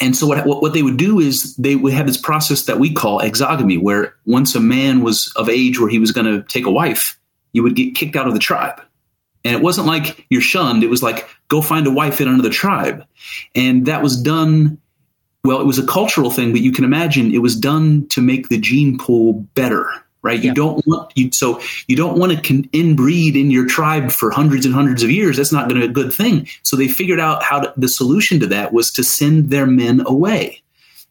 and 0.00 0.16
so 0.16 0.26
what, 0.26 0.46
what 0.46 0.72
they 0.72 0.82
would 0.82 0.96
do 0.96 1.18
is 1.18 1.56
they 1.56 1.76
would 1.76 1.92
have 1.92 2.06
this 2.06 2.16
process 2.16 2.64
that 2.64 2.78
we 2.78 2.92
call 2.92 3.20
exogamy, 3.20 3.80
where 3.80 4.14
once 4.26 4.54
a 4.54 4.60
man 4.60 5.02
was 5.02 5.32
of 5.36 5.48
age 5.48 5.80
where 5.80 5.90
he 5.90 5.98
was 5.98 6.12
going 6.12 6.26
to 6.26 6.42
take 6.48 6.66
a 6.66 6.70
wife, 6.70 7.18
you 7.52 7.62
would 7.62 7.74
get 7.74 7.94
kicked 7.94 8.16
out 8.16 8.26
of 8.26 8.34
the 8.34 8.40
tribe. 8.40 8.80
And 9.44 9.54
it 9.54 9.62
wasn't 9.62 9.86
like 9.86 10.26
you're 10.30 10.42
shunned. 10.42 10.82
It 10.82 10.90
was 10.90 11.02
like, 11.02 11.28
go 11.48 11.62
find 11.62 11.86
a 11.86 11.90
wife 11.90 12.20
in 12.20 12.28
another 12.28 12.50
tribe. 12.50 13.04
And 13.54 13.86
that 13.86 14.02
was 14.02 14.20
done 14.20 14.78
well, 15.44 15.60
it 15.60 15.66
was 15.66 15.78
a 15.78 15.86
cultural 15.86 16.30
thing, 16.30 16.52
but 16.52 16.60
you 16.60 16.72
can 16.72 16.84
imagine 16.84 17.32
it 17.32 17.38
was 17.38 17.56
done 17.56 18.06
to 18.08 18.20
make 18.20 18.48
the 18.48 18.58
gene 18.58 18.98
pool 18.98 19.34
better, 19.54 19.90
right? 20.22 20.42
You 20.42 20.52
don't 20.52 20.84
want 20.86 21.12
you 21.16 21.30
so 21.32 21.60
you 21.86 21.96
don't 21.96 22.18
want 22.18 22.32
to 22.32 22.40
con- 22.40 22.68
inbreed 22.70 23.34
in 23.34 23.50
your 23.50 23.66
tribe 23.66 24.10
for 24.10 24.30
hundreds 24.30 24.66
and 24.66 24.74
hundreds 24.74 25.02
of 25.02 25.10
years. 25.10 25.36
That's 25.36 25.52
not 25.52 25.68
going 25.68 25.80
to 25.80 25.86
be 25.86 25.90
a 25.90 25.94
good 25.94 26.12
thing. 26.12 26.48
So 26.62 26.76
they 26.76 26.88
figured 26.88 27.20
out 27.20 27.42
how 27.42 27.60
to, 27.60 27.72
the 27.76 27.88
solution 27.88 28.40
to 28.40 28.46
that 28.48 28.72
was 28.72 28.90
to 28.92 29.04
send 29.04 29.50
their 29.50 29.66
men 29.66 30.02
away, 30.06 30.62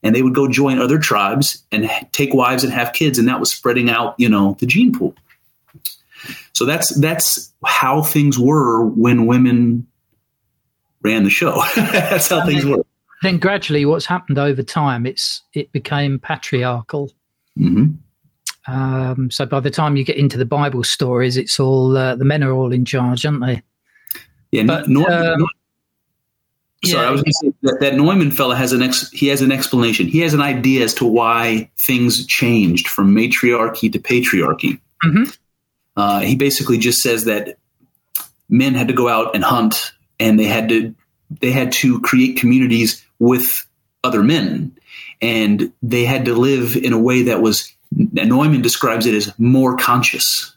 and 0.04 0.16
they 0.16 0.22
would 0.22 0.36
go 0.36 0.48
join 0.48 0.80
other 0.80 1.00
tribes 1.00 1.64
and 1.72 1.90
take 2.12 2.34
wives 2.34 2.64
and 2.64 2.74
have 2.74 2.94
kids, 2.94 3.18
and 3.18 3.28
that 3.28 3.40
was 3.40 3.52
spreading 3.52 3.90
out, 3.90 4.16
you 4.18 4.30
know, 4.30 4.58
the 4.60 4.66
gene 4.66 4.98
pool. 4.98 5.16
So 6.54 6.66
that's 6.66 6.96
that's 7.00 7.54
how 7.64 8.02
things 8.02 8.38
were 8.40 8.86
when 8.86 9.26
women 9.28 9.88
ran 11.02 11.24
the 11.24 11.30
show. 11.30 11.64
that's 11.76 12.30
how 12.30 12.46
things 12.46 12.66
were 12.66 12.84
then 13.22 13.40
gradually, 13.40 13.86
what's 13.86 14.06
happened 14.06 14.38
over 14.38 14.64
time, 14.64 15.06
it's 15.06 15.44
it 15.54 15.72
became 15.72 16.20
patriarchal. 16.20 17.12
Mm-hmm. 17.58 17.94
Um, 18.68 19.32
so 19.32 19.46
by 19.46 19.62
the 19.62 19.72
time 19.72 19.96
you 19.96 20.04
get 20.04 20.18
into 20.18 20.38
the 20.38 20.46
Bible 20.46 20.84
stories, 20.84 21.38
it's 21.38 21.60
all 21.60 21.96
uh, 21.96 22.16
the 22.16 22.26
men 22.26 22.44
are 22.44 22.52
all 22.52 22.74
in 22.74 22.84
charge, 22.86 23.26
aren't 23.26 23.42
they? 23.42 23.64
Yeah, 24.52 24.64
but, 24.64 24.90
Nor- 24.90 25.10
um, 25.10 25.40
Nor- 25.40 25.48
sorry, 26.86 27.04
yeah, 27.04 27.08
I 27.08 27.12
was 27.12 27.22
going 27.22 27.32
to 27.32 27.34
say 27.34 27.54
that, 27.64 27.78
that 27.80 27.96
Neumann 27.96 28.32
fella 28.32 28.56
has 28.56 28.74
an 28.74 28.82
ex- 28.82 29.10
he 29.12 29.28
has 29.28 29.42
an 29.42 29.52
explanation. 29.52 30.08
He 30.08 30.20
has 30.20 30.34
an 30.34 30.42
idea 30.42 30.84
as 30.84 30.94
to 30.96 31.06
why 31.06 31.70
things 31.80 32.26
changed 32.26 32.88
from 32.88 33.14
matriarchy 33.14 33.90
to 33.90 34.00
patriarchy. 34.00 34.80
Mm-hmm. 35.04 35.24
Uh, 35.96 36.20
he 36.20 36.36
basically 36.36 36.78
just 36.78 37.02
says 37.02 37.26
that 37.26 37.58
men 38.50 38.74
had 38.74 38.88
to 38.90 38.94
go 38.94 39.08
out 39.08 39.34
and 39.34 39.44
hunt, 39.44 39.94
and 40.20 40.40
they 40.40 40.46
had 40.46 40.70
to 40.70 40.94
they 41.30 41.52
had 41.52 41.72
to 41.72 42.00
create 42.02 42.38
communities 42.38 43.06
with 43.20 43.66
other 44.04 44.24
men. 44.24 44.74
And 45.22 45.74
they 45.82 46.06
had 46.06 46.26
to 46.26 46.34
live 46.36 46.76
in 46.76 46.94
a 46.94 47.00
way 47.00 47.24
that 47.24 47.42
was, 47.42 47.74
Neumann 48.14 48.62
describes 48.62 49.06
it 49.06 49.14
as 49.14 49.38
more 49.40 49.76
conscious. 49.78 50.56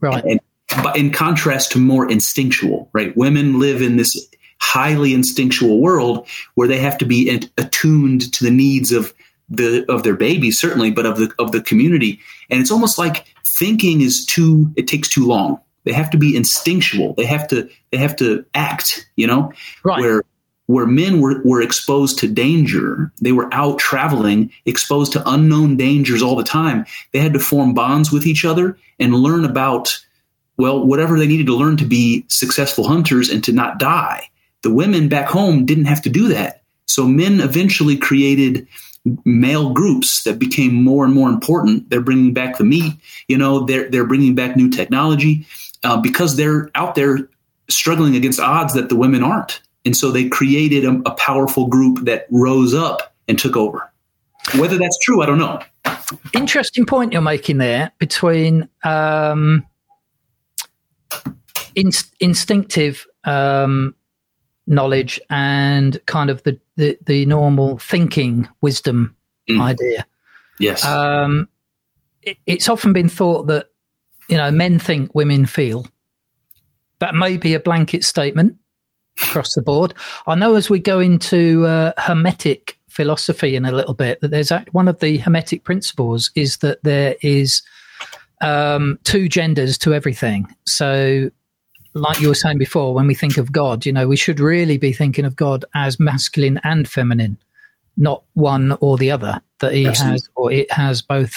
Right. 0.00 0.24
And, 0.24 0.40
but 0.82 0.96
in 0.96 1.10
contrast 1.10 1.72
to 1.72 1.78
more 1.78 2.10
instinctual, 2.10 2.88
right? 2.92 3.16
Women 3.16 3.58
live 3.58 3.82
in 3.82 3.96
this 3.96 4.14
highly 4.60 5.14
instinctual 5.14 5.80
world 5.80 6.26
where 6.54 6.68
they 6.68 6.78
have 6.78 6.98
to 6.98 7.04
be 7.04 7.28
attuned 7.58 8.32
to 8.32 8.44
the 8.44 8.50
needs 8.50 8.92
of 8.92 9.12
the 9.48 9.84
of 9.90 10.02
their 10.02 10.16
babies 10.16 10.58
certainly 10.58 10.90
but 10.90 11.06
of 11.06 11.18
the 11.18 11.32
of 11.38 11.52
the 11.52 11.60
community 11.60 12.18
and 12.50 12.60
it's 12.60 12.70
almost 12.70 12.98
like 12.98 13.26
thinking 13.58 14.00
is 14.00 14.24
too 14.26 14.72
it 14.76 14.88
takes 14.88 15.08
too 15.08 15.24
long 15.24 15.60
they 15.84 15.92
have 15.92 16.10
to 16.10 16.16
be 16.16 16.34
instinctual 16.34 17.14
they 17.14 17.24
have 17.24 17.46
to 17.46 17.68
they 17.92 17.98
have 17.98 18.16
to 18.16 18.44
act 18.54 19.08
you 19.14 19.26
know 19.26 19.52
right. 19.84 20.00
where 20.00 20.22
where 20.66 20.86
men 20.86 21.20
were, 21.20 21.40
were 21.44 21.62
exposed 21.62 22.18
to 22.18 22.28
danger. 22.28 23.12
They 23.20 23.32
were 23.32 23.52
out 23.52 23.78
traveling, 23.78 24.50
exposed 24.64 25.12
to 25.12 25.28
unknown 25.28 25.76
dangers 25.76 26.22
all 26.22 26.36
the 26.36 26.44
time. 26.44 26.86
They 27.12 27.20
had 27.20 27.34
to 27.34 27.38
form 27.38 27.74
bonds 27.74 28.10
with 28.10 28.26
each 28.26 28.44
other 28.44 28.76
and 28.98 29.14
learn 29.14 29.44
about, 29.44 29.98
well, 30.56 30.84
whatever 30.84 31.18
they 31.18 31.26
needed 31.26 31.46
to 31.46 31.56
learn 31.56 31.76
to 31.78 31.84
be 31.84 32.24
successful 32.28 32.86
hunters 32.88 33.30
and 33.30 33.42
to 33.44 33.52
not 33.52 33.78
die. 33.78 34.28
The 34.62 34.74
women 34.74 35.08
back 35.08 35.28
home 35.28 35.66
didn't 35.66 35.84
have 35.84 36.02
to 36.02 36.10
do 36.10 36.28
that. 36.28 36.62
So 36.86 37.06
men 37.06 37.40
eventually 37.40 37.96
created 37.96 38.66
male 39.24 39.72
groups 39.72 40.24
that 40.24 40.38
became 40.38 40.74
more 40.74 41.04
and 41.04 41.14
more 41.14 41.28
important. 41.28 41.90
They're 41.90 42.00
bringing 42.00 42.34
back 42.34 42.58
the 42.58 42.64
meat, 42.64 42.94
you 43.28 43.38
know, 43.38 43.64
they're, 43.64 43.88
they're 43.88 44.06
bringing 44.06 44.34
back 44.34 44.56
new 44.56 44.68
technology 44.70 45.46
uh, 45.84 46.00
because 46.00 46.34
they're 46.34 46.70
out 46.74 46.96
there 46.96 47.28
struggling 47.68 48.16
against 48.16 48.40
odds 48.40 48.74
that 48.74 48.88
the 48.88 48.96
women 48.96 49.22
aren't. 49.22 49.60
And 49.86 49.96
so 49.96 50.10
they 50.10 50.28
created 50.28 50.84
a, 50.84 51.00
a 51.06 51.12
powerful 51.12 51.68
group 51.68 52.04
that 52.04 52.26
rose 52.30 52.74
up 52.74 53.14
and 53.28 53.38
took 53.38 53.56
over. 53.56 53.90
Whether 54.58 54.76
that's 54.76 54.98
true, 54.98 55.22
I 55.22 55.26
don't 55.26 55.38
know. 55.38 55.60
Interesting 56.34 56.84
point 56.84 57.12
you're 57.12 57.22
making 57.22 57.58
there 57.58 57.92
between 57.98 58.68
um, 58.84 59.64
in, 61.74 61.90
instinctive 62.20 63.06
um, 63.24 63.94
knowledge 64.66 65.20
and 65.30 66.04
kind 66.06 66.30
of 66.30 66.42
the, 66.42 66.58
the, 66.76 66.98
the 67.06 67.24
normal 67.26 67.78
thinking 67.78 68.48
wisdom 68.60 69.16
mm. 69.48 69.60
idea. 69.60 70.04
Yes. 70.58 70.84
Um, 70.84 71.48
it, 72.22 72.38
it's 72.46 72.68
often 72.68 72.92
been 72.92 73.08
thought 73.08 73.46
that, 73.46 73.70
you 74.28 74.36
know, 74.36 74.50
men 74.50 74.78
think, 74.78 75.14
women 75.14 75.46
feel. 75.46 75.86
That 76.98 77.14
may 77.14 77.36
be 77.36 77.54
a 77.54 77.60
blanket 77.60 78.02
statement 78.04 78.56
across 79.22 79.54
the 79.54 79.62
board. 79.62 79.94
I 80.26 80.34
know 80.34 80.54
as 80.54 80.70
we 80.70 80.78
go 80.78 81.00
into 81.00 81.66
uh, 81.66 81.92
Hermetic 81.98 82.78
philosophy 82.88 83.56
in 83.56 83.64
a 83.64 83.72
little 83.72 83.94
bit, 83.94 84.20
that 84.20 84.30
there's 84.30 84.50
one 84.72 84.88
of 84.88 85.00
the 85.00 85.18
Hermetic 85.18 85.64
principles 85.64 86.30
is 86.34 86.58
that 86.58 86.82
there 86.82 87.16
is 87.22 87.62
um, 88.40 88.98
two 89.04 89.28
genders 89.28 89.78
to 89.78 89.94
everything. 89.94 90.46
So, 90.66 91.30
like 91.94 92.20
you 92.20 92.28
were 92.28 92.34
saying 92.34 92.58
before, 92.58 92.94
when 92.94 93.06
we 93.06 93.14
think 93.14 93.38
of 93.38 93.52
God, 93.52 93.86
you 93.86 93.92
know, 93.92 94.06
we 94.06 94.16
should 94.16 94.40
really 94.40 94.76
be 94.76 94.92
thinking 94.92 95.24
of 95.24 95.36
God 95.36 95.64
as 95.74 95.98
masculine 95.98 96.60
and 96.62 96.88
feminine, 96.88 97.38
not 97.96 98.22
one 98.34 98.76
or 98.80 98.98
the 98.98 99.10
other. 99.10 99.40
That 99.60 99.72
he 99.72 99.86
Absolutely. 99.86 100.12
has, 100.12 100.28
or 100.34 100.52
it 100.52 100.72
has 100.72 101.00
both 101.00 101.32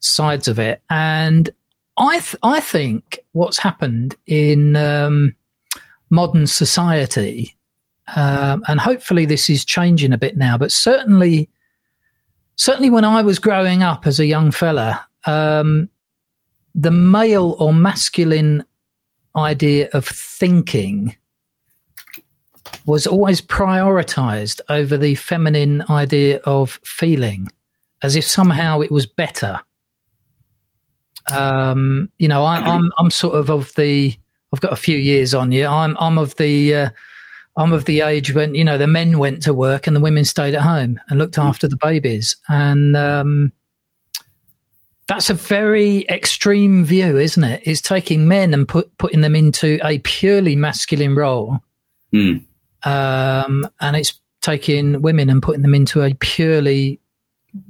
sides 0.00 0.48
of 0.48 0.58
it. 0.58 0.80
And 0.88 1.50
I, 1.98 2.20
th- 2.20 2.36
I 2.42 2.60
think 2.60 3.18
what's 3.32 3.58
happened 3.58 4.16
in 4.26 4.76
um, 4.76 5.35
modern 6.16 6.46
society, 6.46 7.54
um, 8.16 8.64
and 8.66 8.80
hopefully 8.80 9.26
this 9.26 9.48
is 9.48 9.64
changing 9.64 10.12
a 10.12 10.18
bit 10.18 10.36
now, 10.36 10.56
but 10.58 10.72
certainly, 10.72 11.48
certainly 12.56 12.90
when 12.90 13.04
I 13.04 13.22
was 13.22 13.38
growing 13.38 13.82
up 13.82 14.06
as 14.06 14.18
a 14.18 14.26
young 14.26 14.50
fella, 14.50 15.06
um, 15.26 15.90
the 16.74 16.90
male 16.90 17.54
or 17.58 17.72
masculine 17.72 18.64
idea 19.36 19.88
of 19.92 20.06
thinking 20.06 21.14
was 22.86 23.06
always 23.06 23.40
prioritized 23.40 24.60
over 24.68 24.96
the 24.96 25.14
feminine 25.16 25.84
idea 25.90 26.38
of 26.44 26.80
feeling, 26.84 27.48
as 28.02 28.16
if 28.16 28.24
somehow 28.24 28.80
it 28.80 28.90
was 28.90 29.06
better. 29.06 29.60
Um, 31.30 32.10
you 32.18 32.28
know, 32.28 32.44
I, 32.44 32.56
I'm 32.58 32.90
I'm 32.98 33.10
sort 33.10 33.34
of 33.34 33.50
of 33.50 33.74
the 33.74 34.16
I've 34.56 34.62
got 34.62 34.72
a 34.72 34.76
few 34.76 34.96
years 34.96 35.34
on 35.34 35.52
you. 35.52 35.66
I'm 35.66 35.98
I'm 36.00 36.16
of 36.16 36.34
the 36.36 36.74
uh, 36.74 36.90
I'm 37.58 37.74
of 37.74 37.84
the 37.84 38.00
age 38.00 38.32
when 38.32 38.54
you 38.54 38.64
know 38.64 38.78
the 38.78 38.86
men 38.86 39.18
went 39.18 39.42
to 39.42 39.52
work 39.52 39.86
and 39.86 39.94
the 39.94 40.00
women 40.00 40.24
stayed 40.24 40.54
at 40.54 40.62
home 40.62 40.98
and 41.10 41.18
looked 41.18 41.36
after 41.36 41.68
the 41.68 41.76
babies, 41.76 42.36
and 42.48 42.96
um, 42.96 43.52
that's 45.08 45.28
a 45.28 45.34
very 45.34 46.06
extreme 46.08 46.86
view, 46.86 47.18
isn't 47.18 47.44
it? 47.44 47.60
It's 47.66 47.82
taking 47.82 48.26
men 48.26 48.54
and 48.54 48.66
put 48.66 48.96
putting 48.96 49.20
them 49.20 49.36
into 49.36 49.78
a 49.86 49.98
purely 49.98 50.56
masculine 50.56 51.14
role, 51.14 51.58
mm. 52.14 52.42
um, 52.84 53.68
and 53.82 53.94
it's 53.94 54.18
taking 54.40 55.02
women 55.02 55.28
and 55.28 55.42
putting 55.42 55.60
them 55.60 55.74
into 55.74 56.00
a 56.00 56.14
purely 56.14 56.98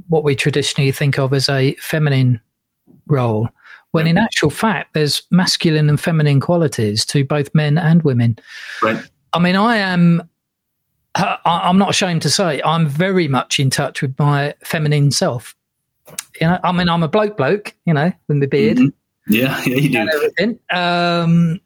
what 0.06 0.22
we 0.22 0.36
traditionally 0.36 0.92
think 0.92 1.18
of 1.18 1.32
as 1.32 1.48
a 1.48 1.74
feminine 1.80 2.40
role, 3.08 3.48
when 3.92 4.06
in 4.06 4.18
actual 4.18 4.50
fact, 4.50 4.94
there's 4.94 5.22
masculine 5.30 5.88
and 5.88 6.00
feminine 6.00 6.40
qualities 6.40 7.04
to 7.06 7.24
both 7.24 7.54
men 7.54 7.78
and 7.78 8.02
women. 8.02 8.38
Right. 8.82 9.02
I 9.32 9.38
mean, 9.38 9.56
I 9.56 9.76
am. 9.76 10.28
I'm 11.14 11.78
not 11.78 11.88
ashamed 11.90 12.20
to 12.22 12.30
say 12.30 12.60
I'm 12.62 12.86
very 12.86 13.26
much 13.26 13.58
in 13.58 13.70
touch 13.70 14.02
with 14.02 14.18
my 14.18 14.54
feminine 14.64 15.10
self. 15.10 15.56
You 16.40 16.48
know, 16.48 16.58
I 16.62 16.72
mean, 16.72 16.90
I'm 16.90 17.02
a 17.02 17.08
bloke, 17.08 17.38
bloke. 17.38 17.74
You 17.86 17.94
know, 17.94 18.12
with 18.28 18.36
my 18.36 18.46
beard. 18.46 18.78
Mm-hmm. 18.78 19.32
Yeah, 19.32 19.60
yeah, 19.66 19.76
you 19.76 19.90
do. 19.90 20.08
Everything. 20.12 20.58
Um, 20.70 21.60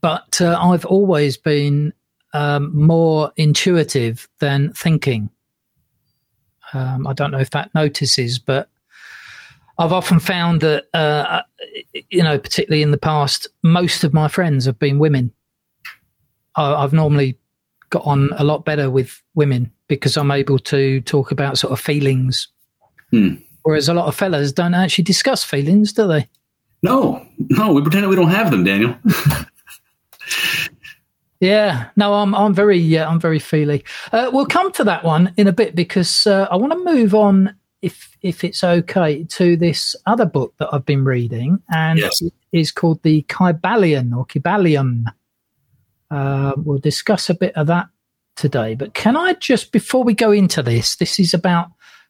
but 0.00 0.40
uh, 0.40 0.58
I've 0.60 0.84
always 0.84 1.36
been 1.36 1.92
um, 2.34 2.70
more 2.76 3.32
intuitive 3.36 4.28
than 4.38 4.72
thinking. 4.74 5.30
Um, 6.72 7.06
I 7.06 7.12
don't 7.12 7.30
know 7.30 7.38
if 7.38 7.50
that 7.50 7.74
notices, 7.74 8.38
but 8.38 8.68
I've 9.78 9.92
often 9.92 10.20
found 10.20 10.62
that, 10.62 10.84
uh, 10.94 11.42
you 12.10 12.22
know, 12.22 12.38
particularly 12.38 12.82
in 12.82 12.90
the 12.90 12.98
past, 12.98 13.48
most 13.62 14.04
of 14.04 14.14
my 14.14 14.28
friends 14.28 14.64
have 14.64 14.78
been 14.78 14.98
women. 14.98 15.32
I, 16.54 16.80
have 16.80 16.94
normally 16.94 17.38
got 17.90 18.06
on 18.06 18.30
a 18.36 18.44
lot 18.44 18.64
better 18.64 18.90
with 18.90 19.22
women 19.34 19.70
because 19.88 20.16
I'm 20.16 20.30
able 20.30 20.58
to 20.60 21.00
talk 21.02 21.30
about 21.30 21.58
sort 21.58 21.72
of 21.72 21.80
feelings. 21.80 22.48
Hmm. 23.10 23.34
Whereas 23.62 23.88
a 23.88 23.94
lot 23.94 24.06
of 24.06 24.14
fellas 24.14 24.52
don't 24.52 24.74
actually 24.74 25.04
discuss 25.04 25.44
feelings, 25.44 25.92
do 25.92 26.06
they? 26.06 26.28
No, 26.82 27.26
no, 27.38 27.72
we 27.72 27.82
pretend 27.82 28.04
that 28.04 28.08
we 28.08 28.16
don't 28.16 28.30
have 28.30 28.50
them, 28.50 28.64
Daniel. 28.64 28.96
Yeah, 31.40 31.90
no, 31.96 32.14
I'm 32.14 32.34
I'm 32.34 32.54
very 32.54 32.78
yeah, 32.78 33.08
I'm 33.08 33.20
very 33.20 33.38
feely. 33.38 33.84
Uh, 34.10 34.30
we'll 34.32 34.46
come 34.46 34.72
to 34.72 34.84
that 34.84 35.04
one 35.04 35.34
in 35.36 35.46
a 35.46 35.52
bit 35.52 35.74
because 35.74 36.26
uh, 36.26 36.48
I 36.50 36.56
want 36.56 36.72
to 36.72 36.78
move 36.78 37.14
on, 37.14 37.54
if 37.82 38.15
if 38.26 38.44
it's 38.44 38.62
okay, 38.64 39.24
to 39.24 39.56
this 39.56 39.94
other 40.06 40.26
book 40.26 40.54
that 40.58 40.68
I've 40.72 40.84
been 40.86 41.04
reading, 41.04 41.62
and 41.72 41.98
Yes. 41.98 42.20
it 42.22 42.32
is 42.52 42.72
called 42.72 43.02
the 43.02 43.22
Kybalion 43.28 44.16
or 44.16 44.26
Kybalion. 44.26 45.04
Uh, 46.10 46.52
we'll 46.56 46.78
discuss 46.78 47.30
a 47.30 47.34
bit 47.34 47.56
of 47.56 47.66
that 47.68 47.88
today. 48.36 48.74
But 48.74 48.94
can 48.94 49.16
I 49.16 49.34
just, 49.34 49.72
before 49.72 50.04
we 50.04 50.14
go 50.14 50.30
into 50.32 50.62
this, 50.62 50.96
this 50.96 51.18
is 51.18 51.34
about 51.34 51.68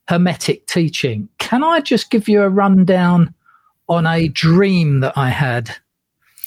hermetic 0.08 0.66
teaching. 0.66 1.28
Can 1.38 1.64
I 1.64 1.80
just 1.80 2.10
give 2.10 2.28
you 2.28 2.42
a 2.42 2.48
rundown 2.48 3.34
on 3.88 4.06
a 4.06 4.28
dream 4.28 5.00
that 5.00 5.16
I 5.16 5.30
had? 5.30 5.76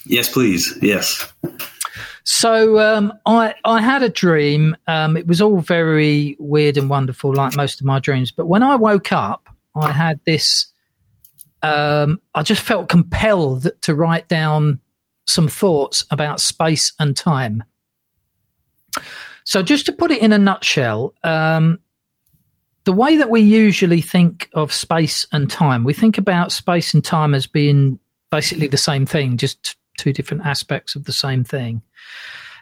yes, 0.06 0.32
please. 0.32 0.76
Yes. 0.80 1.30
So 2.24 2.78
um, 2.78 3.12
I 3.26 3.54
I 3.64 3.80
had 3.82 4.02
a 4.02 4.08
dream. 4.08 4.76
Um, 4.86 5.16
it 5.16 5.26
was 5.26 5.40
all 5.42 5.58
very 5.60 6.36
weird 6.38 6.76
and 6.78 6.88
wonderful, 6.88 7.34
like 7.34 7.56
most 7.56 7.80
of 7.80 7.86
my 7.86 7.98
dreams. 7.98 8.30
But 8.30 8.46
when 8.46 8.62
I 8.62 8.76
woke 8.76 9.12
up, 9.12 9.48
I 9.74 9.92
had 9.92 10.20
this. 10.24 10.66
Um, 11.62 12.20
I 12.34 12.42
just 12.42 12.62
felt 12.62 12.88
compelled 12.88 13.70
to 13.82 13.94
write 13.94 14.28
down 14.28 14.80
some 15.26 15.48
thoughts 15.48 16.04
about 16.10 16.40
space 16.40 16.92
and 16.98 17.16
time. 17.16 17.62
So, 19.44 19.62
just 19.62 19.86
to 19.86 19.92
put 19.92 20.10
it 20.10 20.22
in 20.22 20.32
a 20.32 20.38
nutshell, 20.38 21.14
um, 21.22 21.78
the 22.84 22.92
way 22.92 23.16
that 23.16 23.30
we 23.30 23.40
usually 23.40 24.00
think 24.00 24.48
of 24.54 24.72
space 24.72 25.26
and 25.32 25.50
time, 25.50 25.84
we 25.84 25.92
think 25.92 26.18
about 26.18 26.52
space 26.52 26.94
and 26.94 27.04
time 27.04 27.34
as 27.34 27.46
being 27.46 27.98
basically 28.30 28.68
the 28.68 28.76
same 28.76 29.06
thing, 29.06 29.36
just 29.36 29.76
two 29.98 30.12
different 30.12 30.46
aspects 30.46 30.96
of 30.96 31.04
the 31.04 31.12
same 31.12 31.44
thing. 31.44 31.82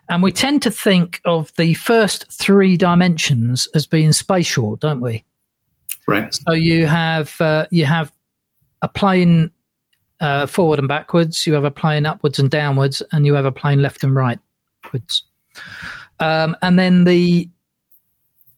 And 0.09 0.23
we 0.23 0.33
tend 0.33 0.63
to 0.63 0.71
think 0.71 1.21
of 1.25 1.53
the 1.57 1.75
first 1.75 2.33
three 2.33 2.77
dimensions 2.77 3.69
as 3.75 3.87
being 3.87 4.13
spatial, 4.13 4.77
don't 4.77 5.01
we? 5.01 5.25
Right. 6.09 6.33
So 6.33 6.55
you 6.55 6.87
have 6.87 7.39
uh, 7.39 7.67
you 7.71 7.85
have 7.85 8.11
a 8.81 8.89
plane 8.89 9.51
uh, 10.21 10.47
forward 10.47 10.79
and 10.79 10.89
backwards, 10.89 11.47
you 11.47 11.53
have 11.53 11.65
a 11.65 11.71
plane 11.71 12.07
upwards 12.07 12.39
and 12.39 12.51
downwards, 12.51 13.03
and 13.13 13.27
you 13.27 13.35
have 13.35 13.45
a 13.45 13.53
plane 13.53 13.83
left 13.83 14.03
and 14.03 14.15
rightwards. 14.15 15.21
Um, 16.19 16.57
and 16.63 16.79
then 16.79 17.05
the 17.05 17.49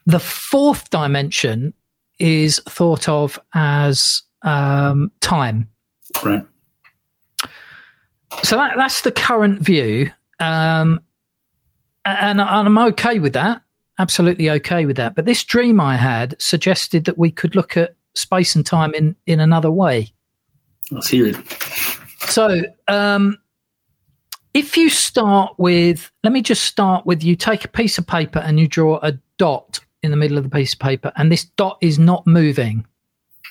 the 0.06 0.20
fourth 0.20 0.90
dimension 0.90 1.74
is 2.20 2.60
thought 2.68 3.08
of 3.08 3.36
as 3.52 4.22
um, 4.42 5.10
time. 5.20 5.68
Right. 6.24 6.46
So 8.44 8.56
that, 8.56 8.74
that's 8.76 9.00
the 9.00 9.10
current 9.10 9.60
view, 9.60 10.08
um, 10.38 11.00
and, 12.04 12.40
and 12.40 12.42
I'm 12.42 12.78
okay 12.78 13.18
with 13.18 13.32
that. 13.32 13.62
Absolutely 14.00 14.48
okay 14.48 14.86
with 14.86 14.96
that. 14.96 15.14
But 15.14 15.26
this 15.26 15.44
dream 15.44 15.78
I 15.78 15.94
had 15.94 16.34
suggested 16.40 17.04
that 17.04 17.18
we 17.18 17.30
could 17.30 17.54
look 17.54 17.76
at 17.76 17.96
space 18.14 18.56
and 18.56 18.64
time 18.64 18.94
in 18.94 19.14
in 19.26 19.40
another 19.40 19.70
way. 19.70 20.14
Let's 20.90 21.08
hear 21.08 21.26
it. 21.26 21.36
So, 22.20 22.62
um, 22.88 23.36
if 24.54 24.74
you 24.78 24.88
start 24.88 25.52
with, 25.58 26.10
let 26.24 26.32
me 26.32 26.40
just 26.40 26.64
start 26.64 27.04
with 27.04 27.22
you 27.22 27.36
take 27.36 27.66
a 27.66 27.68
piece 27.68 27.98
of 27.98 28.06
paper 28.06 28.38
and 28.38 28.58
you 28.58 28.68
draw 28.68 29.00
a 29.02 29.18
dot 29.36 29.80
in 30.02 30.10
the 30.10 30.16
middle 30.16 30.38
of 30.38 30.44
the 30.44 30.50
piece 30.50 30.72
of 30.72 30.78
paper, 30.78 31.12
and 31.16 31.30
this 31.30 31.44
dot 31.44 31.76
is 31.82 31.98
not 31.98 32.26
moving. 32.26 32.86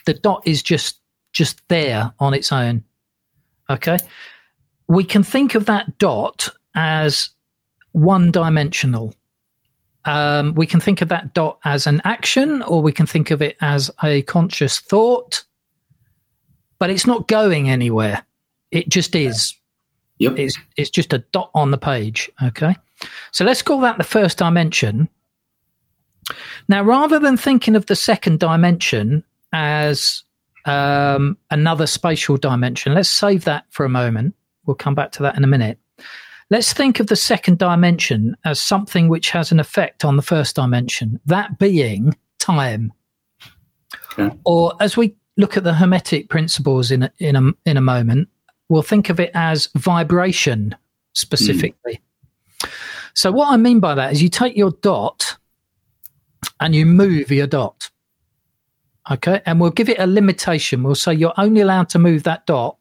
The 0.08 0.16
dot 0.16 0.42
is 0.48 0.64
just 0.64 1.00
just 1.32 1.62
there 1.68 2.12
on 2.18 2.34
its 2.34 2.52
own. 2.52 2.84
Okay, 3.70 4.00
we 4.88 5.04
can 5.04 5.22
think 5.22 5.54
of 5.54 5.68
that 5.68 6.00
dot 6.00 6.50
as 6.74 7.30
one 7.92 8.32
dimensional. 8.32 9.14
Um, 10.06 10.54
we 10.54 10.66
can 10.66 10.80
think 10.80 11.02
of 11.02 11.10
that 11.10 11.34
dot 11.34 11.60
as 11.66 11.86
an 11.86 12.02
action, 12.06 12.62
or 12.64 12.82
we 12.82 12.92
can 12.92 13.06
think 13.06 13.32
of 13.32 13.42
it 13.42 13.58
as 13.62 13.92
a 14.04 14.22
conscious 14.24 14.80
thought 14.80 15.44
but 16.80 16.90
it's 16.90 17.06
not 17.06 17.28
going 17.28 17.70
anywhere. 17.70 18.26
It 18.72 18.90
just 18.90 19.14
is. 19.14 19.56
Yep. 20.18 20.40
It's 20.40 20.58
it's 20.76 20.90
just 20.90 21.14
a 21.14 21.20
dot 21.20 21.52
on 21.54 21.72
the 21.72 21.78
page. 21.78 22.32
Okay. 22.44 22.76
So 23.32 23.46
let's 23.46 23.62
call 23.62 23.82
that 23.82 23.98
the 23.98 24.04
first 24.04 24.38
dimension. 24.38 25.08
Now, 26.68 26.84
rather 26.84 27.20
than 27.20 27.38
thinking 27.38 27.76
of 27.76 27.86
the 27.86 27.96
second 27.96 28.40
dimension 28.40 29.24
as 29.54 30.24
um, 30.66 31.38
another 31.50 31.88
spatial 31.88 32.38
dimension, 32.38 32.94
let's 32.94 33.10
save 33.10 33.46
that 33.46 33.66
for 33.70 33.86
a 33.86 33.90
moment. 33.90 34.36
We'll 34.66 34.76
come 34.76 34.96
back 34.96 35.12
to 35.14 35.24
that 35.24 35.38
in 35.38 35.44
a 35.44 35.48
minute. 35.48 35.80
Let's 36.52 36.74
think 36.74 37.00
of 37.00 37.08
the 37.08 37.16
second 37.16 37.60
dimension 37.60 38.36
as 38.44 38.60
something 38.60 39.08
which 39.08 39.30
has 39.30 39.52
an 39.52 39.60
effect 39.60 40.04
on 40.04 40.16
the 40.16 40.24
first 40.24 40.56
dimension, 40.56 41.20
that 41.28 41.60
being 41.60 42.18
time. 42.40 42.92
Okay. 44.14 44.36
Or 44.46 44.74
as 44.80 44.98
we 44.98 45.16
look 45.38 45.58
at 45.58 45.64
the 45.64 45.74
hermetic 45.74 46.30
principles 46.30 46.90
in 46.92 47.04
a, 47.04 47.12
in 47.20 47.36
a 47.36 47.52
in 47.66 47.78
a 47.78 47.82
moment, 47.82 48.30
we'll 48.68 48.82
think 48.82 49.10
of 49.10 49.20
it 49.20 49.32
as 49.34 49.68
vibration 49.76 50.76
specifically. 51.14 52.02
Hmm. 52.62 52.70
So 53.14 53.32
what 53.32 53.50
I 53.50 53.58
mean 53.58 53.80
by 53.80 53.96
that 53.96 54.12
is 54.12 54.22
you 54.22 54.30
take 54.30 54.56
your 54.58 54.72
dot 54.82 55.38
and 56.60 56.74
you 56.74 56.86
move 56.86 57.32
your 57.32 57.48
dot. 57.48 57.90
Okay, 59.12 59.42
and 59.46 59.60
we'll 59.60 59.72
give 59.72 59.90
it 59.90 60.00
a 60.00 60.06
limitation. 60.06 60.84
We'll 60.84 60.96
say 60.96 61.14
you're 61.14 61.34
only 61.38 61.62
allowed 61.62 61.90
to 61.90 62.00
move 62.00 62.24
that 62.24 62.46
dot 62.46 62.78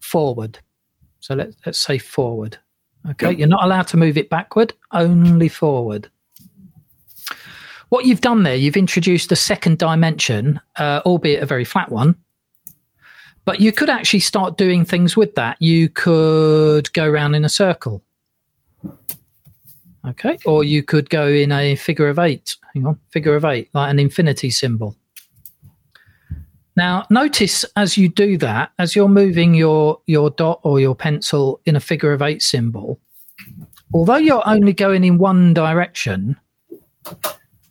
forward. 0.00 0.58
So 1.20 1.34
let's 1.34 1.56
let's 1.64 1.78
say 1.78 1.98
forward. 1.98 2.58
Okay, 3.10 3.30
Yep. 3.30 3.38
you're 3.38 3.48
not 3.48 3.64
allowed 3.64 3.86
to 3.88 3.96
move 3.96 4.16
it 4.18 4.28
backward, 4.28 4.74
only 4.92 5.48
forward. 5.48 6.10
What 7.88 8.04
you've 8.04 8.20
done 8.20 8.42
there, 8.42 8.54
you've 8.54 8.76
introduced 8.76 9.32
a 9.32 9.36
second 9.36 9.78
dimension, 9.78 10.60
uh, 10.76 11.00
albeit 11.06 11.42
a 11.42 11.46
very 11.46 11.64
flat 11.64 11.90
one. 11.90 12.16
But 13.46 13.60
you 13.60 13.72
could 13.72 13.88
actually 13.88 14.20
start 14.20 14.58
doing 14.58 14.84
things 14.84 15.16
with 15.16 15.34
that. 15.36 15.56
You 15.58 15.88
could 15.88 16.92
go 16.92 17.06
around 17.06 17.34
in 17.34 17.46
a 17.46 17.48
circle. 17.48 18.02
Okay. 20.06 20.36
Or 20.44 20.64
you 20.64 20.82
could 20.82 21.08
go 21.08 21.28
in 21.28 21.50
a 21.50 21.76
figure 21.76 22.08
of 22.08 22.18
eight. 22.18 22.56
Hang 22.74 22.84
on. 22.84 22.98
Figure 23.10 23.34
of 23.34 23.46
eight, 23.46 23.70
like 23.72 23.90
an 23.90 23.98
infinity 23.98 24.50
symbol. 24.50 24.96
Now, 26.78 27.06
notice 27.10 27.64
as 27.74 27.98
you 27.98 28.08
do 28.08 28.38
that, 28.38 28.70
as 28.78 28.94
you're 28.94 29.08
moving 29.08 29.52
your, 29.52 30.00
your 30.06 30.30
dot 30.30 30.60
or 30.62 30.78
your 30.78 30.94
pencil 30.94 31.60
in 31.66 31.74
a 31.74 31.80
figure 31.80 32.12
of 32.12 32.22
eight 32.22 32.40
symbol, 32.40 33.00
although 33.92 34.14
you're 34.16 34.48
only 34.48 34.72
going 34.72 35.02
in 35.02 35.18
one 35.18 35.52
direction, 35.54 36.38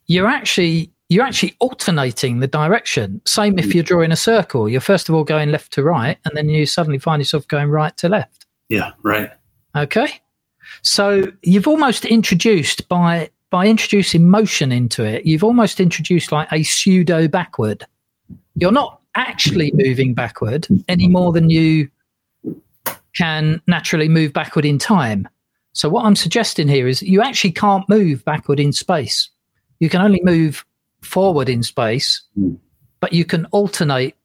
you're 0.08 0.28
actually 0.28 0.92
you're 1.08 1.24
actually 1.24 1.56
alternating 1.60 2.42
the 2.42 2.48
direction. 2.48 3.22
Same 3.26 3.58
if 3.58 3.74
you're 3.74 3.82
drawing 3.82 4.12
a 4.12 4.18
circle. 4.18 4.68
You're 4.68 4.82
first 4.82 5.08
of 5.08 5.16
all 5.16 5.24
going 5.24 5.52
left 5.52 5.72
to 5.74 5.84
right, 5.84 6.18
and 6.26 6.36
then 6.36 6.50
you 6.50 6.66
suddenly 6.66 7.00
find 7.00 7.22
yourself 7.22 7.48
going 7.48 7.70
right 7.70 7.96
to 7.96 8.10
left. 8.10 8.46
Yeah. 8.68 8.92
Right. 9.04 9.30
Okay. 9.74 10.20
So 10.82 11.32
you've 11.44 11.66
almost 11.66 12.04
introduced 12.04 12.90
by 12.90 13.30
by 13.52 13.68
introducing 13.68 14.30
motion 14.30 14.74
into 14.74 15.06
it, 15.06 15.26
you've 15.26 15.46
almost 15.46 15.80
introduced 15.80 16.34
like 16.34 16.50
a 16.52 16.64
pseudo 16.64 17.30
backward. 17.30 17.86
You're 18.60 18.72
not 18.72 19.02
actually 19.16 19.72
moving 19.74 20.14
backward 20.14 20.68
any 20.88 21.08
more 21.08 21.32
than 21.32 21.50
you 21.50 21.90
can 23.16 23.62
naturally 23.68 24.08
move 24.10 24.34
backward 24.34 24.66
in 24.66 24.78
time. 24.78 25.28
So 25.74 25.90
what 25.90 26.06
I'm 26.06 26.16
suggesting 26.16 26.68
here 26.68 26.88
is 26.88 27.02
you 27.02 27.22
actually 27.22 27.52
can't 27.52 27.88
move 27.90 28.24
backward 28.26 28.60
in 28.60 28.72
space. 28.74 29.30
You 29.80 29.90
can 29.90 30.02
only 30.02 30.22
move 30.24 30.66
forward 31.02 31.50
in 31.50 31.64
space, 31.64 32.22
Mm. 32.38 32.58
but 33.00 33.14
you 33.14 33.26
can 33.26 33.46
alternate 33.48 34.16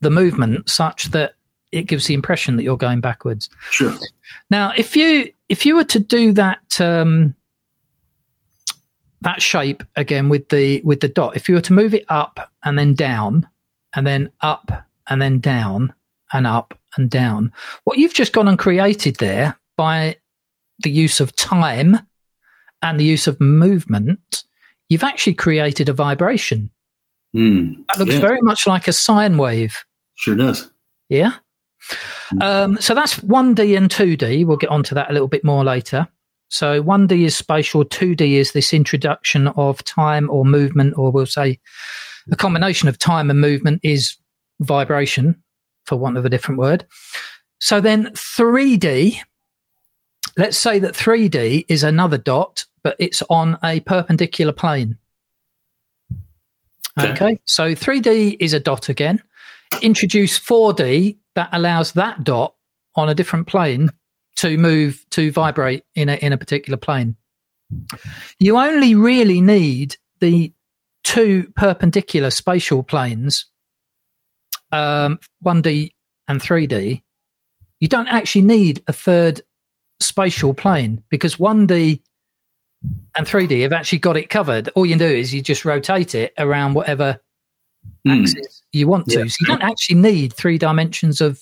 the 0.00 0.10
movement 0.10 0.68
such 0.68 1.04
that 1.12 1.34
it 1.70 1.86
gives 1.86 2.06
the 2.06 2.14
impression 2.14 2.56
that 2.56 2.64
you're 2.64 2.76
going 2.76 3.00
backwards. 3.00 3.48
Sure. 3.70 3.94
Now, 4.50 4.72
if 4.76 4.96
you 4.96 5.32
if 5.48 5.64
you 5.64 5.76
were 5.76 5.84
to 5.84 5.98
do 6.00 6.32
that 6.32 6.80
um, 6.80 7.34
that 9.20 9.40
shape 9.40 9.82
again 9.96 10.28
with 10.28 10.48
the 10.48 10.80
with 10.84 11.00
the 11.00 11.08
dot, 11.08 11.36
if 11.36 11.48
you 11.48 11.54
were 11.54 11.60
to 11.62 11.72
move 11.72 11.94
it 11.94 12.04
up 12.08 12.50
and 12.64 12.78
then 12.78 12.94
down, 12.94 13.46
and 13.94 14.06
then 14.06 14.30
up 14.40 14.86
and 15.08 15.20
then 15.20 15.38
down 15.40 15.92
and 16.32 16.46
up 16.46 16.78
and 16.96 17.10
down, 17.10 17.52
what 17.84 17.98
you've 17.98 18.14
just 18.14 18.32
gone 18.32 18.48
and 18.48 18.58
created 18.58 19.16
there 19.16 19.58
by 19.76 20.16
the 20.80 20.90
use 20.90 21.20
of 21.20 21.34
time 21.36 21.98
and 22.82 22.98
the 22.98 23.04
use 23.04 23.26
of 23.26 23.40
movement, 23.40 24.44
you've 24.88 25.04
actually 25.04 25.34
created 25.34 25.88
a 25.88 25.92
vibration. 25.92 26.70
Mm. 27.34 27.84
That 27.88 27.98
looks 27.98 28.14
Yeah. 28.14 28.20
very 28.20 28.40
much 28.42 28.66
like 28.66 28.88
a 28.88 28.92
sine 28.92 29.38
wave. 29.38 29.84
Sure 30.14 30.34
does. 30.34 30.70
Yeah. 31.08 31.34
Um, 32.40 32.78
so 32.80 32.94
that's 32.94 33.18
1D 33.20 33.76
and 33.76 33.90
2D. 33.90 34.44
We'll 34.44 34.56
get 34.56 34.70
onto 34.70 34.94
that 34.94 35.10
a 35.10 35.12
little 35.12 35.28
bit 35.28 35.44
more 35.44 35.64
later. 35.64 36.08
So 36.48 36.82
1D 36.82 37.24
is 37.24 37.36
spatial, 37.36 37.84
2D 37.84 38.34
is 38.34 38.52
this 38.52 38.72
introduction 38.72 39.48
of 39.48 39.82
time 39.84 40.28
or 40.30 40.44
movement, 40.44 40.94
or 40.96 41.10
we'll 41.10 41.26
say 41.26 41.58
a 42.30 42.36
combination 42.36 42.88
of 42.88 42.98
time 42.98 43.30
and 43.30 43.40
movement 43.40 43.80
is 43.82 44.16
vibration, 44.60 45.42
for 45.86 45.96
want 45.96 46.16
of 46.16 46.24
a 46.24 46.28
different 46.28 46.58
word. 46.58 46.86
So 47.60 47.80
then 47.80 48.06
3D, 48.10 49.18
let's 50.36 50.58
say 50.58 50.78
that 50.78 50.94
3D 50.94 51.64
is 51.68 51.82
another 51.82 52.18
dot, 52.18 52.64
but 52.82 52.96
it's 52.98 53.22
on 53.30 53.58
a 53.64 53.80
perpendicular 53.80 54.52
plane. 54.52 54.98
Okay. 56.98 57.12
Okay, 57.12 57.40
so 57.46 57.74
3D 57.74 58.36
is 58.38 58.52
a 58.52 58.60
dot 58.60 58.88
again. 58.88 59.22
Introduce 59.80 60.38
4D 60.38 61.16
that 61.34 61.48
allows 61.52 61.92
that 61.92 62.24
dot 62.24 62.54
on 62.94 63.08
a 63.08 63.14
different 63.14 63.46
plane 63.46 63.90
to 64.36 64.58
move 64.58 65.04
to 65.10 65.30
vibrate 65.32 65.84
in 65.94 66.08
a 66.08 66.14
in 66.16 66.32
a 66.32 66.38
particular 66.38 66.76
plane. 66.76 67.16
You 68.38 68.58
only 68.58 68.94
really 68.94 69.40
need 69.40 69.96
the 70.20 70.52
two 71.04 71.50
perpendicular 71.56 72.30
spatial 72.30 72.82
planes, 72.82 73.46
um, 74.70 75.18
1D 75.44 75.90
and 76.28 76.40
3D. 76.40 77.02
You 77.80 77.88
don't 77.88 78.08
actually 78.08 78.42
need 78.42 78.82
a 78.86 78.92
third 78.92 79.42
spatial 80.00 80.54
plane 80.54 81.02
because 81.10 81.36
1D 81.36 82.00
and 83.16 83.26
3D 83.26 83.62
have 83.62 83.72
actually 83.72 83.98
got 83.98 84.16
it 84.16 84.28
covered. 84.30 84.68
All 84.74 84.86
you 84.86 84.96
do 84.96 85.04
is 85.04 85.32
you 85.34 85.42
just 85.42 85.64
rotate 85.64 86.14
it 86.14 86.32
around 86.38 86.74
whatever 86.74 87.20
Mm. 88.06 88.22
axis 88.22 88.62
you 88.72 88.86
want 88.86 89.06
to. 89.08 89.18
Yeah. 89.20 89.26
So 89.26 89.36
you 89.40 89.46
don't 89.46 89.62
actually 89.62 89.96
need 89.96 90.32
three 90.32 90.56
dimensions 90.58 91.20
of 91.20 91.40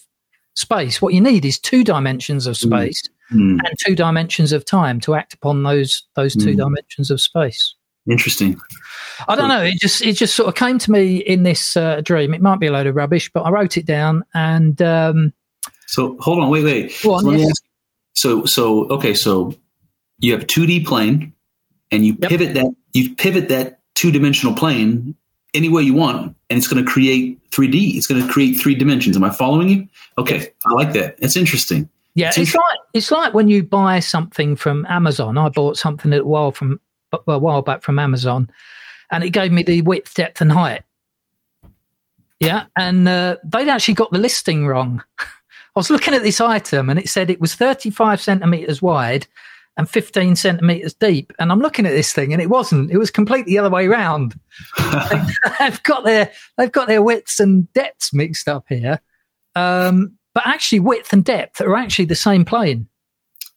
space. 0.55 1.01
What 1.03 1.13
you 1.13 1.21
need 1.21 1.45
is 1.45 1.59
two 1.59 1.85
dimensions 1.85 2.47
of 2.47 2.55
Mm. 2.55 2.67
space 2.67 3.03
Mm. 3.31 3.59
and 3.65 3.79
two 3.85 3.95
dimensions 3.95 4.53
of 4.53 4.65
time 4.65 5.01
to 5.01 5.15
act 5.15 5.35
upon 5.35 5.63
those 5.63 6.07
those 6.17 6.35
two 6.35 6.55
Mm. 6.55 6.57
dimensions 6.57 7.11
of 7.11 7.21
space. 7.21 7.75
Interesting. 8.11 8.61
I 9.29 9.37
don't 9.37 9.49
know. 9.49 9.63
It 9.63 9.79
just 9.79 10.03
it 10.03 10.15
just 10.15 10.35
sort 10.35 10.49
of 10.49 10.55
came 10.55 10.79
to 10.79 10.91
me 10.91 11.19
in 11.19 11.43
this 11.43 11.77
uh, 11.77 12.01
dream. 12.03 12.33
It 12.35 12.41
might 12.41 12.59
be 12.59 12.67
a 12.67 12.73
load 12.73 12.87
of 12.87 12.97
rubbish, 12.97 13.31
but 13.33 13.43
I 13.43 13.51
wrote 13.51 13.77
it 13.77 13.87
down 13.87 14.25
and 14.35 14.81
um, 14.83 15.33
So 15.87 16.17
hold 16.21 16.39
on, 16.41 16.49
wait, 16.51 16.65
wait. 16.65 16.85
On, 17.05 17.23
So 17.23 17.31
yes. 17.33 17.51
ask- 17.51 17.63
so 18.15 18.45
so 18.45 18.89
okay, 18.89 19.15
so 19.15 19.55
you 20.19 20.33
have 20.33 20.43
a 20.43 20.47
two 20.47 20.67
D 20.67 20.81
plane, 20.85 21.33
and 21.93 22.05
you 22.05 22.17
Yep. 22.21 22.31
pivot 22.31 22.55
that 22.55 22.67
you 22.93 23.15
pivot 23.15 23.49
that 23.51 23.79
two 23.95 24.11
dimensional 24.11 24.55
plane 24.55 25.15
any 25.55 25.69
way 25.69 25.83
you 25.83 25.95
want, 25.95 26.35
and 26.49 26.57
it's 26.59 26.69
going 26.69 26.85
to 26.85 26.91
create 26.91 27.39
three 27.51 27.69
D. 27.69 27.97
It's 27.97 28.07
going 28.07 28.25
to 28.25 28.33
create 28.33 28.55
three 28.55 28.75
dimensions. 28.75 29.17
Am 29.17 29.25
I 29.25 29.31
following 29.31 29.69
you? 29.69 29.89
Okay, 30.19 30.49
I 30.67 30.73
like 30.73 30.93
that. 30.95 31.19
That's 31.19 31.37
interesting. 31.37 31.89
yeah, 32.15 32.29
It's 32.29 32.39
it's 32.39 32.55
like 32.55 32.79
it's 32.95 33.11
like 33.11 33.35
when 33.35 33.49
you 33.49 33.63
buy 33.63 34.01
something 34.01 34.57
from 34.57 34.87
Amazon. 34.89 35.37
I 35.39 35.49
bought 35.49 35.77
something 35.77 36.13
a 36.13 36.25
while 36.25 36.53
from 36.53 36.81
a 37.27 37.39
while 37.39 37.63
back 37.63 37.83
from 37.83 37.99
Amazon, 37.99 38.51
and 39.11 39.25
it 39.25 39.31
gave 39.31 39.53
me 39.53 39.63
the 39.63 39.83
width, 39.83 40.15
depth, 40.15 40.41
and 40.41 40.53
height. 40.53 40.83
Yeah, 42.41 42.65
and 42.77 43.07
uh, 43.07 43.37
they'd 43.45 43.69
actually 43.69 43.95
got 43.95 44.11
the 44.11 44.19
listing 44.19 44.67
wrong. 44.67 45.03
I 45.19 45.79
was 45.79 45.91
looking 45.91 46.15
at 46.15 46.23
this 46.23 46.41
item, 46.41 46.91
and 46.91 46.99
it 46.99 47.09
said 47.09 47.31
it 47.31 47.41
was 47.41 47.55
35 47.55 48.21
centimeters 48.21 48.83
wide 48.83 49.27
and 49.77 49.89
15 49.89 50.37
centimeters 50.37 50.95
deep. 50.95 51.33
And 51.39 51.53
I'm 51.53 51.61
looking 51.61 51.87
at 51.87 51.93
this 51.93 52.13
thing, 52.13 52.33
and 52.33 52.43
it 52.43 52.51
wasn't. 52.51 52.91
It 52.91 52.99
was 52.99 53.11
completely 53.11 53.53
the 53.53 53.59
other 53.59 53.71
way 53.71 53.87
around. 53.87 54.39
they've 55.59 55.83
got 55.85 56.05
their 56.05 56.31
they've 56.59 56.73
got 56.73 56.89
their 56.89 57.03
widths 57.03 57.41
and 57.41 57.73
depths 57.73 58.13
mixed 58.13 58.49
up 58.49 58.65
here. 58.69 59.01
Um, 59.55 60.19
but 60.35 60.47
actually, 60.47 60.81
width 60.81 61.13
and 61.13 61.25
depth 61.25 61.61
are 61.61 61.77
actually 61.77 62.05
the 62.07 62.15
same 62.15 62.45
plane. 62.45 62.89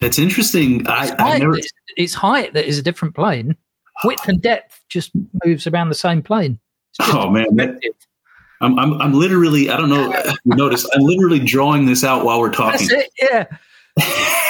That's 0.02 0.20
interesting. 0.20 0.86
I, 0.88 1.04
It's 1.04 1.12
I 1.14 1.24
height, 1.24 1.40
never. 1.42 1.58
it's, 1.58 1.70
it's 1.98 2.14
height 2.14 2.54
that 2.54 2.66
is 2.66 2.78
a 2.78 2.82
different 2.82 3.16
plane. 3.16 3.56
Width 4.04 4.28
and 4.28 4.42
depth 4.42 4.82
just 4.90 5.12
moves 5.46 5.68
around 5.68 5.90
the 5.90 5.96
same 5.96 6.22
plane. 6.22 6.60
Oh 7.02 7.30
man, 7.30 7.56
that. 7.58 7.80
I'm, 8.62 8.78
I'm 8.80 8.94
I'm 9.02 9.14
literally. 9.14 9.70
I 9.70 9.78
don't 9.78 9.90
know. 9.90 10.12
if 10.12 10.36
You 10.46 10.56
notice? 10.56 10.88
I'm 10.94 11.02
literally 11.02 11.40
drawing 11.40 11.86
this 11.86 12.04
out 12.04 12.26
while 12.26 12.40
we're 12.40 12.52
talking. 12.54 12.88
That's 12.88 13.08
it. 13.08 13.12
Yeah. 13.22 13.46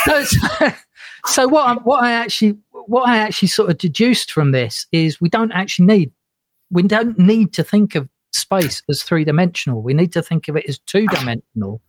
so, 0.05 0.23
so, 0.23 0.69
so 1.27 1.47
what 1.47 1.67
I, 1.67 1.73
what 1.75 2.03
I 2.03 2.13
actually 2.13 2.57
what 2.87 3.07
I 3.07 3.17
actually 3.17 3.49
sort 3.49 3.69
of 3.69 3.77
deduced 3.77 4.31
from 4.31 4.51
this 4.51 4.87
is 4.91 5.19
we 5.21 5.29
don't 5.29 5.51
actually 5.51 5.85
need 5.87 6.11
we 6.71 6.83
don't 6.83 7.17
need 7.19 7.53
to 7.53 7.63
think 7.63 7.95
of 7.95 8.07
space 8.31 8.81
as 8.89 9.03
three 9.03 9.23
dimensional. 9.25 9.81
We 9.81 9.93
need 9.93 10.13
to 10.13 10.21
think 10.21 10.47
of 10.47 10.55
it 10.55 10.65
as 10.67 10.79
two 10.79 11.05
dimensional, 11.07 11.81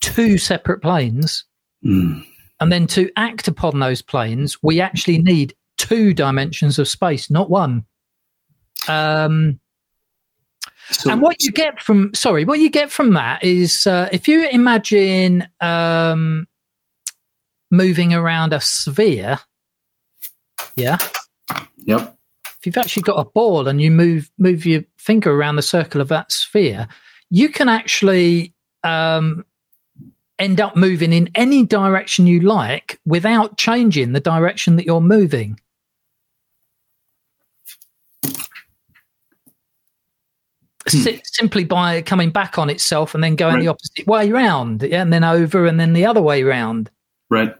two 0.00 0.38
separate 0.38 0.80
planes, 0.82 1.44
Mm. 1.84 2.24
And 2.60 2.72
then 2.72 2.86
to 2.88 3.10
act 3.16 3.48
upon 3.48 3.80
those 3.80 4.02
planes, 4.02 4.62
we 4.62 4.80
actually 4.80 5.18
need 5.18 5.54
two 5.76 6.14
dimensions 6.14 6.78
of 6.78 6.88
space, 6.88 7.30
not 7.30 7.50
one. 7.50 7.84
Um, 8.88 9.60
So, 10.90 11.10
and 11.10 11.20
what 11.20 11.42
you 11.42 11.50
get 11.50 11.80
from 11.80 12.14
sorry, 12.14 12.44
what 12.44 12.60
you 12.60 12.70
get 12.70 12.92
from 12.92 13.14
that 13.14 13.42
is 13.42 13.86
uh, 13.88 14.08
if 14.12 14.28
you 14.28 14.46
imagine 14.48 15.48
um, 15.60 16.46
moving 17.72 18.14
around 18.14 18.52
a 18.52 18.60
sphere, 18.60 19.40
yeah. 20.76 20.98
Yep. 21.78 22.16
If 22.46 22.66
you've 22.66 22.76
actually 22.76 23.02
got 23.02 23.18
a 23.18 23.24
ball 23.24 23.66
and 23.66 23.80
you 23.80 23.90
move 23.90 24.30
move 24.38 24.64
your 24.64 24.84
finger 24.96 25.32
around 25.32 25.56
the 25.56 25.62
circle 25.62 26.00
of 26.00 26.08
that 26.08 26.30
sphere, 26.30 26.86
you 27.30 27.48
can 27.48 27.68
actually 27.68 28.54
um, 28.84 29.44
end 30.38 30.60
up 30.60 30.76
moving 30.76 31.12
in 31.12 31.30
any 31.34 31.64
direction 31.64 32.26
you 32.26 32.40
like 32.40 33.00
without 33.06 33.56
changing 33.56 34.12
the 34.12 34.20
direction 34.20 34.76
that 34.76 34.84
you're 34.84 35.00
moving. 35.00 35.58
Si- 40.88 41.20
simply 41.24 41.64
by 41.64 42.00
coming 42.02 42.30
back 42.30 42.58
on 42.58 42.70
itself 42.70 43.12
and 43.14 43.24
then 43.24 43.34
going 43.34 43.56
Right. 43.56 43.62
the 43.62 43.68
opposite 43.68 44.06
way 44.06 44.30
round, 44.30 44.82
yeah, 44.82 45.02
and 45.02 45.12
then 45.12 45.24
over 45.24 45.66
and 45.66 45.80
then 45.80 45.94
the 45.94 46.06
other 46.06 46.22
way 46.22 46.44
round. 46.44 46.90
Right. 47.28 47.52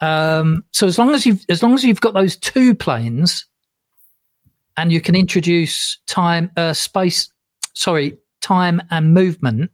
Um, 0.00 0.64
so 0.72 0.86
as 0.86 0.98
long 0.98 1.10
as 1.14 1.26
you've 1.26 1.44
as 1.50 1.62
long 1.62 1.74
as 1.74 1.84
you've 1.84 2.00
got 2.00 2.14
those 2.14 2.34
two 2.36 2.74
planes, 2.74 3.44
and 4.78 4.90
you 4.90 5.02
can 5.02 5.14
introduce 5.14 5.98
time, 6.06 6.50
uh, 6.56 6.72
space, 6.72 7.30
sorry, 7.74 8.16
time 8.40 8.80
and 8.90 9.12
movement 9.12 9.70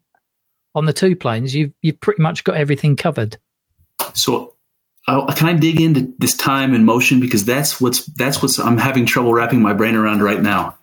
on 0.78 0.86
the 0.86 0.92
two 0.92 1.14
planes, 1.14 1.54
you've 1.54 1.72
you've 1.82 2.00
pretty 2.00 2.22
much 2.22 2.44
got 2.44 2.56
everything 2.56 2.96
covered. 2.96 3.36
So, 4.14 4.54
uh, 5.06 5.32
can 5.34 5.48
I 5.48 5.52
dig 5.54 5.80
into 5.80 6.12
this 6.18 6.36
time 6.36 6.74
and 6.74 6.86
motion 6.86 7.20
because 7.20 7.44
that's 7.44 7.80
what's 7.80 8.06
that's 8.06 8.40
what's 8.42 8.58
I'm 8.58 8.78
having 8.78 9.06
trouble 9.06 9.34
wrapping 9.34 9.60
my 9.60 9.72
brain 9.72 9.94
around 9.94 10.22
right 10.22 10.40
now. 10.40 10.76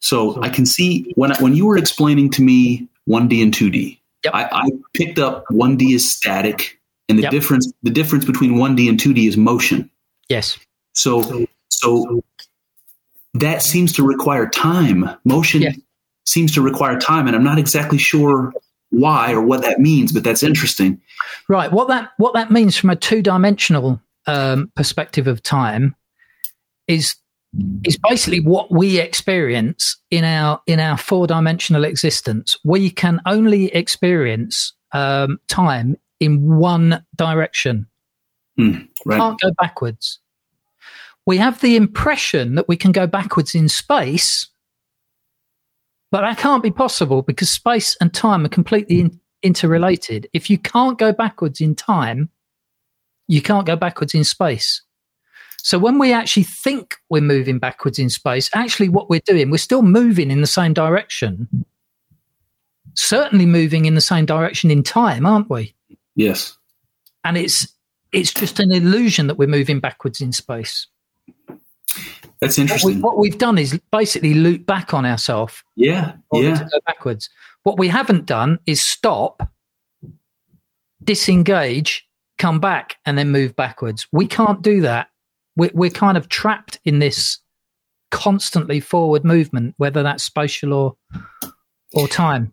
So 0.00 0.42
I 0.42 0.50
can 0.50 0.66
see 0.66 1.12
when 1.14 1.32
I, 1.32 1.36
when 1.40 1.54
you 1.54 1.64
were 1.64 1.78
explaining 1.78 2.30
to 2.32 2.42
me 2.42 2.88
1D 3.08 3.42
and 3.42 3.54
2D, 3.54 3.98
Yep. 4.24 4.34
I, 4.34 4.48
I 4.50 4.70
picked 4.94 5.18
up 5.18 5.44
1D 5.50 5.94
is 5.94 6.10
static, 6.10 6.80
and 7.08 7.18
the 7.18 7.22
Yep. 7.24 7.30
difference 7.30 7.72
the 7.82 7.90
difference 7.90 8.24
between 8.24 8.54
1D 8.54 8.88
and 8.88 8.98
2D 8.98 9.28
is 9.28 9.36
motion. 9.36 9.90
Yes. 10.28 10.58
So 10.92 11.46
so 11.68 12.22
that 13.34 13.62
seems 13.62 13.92
to 13.94 14.02
require 14.02 14.48
time. 14.48 15.08
Motion 15.24 15.82
seems 16.26 16.52
to 16.54 16.62
require 16.62 16.98
time, 16.98 17.26
and 17.26 17.36
I'm 17.36 17.44
not 17.44 17.58
exactly 17.58 17.98
sure 17.98 18.52
why 18.94 19.32
or 19.32 19.42
what 19.42 19.62
that 19.62 19.80
means, 19.80 20.12
but 20.12 20.24
that's 20.24 20.42
interesting. 20.42 21.00
Right. 21.48 21.72
What 21.72 21.88
that 21.88 22.10
what 22.16 22.34
that 22.34 22.50
means 22.50 22.76
from 22.76 22.90
a 22.90 22.96
two 22.96 23.22
dimensional 23.22 24.00
um, 24.26 24.70
perspective 24.76 25.26
of 25.26 25.42
time 25.42 25.94
is 26.88 27.14
is 27.84 27.98
basically 28.08 28.40
what 28.40 28.70
we 28.70 28.98
experience 28.98 29.96
in 30.10 30.24
our 30.24 30.60
in 30.66 30.80
our 30.80 30.96
four 30.96 31.26
dimensional 31.26 31.84
existence. 31.84 32.56
We 32.64 32.90
can 32.90 33.20
only 33.26 33.66
experience 33.74 34.72
um, 34.92 35.38
time 35.48 35.96
in 36.20 36.56
one 36.58 37.04
direction. 37.16 37.86
Hmm, 38.56 38.78
right. 39.04 39.18
Can't 39.18 39.40
go 39.40 39.50
backwards. 39.60 40.20
we 41.26 41.38
have 41.38 41.60
the 41.60 41.76
impression 41.76 42.54
that 42.54 42.68
we 42.68 42.76
can 42.76 42.92
go 42.92 43.06
backwards 43.06 43.54
in 43.54 43.68
space, 43.68 44.48
but 46.14 46.20
that 46.20 46.38
can't 46.38 46.62
be 46.62 46.70
possible 46.70 47.22
because 47.22 47.50
space 47.50 47.96
and 48.00 48.14
time 48.14 48.44
are 48.44 48.48
completely 48.48 49.00
in- 49.00 49.20
interrelated. 49.42 50.28
If 50.32 50.48
you 50.48 50.58
can't 50.58 50.96
go 50.96 51.12
backwards 51.12 51.60
in 51.60 51.74
time, 51.74 52.28
you 53.26 53.42
can't 53.42 53.66
go 53.66 53.74
backwards 53.74 54.14
in 54.14 54.22
space. 54.22 54.80
So 55.58 55.76
when 55.76 55.98
we 55.98 56.12
actually 56.12 56.44
think 56.44 56.98
we're 57.10 57.20
moving 57.20 57.58
backwards 57.58 57.98
in 57.98 58.10
space, 58.10 58.48
actually 58.54 58.90
what 58.90 59.10
we're 59.10 59.22
doing, 59.26 59.50
we're 59.50 59.56
still 59.56 59.82
moving 59.82 60.30
in 60.30 60.40
the 60.40 60.46
same 60.46 60.72
direction. 60.72 61.48
Certainly 62.94 63.46
moving 63.46 63.86
in 63.86 63.96
the 63.96 64.00
same 64.00 64.24
direction 64.24 64.70
in 64.70 64.84
time, 64.84 65.26
aren't 65.26 65.50
we? 65.50 65.74
Yes. 66.14 66.56
And 67.24 67.36
it's 67.36 67.66
it's 68.12 68.32
just 68.32 68.60
an 68.60 68.70
illusion 68.70 69.26
that 69.26 69.36
we're 69.36 69.48
moving 69.48 69.80
backwards 69.80 70.20
in 70.20 70.30
space. 70.30 70.86
That's 72.46 72.58
What, 72.58 72.62
interesting. 72.62 72.94
we, 72.96 73.00
what 73.00 73.18
we've 73.18 73.38
done 73.38 73.58
is 73.58 73.78
basically 73.90 74.34
loop 74.34 74.66
back 74.66 74.94
on 74.94 75.04
ourselves 75.04 75.62
yeah. 75.76 76.12
Yeah. 76.32 76.62
go 76.70 76.80
backwards. 76.86 77.28
What 77.64 77.78
we 77.78 77.88
haven't 77.88 78.26
done 78.26 78.58
is 78.66 78.84
stop, 78.84 79.48
disengage, 81.02 82.06
come 82.38 82.60
back, 82.60 82.96
and 83.06 83.16
then 83.16 83.30
move 83.30 83.56
backwards. 83.56 84.06
We 84.12 84.26
can't 84.26 84.62
do 84.62 84.80
that. 84.82 85.08
We're, 85.56 85.70
we're 85.72 85.90
kind 85.90 86.16
of 86.16 86.28
trapped 86.28 86.78
in 86.84 86.98
this 86.98 87.38
constantly 88.10 88.80
forward 88.80 89.24
movement, 89.24 89.74
whether 89.78 90.02
that's 90.02 90.24
spatial 90.24 90.72
or 90.72 90.96
or 91.94 92.08
time. 92.08 92.52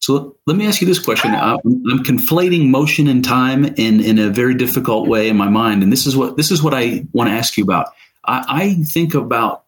So 0.00 0.36
let 0.46 0.56
me 0.56 0.66
ask 0.66 0.80
you 0.80 0.86
this 0.86 0.98
question. 0.98 1.34
Uh, 1.34 1.56
I'm, 1.64 1.82
I'm 1.90 2.04
conflating 2.04 2.68
motion 2.68 3.08
and 3.08 3.24
time 3.24 3.64
in, 3.76 4.00
in 4.00 4.18
a 4.18 4.28
very 4.28 4.54
difficult 4.54 5.08
way 5.08 5.28
in 5.28 5.36
my 5.36 5.48
mind, 5.48 5.82
and 5.82 5.90
this 5.92 6.06
is 6.06 6.16
what 6.16 6.36
this 6.36 6.50
is 6.50 6.62
what 6.62 6.74
I 6.74 7.04
want 7.12 7.28
to 7.30 7.34
ask 7.34 7.56
you 7.56 7.64
about. 7.64 7.88
I, 8.26 8.44
I 8.48 8.74
think 8.82 9.14
about 9.14 9.64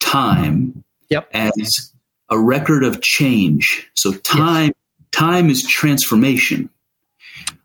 time 0.00 0.84
Yep. 1.08 1.28
as 1.32 1.92
a 2.30 2.38
record 2.38 2.82
of 2.82 3.00
change. 3.00 3.88
So 3.94 4.12
time 4.12 4.72
time 5.12 5.48
is 5.48 5.66
transformation. 5.66 6.68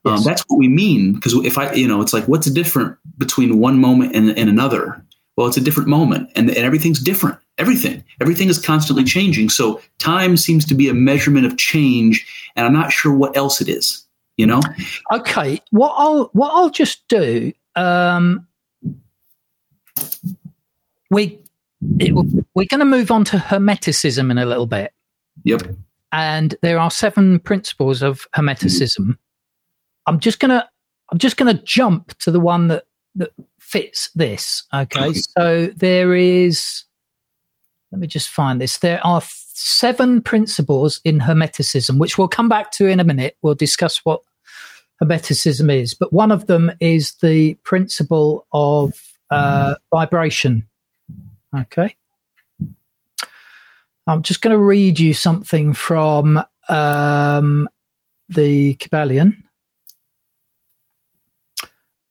Um, 0.06 0.24
that's 0.24 0.44
what 0.48 0.58
we 0.58 0.68
mean 0.68 1.14
because 1.14 1.34
if 1.46 1.58
I, 1.58 1.74
you 1.74 1.88
know, 1.88 2.02
it's 2.02 2.14
like 2.14 2.28
what's 2.28 2.50
different 2.50 2.98
between 3.18 3.60
one 3.60 3.80
moment 3.80 4.16
and, 4.16 4.30
and 4.38 4.50
another? 4.50 5.04
Well, 5.38 5.48
it's 5.48 5.58
a 5.58 5.62
different 5.62 5.90
moment, 5.90 6.30
and, 6.36 6.50
and 6.50 6.58
everything's 6.58 7.00
different. 7.00 7.38
Everything, 7.58 8.04
everything 8.20 8.50
is 8.50 8.60
constantly 8.60 9.04
changing. 9.04 9.50
So 9.50 9.82
time 9.98 10.36
seems 10.38 10.66
to 10.66 10.76
be 10.76 10.90
a 10.90 10.94
measurement 10.94 11.46
of 11.46 11.58
change, 11.58 12.28
and 12.56 12.66
I'm 12.66 12.74
not 12.74 12.92
sure 12.92 13.14
what 13.14 13.38
else 13.38 13.62
it 13.62 13.70
is. 13.70 14.06
You 14.38 14.48
know? 14.48 14.62
Okay, 15.12 15.62
what 15.72 15.94
I'll 15.98 16.30
what 16.34 16.52
I'll 16.54 16.70
just 16.70 17.08
do. 17.08 17.54
Um, 17.76 18.48
we 21.10 21.40
it, 22.00 22.14
we're 22.54 22.66
going 22.70 22.80
to 22.80 22.86
move 22.86 23.12
on 23.12 23.24
to 23.26 23.38
hermeticism 23.38 24.30
in 24.32 24.38
a 24.38 24.46
little 24.46 24.68
bit. 24.68 24.94
Yep. 25.44 25.62
and 26.12 26.56
there 26.62 26.78
are 26.78 26.92
seven 26.92 27.40
principles 27.40 28.02
of 28.04 28.28
hermeticism. 28.36 29.00
Mm-hmm. 29.00 29.12
I'm 30.08 30.20
just 30.20 30.40
gonna 30.40 30.70
I'm 31.12 31.18
just 31.18 31.38
gonna 31.38 31.62
jump 31.64 32.18
to 32.20 32.32
the 32.32 32.40
one 32.40 32.68
that 32.68 32.84
that 33.16 33.32
fits 33.60 34.10
this. 34.16 34.64
Okay, 34.74 35.00
Okay. 35.08 35.14
so 35.38 35.68
there 35.76 36.14
is. 36.16 36.84
Let 37.92 38.00
me 38.00 38.08
just 38.08 38.30
find 38.30 38.62
this. 38.62 38.78
There 38.80 39.06
are 39.06 39.22
seven 39.26 40.22
principles 40.22 41.02
in 41.04 41.20
hermeticism, 41.20 41.98
which 41.98 42.18
we'll 42.18 42.28
come 42.30 42.48
back 42.50 42.72
to 42.74 42.88
in 42.88 43.00
a 43.00 43.04
minute. 43.04 43.36
We'll 43.42 43.54
discuss 43.56 43.98
what 44.06 44.22
hermeticism 45.04 45.70
is, 45.82 45.94
but 45.94 46.14
one 46.14 46.32
of 46.32 46.48
them 46.48 46.72
is 46.80 47.16
the 47.22 47.56
principle 47.64 48.48
of 48.54 48.94
uh, 49.32 49.76
vibration. 49.94 50.68
Okay. 51.56 51.96
I'm 54.08 54.22
just 54.24 54.42
going 54.42 54.52
to 54.56 54.62
read 54.62 55.00
you 55.00 55.14
something 55.14 55.74
from 55.74 56.44
um, 56.70 57.70
the 58.30 58.76
Kybalion 58.76 59.36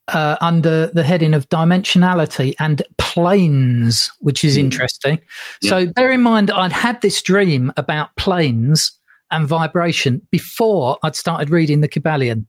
uh, 0.09 0.37
under 0.41 0.89
the 0.89 1.03
heading 1.03 1.35
of 1.35 1.49
dimensionality 1.49 2.55
and 2.59 2.83
planes, 2.99 4.11
which 4.21 4.45
is 4.45 4.57
Mm. 4.57 4.61
interesting. 4.61 5.21
So 5.62 5.87
bear 5.87 6.11
in 6.11 6.23
mind, 6.23 6.51
I'd 6.51 6.73
had 6.73 7.01
this 7.01 7.21
dream 7.23 7.73
about 7.77 8.14
planes 8.16 8.93
and 9.31 9.47
vibration 9.47 10.21
before 10.31 10.99
I'd 11.03 11.16
started 11.16 11.51
reading 11.51 11.81
the 11.81 11.89
Kybalion. 11.89 12.47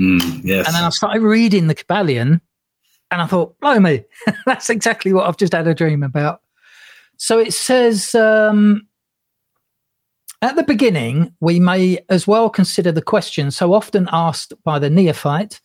Mm, 0.00 0.40
yes. 0.44 0.66
And 0.66 0.74
then 0.76 0.84
I 0.84 0.88
started 0.90 1.22
reading 1.22 1.66
the 1.66 1.74
Kybalion 1.74 2.40
and 3.12 3.20
I 3.20 3.26
thought, 3.26 3.60
blow 3.60 3.78
me, 3.78 4.04
that's 4.46 4.70
exactly 4.70 5.12
what 5.12 5.28
I've 5.28 5.36
just 5.36 5.52
had 5.52 5.68
a 5.68 5.74
dream 5.74 6.02
about. 6.02 6.40
So 7.18 7.38
it 7.38 7.52
says 7.52 8.14
um, 8.14 8.88
at 10.40 10.56
the 10.56 10.64
beginning, 10.64 11.34
we 11.38 11.60
may 11.60 11.98
as 12.08 12.26
well 12.26 12.48
consider 12.48 12.90
the 12.90 13.02
question 13.02 13.50
so 13.50 13.74
often 13.74 14.08
asked 14.10 14.54
by 14.64 14.78
the 14.78 14.90
neophyte 14.90 15.60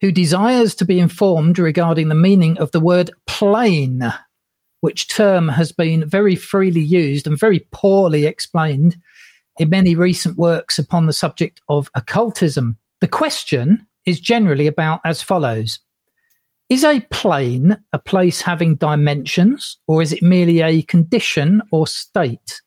who 0.00 0.10
desires 0.10 0.74
to 0.76 0.86
be 0.86 0.98
informed 0.98 1.58
regarding 1.58 2.08
the 2.08 2.14
meaning 2.14 2.56
of 2.56 2.72
the 2.72 2.80
word 2.80 3.10
plane, 3.26 4.02
which 4.80 5.08
term 5.08 5.48
has 5.48 5.72
been 5.72 6.08
very 6.08 6.34
freely 6.34 6.80
used 6.80 7.26
and 7.26 7.38
very 7.38 7.68
poorly 7.72 8.24
explained 8.24 8.96
in 9.58 9.68
many 9.68 9.94
recent 9.94 10.38
works 10.38 10.78
upon 10.78 11.04
the 11.04 11.12
subject 11.12 11.60
of 11.68 11.90
occultism. 11.94 12.78
The 13.02 13.08
question 13.08 13.86
is 14.06 14.18
generally 14.18 14.66
about 14.66 15.02
as 15.04 15.20
follows 15.20 15.78
Is 16.70 16.84
a 16.84 17.00
plane 17.10 17.76
a 17.92 17.98
place 17.98 18.42
having 18.42 18.76
dimensions, 18.76 19.78
or 19.88 20.02
is 20.02 20.12
it 20.12 20.22
merely 20.22 20.62
a 20.62 20.82
condition 20.82 21.62
or 21.72 21.88
state? 21.88 22.62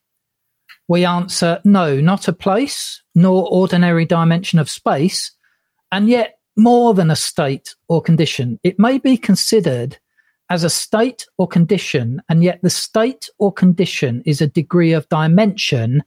We 0.88 1.06
answer 1.06 1.58
no, 1.64 2.02
not 2.02 2.28
a 2.28 2.34
place, 2.34 3.02
nor 3.14 3.48
ordinary 3.50 4.04
dimension 4.04 4.58
of 4.58 4.68
space, 4.68 5.32
and 5.90 6.10
yet 6.10 6.38
more 6.54 6.92
than 6.92 7.10
a 7.10 7.16
state 7.16 7.74
or 7.88 8.02
condition. 8.02 8.60
It 8.62 8.78
may 8.78 8.98
be 8.98 9.16
considered 9.16 9.96
as 10.50 10.64
a 10.64 10.70
state 10.70 11.24
or 11.38 11.48
condition, 11.48 12.20
and 12.28 12.44
yet 12.44 12.60
the 12.62 12.68
state 12.68 13.30
or 13.38 13.54
condition 13.54 14.22
is 14.26 14.42
a 14.42 14.46
degree 14.46 14.92
of 14.92 15.08
dimension 15.08 16.02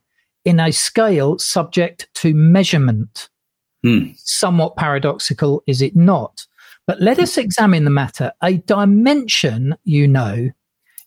in 0.46 0.60
a 0.60 0.72
scale 0.72 1.40
subject 1.40 2.10
to 2.14 2.36
measurement. 2.36 3.30
Hmm. 3.84 4.10
Somewhat 4.18 4.76
paradoxical, 4.76 5.64
is 5.66 5.82
it 5.82 5.96
not? 5.96 6.46
But 6.88 7.02
let 7.02 7.20
us 7.20 7.38
examine 7.38 7.84
the 7.84 7.92
matter. 7.92 8.32
A 8.42 8.58
dimension, 8.58 9.76
you 9.84 10.08
know, 10.08 10.50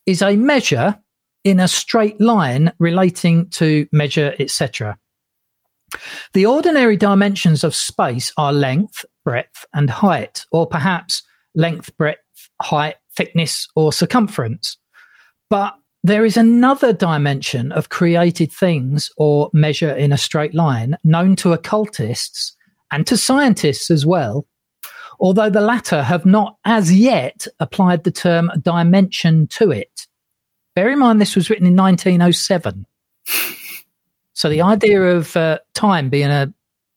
is 0.07 0.22
a 0.22 0.37
measure 0.37 0.99
in 1.43 1.59
a 1.59 1.68
straight 1.68 2.20
line 2.20 2.72
relating 2.78 3.49
to 3.51 3.87
measure, 3.91 4.35
etc. 4.39 4.99
The 6.35 6.47
ordinary 6.47 6.97
dimensions 6.97 7.64
of 7.64 7.74
space 7.74 8.33
are 8.37 8.53
length, 8.53 9.05
breadth, 9.24 9.64
and 9.74 9.91
height, 9.91 10.45
or 10.53 10.66
perhaps 10.66 11.22
length, 11.55 11.97
breadth, 11.97 12.20
height, 12.62 12.97
thickness, 13.16 13.66
or 13.74 13.93
circumference. 13.93 14.76
But 15.49 15.74
there 16.03 16.24
is 16.24 16.37
another 16.37 16.93
dimension 16.93 17.72
of 17.72 17.89
created 17.89 18.53
things 18.53 19.11
or 19.16 19.51
measure 19.53 19.91
in 19.91 20.12
a 20.12 20.18
straight 20.18 20.55
line 20.55 20.97
known 21.05 21.37
to 21.37 21.53
occultists 21.53 22.57
and 22.91 23.07
to 23.07 23.16
scientists 23.16 23.91
as 23.91 24.07
well, 24.07 24.47
although 25.20 25.50
the 25.50 25.60
latter 25.60 26.02
have 26.02 26.26
not 26.26 26.56
as 26.64 26.92
yet 26.92 27.46
applied 27.60 28.04
the 28.04 28.10
term 28.10 28.50
dimension 28.60 29.46
to 29.48 29.70
it. 29.70 30.06
Bear 30.74 30.90
in 30.90 30.98
mind 30.98 31.20
this 31.20 31.36
was 31.36 31.50
written 31.50 31.66
in 31.66 31.76
1907. 31.76 32.86
So 34.32 34.48
the 34.48 34.62
idea 34.62 35.02
of 35.02 35.36
uh, 35.36 35.58
time 35.74 36.08
being 36.08 36.30
a 36.30 36.52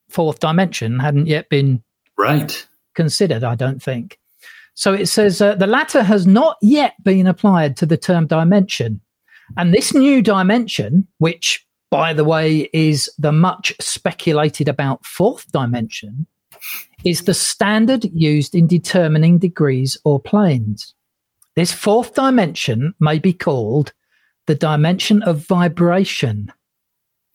fourth 0.10 0.40
dimension 0.40 1.00
hadn't 1.00 1.28
yet 1.28 1.50
been 1.50 1.84
right. 2.18 2.66
considered, 2.96 3.44
I 3.44 3.56
don't 3.56 3.84
think. 3.84 4.18
So 4.76 4.94
it 4.94 5.08
says 5.08 5.42
uh, 5.42 5.56
the 5.56 5.68
latter 5.68 6.04
has 6.04 6.26
not 6.26 6.56
yet 6.62 6.94
been 7.04 7.28
applied 7.28 7.76
to 7.78 7.86
the 7.86 7.98
term 7.98 8.28
dimension. 8.28 9.02
And 9.58 9.74
this 9.74 9.94
new 9.94 10.22
dimension, 10.22 11.08
which, 11.18 11.66
by 11.92 12.14
the 12.14 12.24
way, 12.24 12.70
is 12.72 13.12
the 13.18 13.34
much 13.34 13.74
speculated 13.80 14.70
about 14.70 15.06
fourth 15.06 15.52
dimension, 15.52 16.28
is 17.04 17.24
the 17.24 17.34
standard 17.34 18.06
used 18.14 18.56
in 18.56 18.68
determining 18.68 19.38
degrees 19.38 19.98
or 20.04 20.20
planes. 20.20 20.94
This 21.56 21.72
fourth 21.72 22.16
dimension 22.16 22.94
may 23.00 23.20
be 23.20 23.34
called 23.34 23.94
the 24.48 24.56
dimension 24.56 25.22
of 25.24 25.46
vibration. 25.48 26.52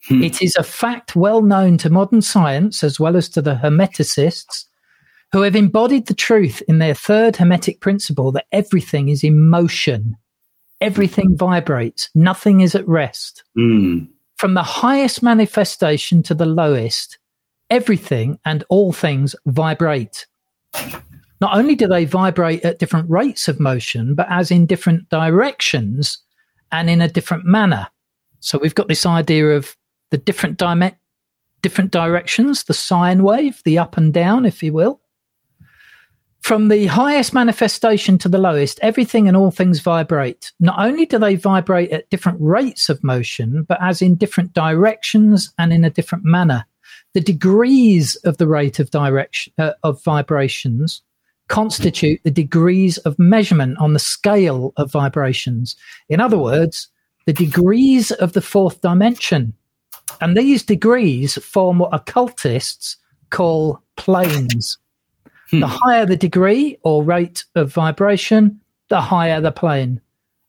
Hmm. 0.07 0.23
It 0.23 0.41
is 0.41 0.55
a 0.55 0.63
fact 0.63 1.15
well 1.15 1.41
known 1.41 1.77
to 1.79 1.89
modern 1.89 2.21
science 2.21 2.83
as 2.83 2.99
well 2.99 3.15
as 3.15 3.29
to 3.29 3.41
the 3.41 3.55
Hermeticists, 3.55 4.65
who 5.31 5.41
have 5.41 5.55
embodied 5.55 6.07
the 6.07 6.13
truth 6.13 6.61
in 6.67 6.79
their 6.79 6.93
third 6.93 7.35
Hermetic 7.35 7.81
principle 7.81 8.31
that 8.31 8.47
everything 8.51 9.09
is 9.09 9.23
in 9.23 9.49
motion, 9.49 10.15
everything 10.81 11.37
vibrates, 11.37 12.09
nothing 12.15 12.61
is 12.61 12.75
at 12.75 12.87
rest. 12.87 13.43
Mm. 13.57 14.07
From 14.37 14.53
the 14.53 14.63
highest 14.63 15.21
manifestation 15.21 16.23
to 16.23 16.33
the 16.33 16.45
lowest, 16.45 17.19
everything 17.69 18.39
and 18.45 18.63
all 18.69 18.91
things 18.91 19.35
vibrate. 19.45 20.25
not 21.41 21.57
only 21.57 21.75
do 21.75 21.87
they 21.87 22.05
vibrate 22.05 22.63
at 22.65 22.79
different 22.79 23.09
rates 23.09 23.47
of 23.47 23.59
motion, 23.59 24.15
but 24.15 24.27
as 24.29 24.51
in 24.51 24.65
different 24.65 25.07
directions 25.09 26.17
and 26.71 26.89
in 26.89 27.01
a 27.01 27.07
different 27.07 27.45
manner. 27.45 27.87
So 28.41 28.57
we've 28.57 28.75
got 28.75 28.87
this 28.87 29.05
idea 29.05 29.55
of 29.55 29.75
the 30.11 30.17
different 30.17 30.57
dim- 30.57 30.95
different 31.61 31.91
directions, 31.91 32.63
the 32.63 32.73
sine 32.73 33.23
wave, 33.23 33.61
the 33.65 33.77
up 33.77 33.97
and 33.97 34.13
down, 34.13 34.45
if 34.45 34.63
you 34.63 34.73
will. 34.73 35.01
From 36.41 36.69
the 36.69 36.87
highest 36.87 37.33
manifestation 37.33 38.17
to 38.19 38.29
the 38.29 38.37
lowest, 38.37 38.79
everything 38.81 39.27
and 39.27 39.35
all 39.35 39.51
things 39.51 39.81
vibrate. 39.81 40.53
Not 40.59 40.79
only 40.79 41.05
do 41.05 41.19
they 41.19 41.35
vibrate 41.35 41.91
at 41.91 42.09
different 42.09 42.39
rates 42.41 42.87
of 42.87 43.03
motion, 43.03 43.63
but 43.63 43.77
as 43.81 44.01
in 44.01 44.15
different 44.15 44.53
directions 44.53 45.53
and 45.57 45.73
in 45.73 45.83
a 45.83 45.89
different 45.89 46.23
manner. 46.23 46.65
The 47.13 47.21
degrees 47.21 48.15
of 48.17 48.37
the 48.37 48.47
rate 48.47 48.79
of 48.79 48.91
direction 48.91 49.53
uh, 49.57 49.73
of 49.83 50.03
vibrations 50.03 51.01
constitute 51.47 52.21
the 52.23 52.31
degrees 52.31 52.97
of 52.99 53.17
measurement 53.17 53.77
on 53.79 53.93
the 53.93 53.99
scale 53.99 54.73
of 54.77 54.91
vibrations. 54.91 55.75
In 56.07 56.21
other 56.21 56.37
words, 56.37 56.87
the 57.25 57.33
degrees 57.33 58.11
of 58.11 58.33
the 58.33 58.41
fourth 58.41 58.81
dimension. 58.81 59.53
And 60.21 60.37
these 60.37 60.63
degrees 60.63 61.35
form 61.43 61.79
what 61.79 61.93
occultists 61.93 62.97
call 63.29 63.81
planes. 63.97 64.77
Hmm. 65.49 65.61
The 65.61 65.67
higher 65.67 66.05
the 66.05 66.15
degree 66.15 66.77
or 66.83 67.03
rate 67.03 67.43
of 67.55 67.73
vibration, 67.73 68.59
the 68.89 69.01
higher 69.01 69.41
the 69.41 69.51
plane, 69.51 70.01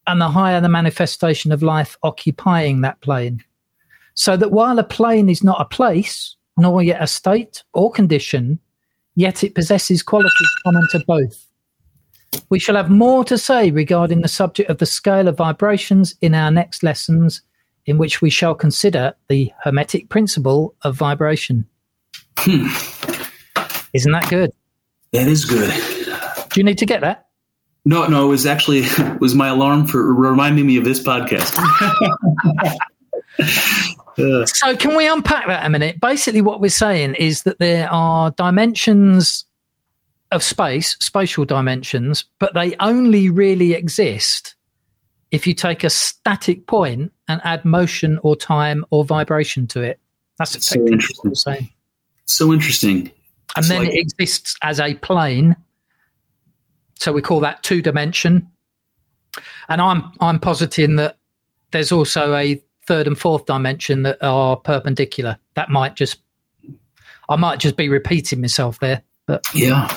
and 0.06 0.20
the 0.20 0.28
higher 0.28 0.60
the 0.60 0.68
manifestation 0.68 1.52
of 1.52 1.62
life 1.62 1.96
occupying 2.02 2.80
that 2.82 3.00
plane. 3.00 3.42
So 4.14 4.36
that 4.36 4.52
while 4.52 4.78
a 4.78 4.84
plane 4.84 5.28
is 5.28 5.44
not 5.44 5.60
a 5.60 5.64
place, 5.64 6.36
nor 6.60 6.82
yet 6.82 7.02
a 7.02 7.06
state 7.06 7.62
or 7.72 7.90
condition, 7.90 8.58
yet 9.14 9.42
it 9.42 9.54
possesses 9.54 10.02
qualities 10.02 10.50
common 10.64 10.86
to 10.90 11.02
both. 11.06 11.46
We 12.48 12.58
shall 12.58 12.76
have 12.76 12.90
more 12.90 13.24
to 13.24 13.36
say 13.36 13.70
regarding 13.70 14.20
the 14.20 14.28
subject 14.28 14.70
of 14.70 14.78
the 14.78 14.86
scale 14.86 15.26
of 15.26 15.36
vibrations 15.36 16.14
in 16.20 16.34
our 16.34 16.50
next 16.50 16.82
lessons, 16.82 17.42
in 17.86 17.98
which 17.98 18.22
we 18.22 18.30
shall 18.30 18.54
consider 18.54 19.14
the 19.28 19.52
Hermetic 19.64 20.08
principle 20.08 20.74
of 20.82 20.94
vibration. 20.96 21.66
Hmm. 22.38 22.68
Isn't 23.92 24.12
that 24.12 24.28
good? 24.28 24.52
That 25.12 25.26
is 25.26 25.44
good. 25.44 25.72
Do 26.50 26.60
you 26.60 26.64
need 26.64 26.78
to 26.78 26.86
get 26.86 27.00
that? 27.00 27.26
No, 27.84 28.06
no, 28.06 28.26
it 28.26 28.28
was 28.28 28.46
actually 28.46 28.78
it 28.84 29.20
was 29.20 29.34
my 29.34 29.48
alarm 29.48 29.86
for 29.86 30.14
reminding 30.14 30.66
me 30.66 30.76
of 30.76 30.84
this 30.84 31.02
podcast. 31.02 31.56
So, 33.38 34.76
can 34.76 34.96
we 34.96 35.08
unpack 35.08 35.46
that 35.46 35.64
a 35.64 35.70
minute? 35.70 36.00
Basically, 36.00 36.42
what 36.42 36.60
we're 36.60 36.68
saying 36.68 37.14
is 37.14 37.44
that 37.44 37.58
there 37.58 37.90
are 37.90 38.32
dimensions 38.32 39.46
of 40.30 40.42
space, 40.42 40.96
spatial 41.00 41.44
dimensions, 41.44 42.24
but 42.38 42.54
they 42.54 42.76
only 42.80 43.30
really 43.30 43.72
exist 43.72 44.54
if 45.30 45.46
you 45.46 45.54
take 45.54 45.84
a 45.84 45.90
static 45.90 46.66
point 46.66 47.12
and 47.28 47.40
add 47.44 47.64
motion 47.64 48.18
or 48.22 48.36
time 48.36 48.84
or 48.90 49.04
vibration 49.04 49.66
to 49.68 49.80
it. 49.80 50.00
That's 50.38 50.66
so 50.66 50.86
interesting. 50.86 51.68
So 52.26 52.52
interesting. 52.52 53.10
And 53.56 53.66
then 53.66 53.84
like- 53.84 53.94
it 53.94 53.98
exists 53.98 54.56
as 54.62 54.80
a 54.80 54.94
plane. 54.94 55.56
So 56.98 57.12
we 57.12 57.22
call 57.22 57.40
that 57.40 57.62
two 57.62 57.82
dimension. 57.82 58.48
And 59.68 59.80
I'm 59.80 60.12
I'm 60.20 60.40
positing 60.40 60.96
that 60.96 61.16
there's 61.70 61.92
also 61.92 62.34
a 62.34 62.62
third 62.90 63.06
and 63.06 63.16
fourth 63.16 63.46
dimension 63.46 64.02
that 64.02 64.18
are 64.20 64.56
perpendicular. 64.56 65.38
That 65.54 65.70
might 65.70 65.94
just 65.94 66.18
I 67.28 67.36
might 67.36 67.60
just 67.60 67.76
be 67.76 67.88
repeating 67.88 68.40
myself 68.40 68.80
there. 68.80 69.02
But 69.28 69.44
yeah, 69.54 69.96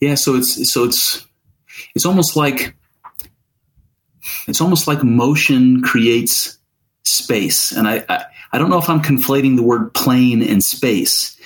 yeah. 0.00 0.14
So 0.14 0.36
it's 0.36 0.72
so 0.72 0.84
it's 0.84 1.26
it's 1.96 2.06
almost 2.06 2.36
like 2.36 2.76
it's 4.46 4.60
almost 4.60 4.86
like 4.86 5.02
motion 5.02 5.82
creates 5.82 6.56
space, 7.02 7.72
and 7.72 7.88
I 7.88 8.04
I, 8.08 8.24
I 8.52 8.58
don't 8.58 8.70
know 8.70 8.78
if 8.78 8.88
I'm 8.88 9.02
conflating 9.02 9.56
the 9.56 9.64
word 9.64 9.92
plane 9.94 10.40
and 10.40 10.62
space, 10.62 11.36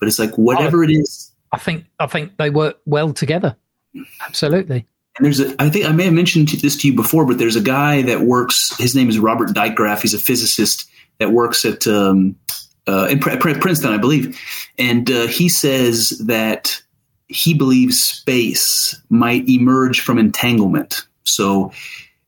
but 0.00 0.08
it's 0.08 0.18
like 0.18 0.36
whatever 0.36 0.82
it 0.82 0.90
is. 0.90 1.30
I 1.52 1.58
think 1.58 1.84
I 2.00 2.08
think 2.08 2.38
they 2.38 2.50
work 2.50 2.78
well 2.86 3.12
together. 3.12 3.56
Absolutely. 4.26 4.88
And 5.20 5.26
there's 5.26 5.40
a, 5.40 5.54
I 5.62 5.68
think 5.68 5.84
I 5.84 5.92
may 5.92 6.04
have 6.04 6.14
mentioned 6.14 6.48
this 6.48 6.76
to 6.78 6.88
you 6.88 6.96
before, 6.96 7.26
but 7.26 7.36
there's 7.36 7.54
a 7.54 7.60
guy 7.60 8.00
that 8.02 8.22
works. 8.22 8.74
His 8.78 8.96
name 8.96 9.10
is 9.10 9.18
Robert 9.18 9.50
Dijkgraaf. 9.50 10.00
He's 10.00 10.14
a 10.14 10.18
physicist 10.18 10.88
that 11.18 11.30
works 11.30 11.66
at 11.66 11.86
um, 11.86 12.36
uh, 12.88 13.06
in 13.10 13.20
Princeton, 13.20 13.92
I 13.92 13.98
believe, 13.98 14.40
and 14.78 15.10
uh, 15.10 15.26
he 15.26 15.50
says 15.50 16.22
that 16.24 16.80
he 17.28 17.52
believes 17.52 18.02
space 18.02 18.98
might 19.10 19.46
emerge 19.46 20.00
from 20.00 20.16
entanglement. 20.16 21.06
So, 21.24 21.70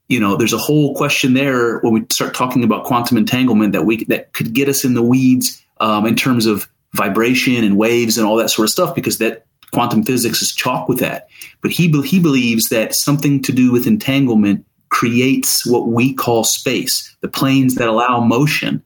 you 0.08 0.20
know, 0.20 0.36
there's 0.36 0.52
a 0.52 0.58
whole 0.58 0.94
question 0.94 1.32
there 1.32 1.78
when 1.78 1.94
we 1.94 2.04
start 2.12 2.34
talking 2.34 2.62
about 2.62 2.84
quantum 2.84 3.16
entanglement 3.16 3.72
that 3.72 3.86
we 3.86 4.04
that 4.04 4.34
could 4.34 4.52
get 4.52 4.68
us 4.68 4.84
in 4.84 4.92
the 4.92 5.02
weeds 5.02 5.64
um, 5.80 6.04
in 6.04 6.14
terms 6.14 6.44
of 6.44 6.68
vibration 6.92 7.64
and 7.64 7.78
waves 7.78 8.18
and 8.18 8.26
all 8.26 8.36
that 8.36 8.50
sort 8.50 8.66
of 8.66 8.70
stuff 8.70 8.94
because 8.94 9.16
that 9.16 9.46
quantum 9.72 10.02
physics 10.02 10.42
is 10.42 10.52
chalk 10.52 10.88
with 10.88 10.98
that. 11.00 11.28
But 11.60 11.70
he 11.70 11.88
he 12.02 12.20
believes 12.20 12.68
that 12.68 12.94
something 12.94 13.42
to 13.42 13.52
do 13.52 13.72
with 13.72 13.86
entanglement 13.86 14.64
creates 14.90 15.66
what 15.66 15.88
we 15.88 16.12
call 16.12 16.44
space, 16.44 17.16
the 17.20 17.28
planes 17.28 17.76
that 17.76 17.88
allow 17.88 18.20
motion, 18.20 18.82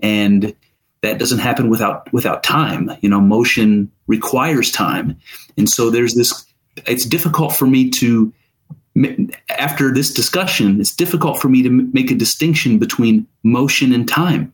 and 0.00 0.54
that 1.02 1.18
doesn't 1.18 1.38
happen 1.38 1.68
without 1.70 2.12
without 2.12 2.42
time. 2.42 2.90
You 3.00 3.08
know, 3.08 3.20
motion 3.20 3.90
requires 4.06 4.70
time, 4.70 5.16
and 5.56 5.68
so 5.68 5.90
there's 5.90 6.14
this. 6.14 6.44
It's 6.86 7.04
difficult 7.04 7.54
for 7.54 7.66
me 7.66 7.88
to 7.90 8.32
after 9.48 9.92
this 9.92 10.12
discussion, 10.12 10.80
it's 10.80 10.94
difficult 10.94 11.40
for 11.40 11.48
me 11.48 11.62
to 11.62 11.70
make 11.70 12.10
a 12.10 12.14
distinction 12.14 12.78
between 12.78 13.26
motion 13.42 13.92
and 13.92 14.08
time. 14.08 14.52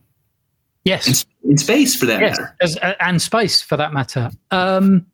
Yes, 0.83 1.25
in 1.43 1.57
space 1.57 1.95
for 1.95 2.07
that 2.07 2.21
yes, 2.21 2.39
matter, 2.39 2.55
as, 2.59 2.77
uh, 2.77 2.93
and 2.99 3.21
space 3.21 3.61
for 3.61 3.77
that 3.77 3.93
matter. 3.93 4.31
Um, 4.49 5.05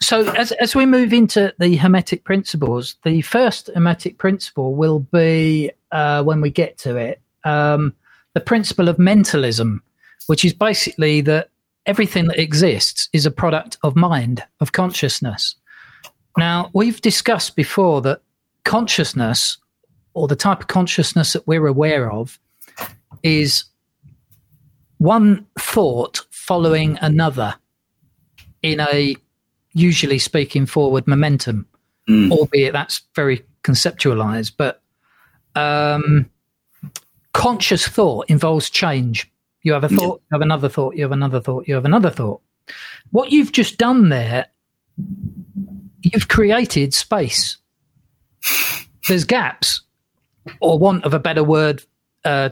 so 0.00 0.28
as 0.32 0.52
as 0.52 0.74
we 0.74 0.86
move 0.86 1.12
into 1.12 1.52
the 1.58 1.76
hermetic 1.76 2.24
principles, 2.24 2.96
the 3.04 3.22
first 3.22 3.70
hermetic 3.74 4.18
principle 4.18 4.74
will 4.74 5.00
be 5.00 5.70
uh, 5.92 6.22
when 6.22 6.40
we 6.40 6.50
get 6.50 6.78
to 6.78 6.96
it, 6.96 7.20
um, 7.44 7.94
the 8.34 8.40
principle 8.40 8.88
of 8.88 8.98
mentalism, 8.98 9.82
which 10.26 10.44
is 10.44 10.54
basically 10.54 11.20
that 11.22 11.50
everything 11.86 12.26
that 12.28 12.38
exists 12.38 13.08
is 13.12 13.26
a 13.26 13.30
product 13.30 13.78
of 13.82 13.96
mind, 13.96 14.44
of 14.60 14.72
consciousness. 14.72 15.56
Now 16.36 16.70
we've 16.72 17.00
discussed 17.00 17.56
before 17.56 18.00
that 18.02 18.22
consciousness, 18.64 19.58
or 20.14 20.28
the 20.28 20.36
type 20.36 20.60
of 20.60 20.68
consciousness 20.68 21.32
that 21.32 21.46
we're 21.46 21.66
aware 21.66 22.12
of, 22.12 22.38
is 23.22 23.64
one 24.98 25.46
thought 25.58 26.24
following 26.30 26.98
another 27.00 27.54
in 28.62 28.80
a 28.80 29.16
usually 29.78 30.18
speaking 30.18 30.66
forward 30.66 31.06
momentum, 31.06 31.66
mm. 32.08 32.30
albeit 32.32 32.72
that's 32.72 33.02
very 33.14 33.44
conceptualized. 33.62 34.52
But 34.56 34.82
um, 35.54 36.28
conscious 37.32 37.86
thought 37.86 38.28
involves 38.28 38.70
change. 38.70 39.30
You 39.62 39.72
have 39.72 39.84
a 39.84 39.88
thought, 39.88 40.22
you 40.22 40.34
have 40.34 40.40
another 40.40 40.68
thought, 40.68 40.96
you 40.96 41.02
have 41.02 41.12
another 41.12 41.40
thought, 41.40 41.68
you 41.68 41.74
have 41.74 41.84
another 41.84 42.10
thought. 42.10 42.40
What 43.10 43.32
you've 43.32 43.52
just 43.52 43.76
done 43.78 44.08
there, 44.08 44.46
you've 46.02 46.28
created 46.28 46.94
space. 46.94 47.58
There's 49.08 49.24
gaps, 49.24 49.82
or 50.60 50.78
want 50.78 51.04
of 51.04 51.12
a 51.12 51.18
better 51.18 51.42
word, 51.42 51.82
uh, 52.24 52.50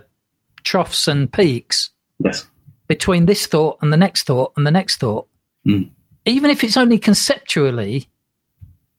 troughs 0.65 1.07
and 1.07 1.33
peaks. 1.33 1.91
Yes. 2.19 2.47
Between 2.89 3.27
this 3.27 3.47
thought 3.47 3.79
and 3.83 3.93
the 3.93 3.97
next 3.97 4.25
thought 4.25 4.53
and 4.57 4.67
the 4.67 4.71
next 4.71 4.97
thought. 4.97 5.27
Mm 5.67 5.91
even 6.27 6.51
if 6.51 6.63
it's 6.63 6.77
only 6.77 6.99
conceptually, 6.99 8.09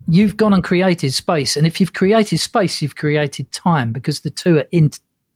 you've 0.08 0.38
gone 0.38 0.54
and 0.54 0.64
created 0.64 1.14
space. 1.14 1.58
And 1.58 1.68
if 1.68 1.80
you've 1.80 1.94
created 1.94 2.40
space, 2.40 2.82
you've 2.82 2.96
created 2.96 3.52
time 3.52 3.92
because 3.92 4.22
the 4.22 4.30
two 4.30 4.58
are 4.58 4.68
in, 4.72 4.92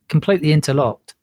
completely 0.08 0.52
interlocked. 0.52 1.14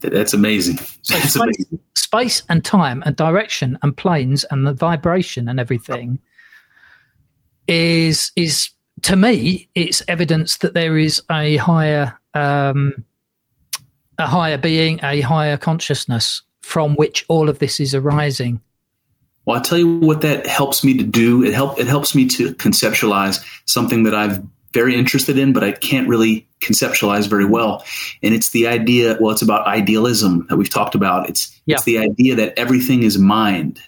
That's 0.00 0.34
amazing. 0.34 0.78
So 1.02 1.14
That's 1.14 1.34
space, 1.34 1.42
amazing. 1.42 1.80
space 1.94 2.42
and 2.48 2.64
time 2.64 3.02
and 3.06 3.16
direction 3.16 3.78
and 3.82 3.96
planes 3.96 4.44
and 4.44 4.66
the 4.66 4.74
vibration 4.74 5.48
and 5.48 5.58
everything 5.58 6.18
is 7.66 8.30
is 8.36 8.70
to 9.02 9.16
me 9.16 9.68
it's 9.74 10.00
evidence 10.06 10.58
that 10.58 10.74
there 10.74 10.96
is 10.96 11.20
a 11.30 11.56
higher 11.56 12.16
um, 12.34 13.04
a 14.18 14.26
higher 14.26 14.58
being, 14.58 15.00
a 15.02 15.20
higher 15.20 15.56
consciousness 15.56 16.42
from 16.60 16.94
which 16.94 17.24
all 17.28 17.48
of 17.48 17.58
this 17.58 17.80
is 17.80 17.94
arising. 17.94 18.60
Well, 19.46 19.56
I'll 19.56 19.62
tell 19.62 19.78
you 19.78 19.98
what 19.98 20.20
that 20.22 20.46
helps 20.46 20.84
me 20.84 20.96
to 20.98 21.04
do. 21.04 21.44
It 21.44 21.54
help 21.54 21.78
it 21.78 21.86
helps 21.86 22.14
me 22.14 22.26
to 22.26 22.52
conceptualize 22.56 23.42
something 23.64 24.02
that 24.02 24.14
I'm 24.14 24.50
very 24.72 24.94
interested 24.94 25.38
in, 25.38 25.52
but 25.52 25.64
I 25.64 25.72
can't 25.72 26.08
really 26.08 26.46
conceptualize 26.60 27.28
very 27.28 27.46
well. 27.46 27.84
And 28.22 28.34
it's 28.34 28.50
the 28.50 28.66
idea. 28.66 29.16
Well, 29.20 29.32
it's 29.32 29.42
about 29.42 29.66
idealism 29.66 30.46
that 30.48 30.56
we've 30.56 30.68
talked 30.68 30.94
about. 30.94 31.30
It's 31.30 31.58
yeah. 31.64 31.76
it's 31.76 31.84
the 31.84 31.98
idea 31.98 32.34
that 32.34 32.58
everything 32.58 33.04
is 33.04 33.18
mind. 33.18 33.80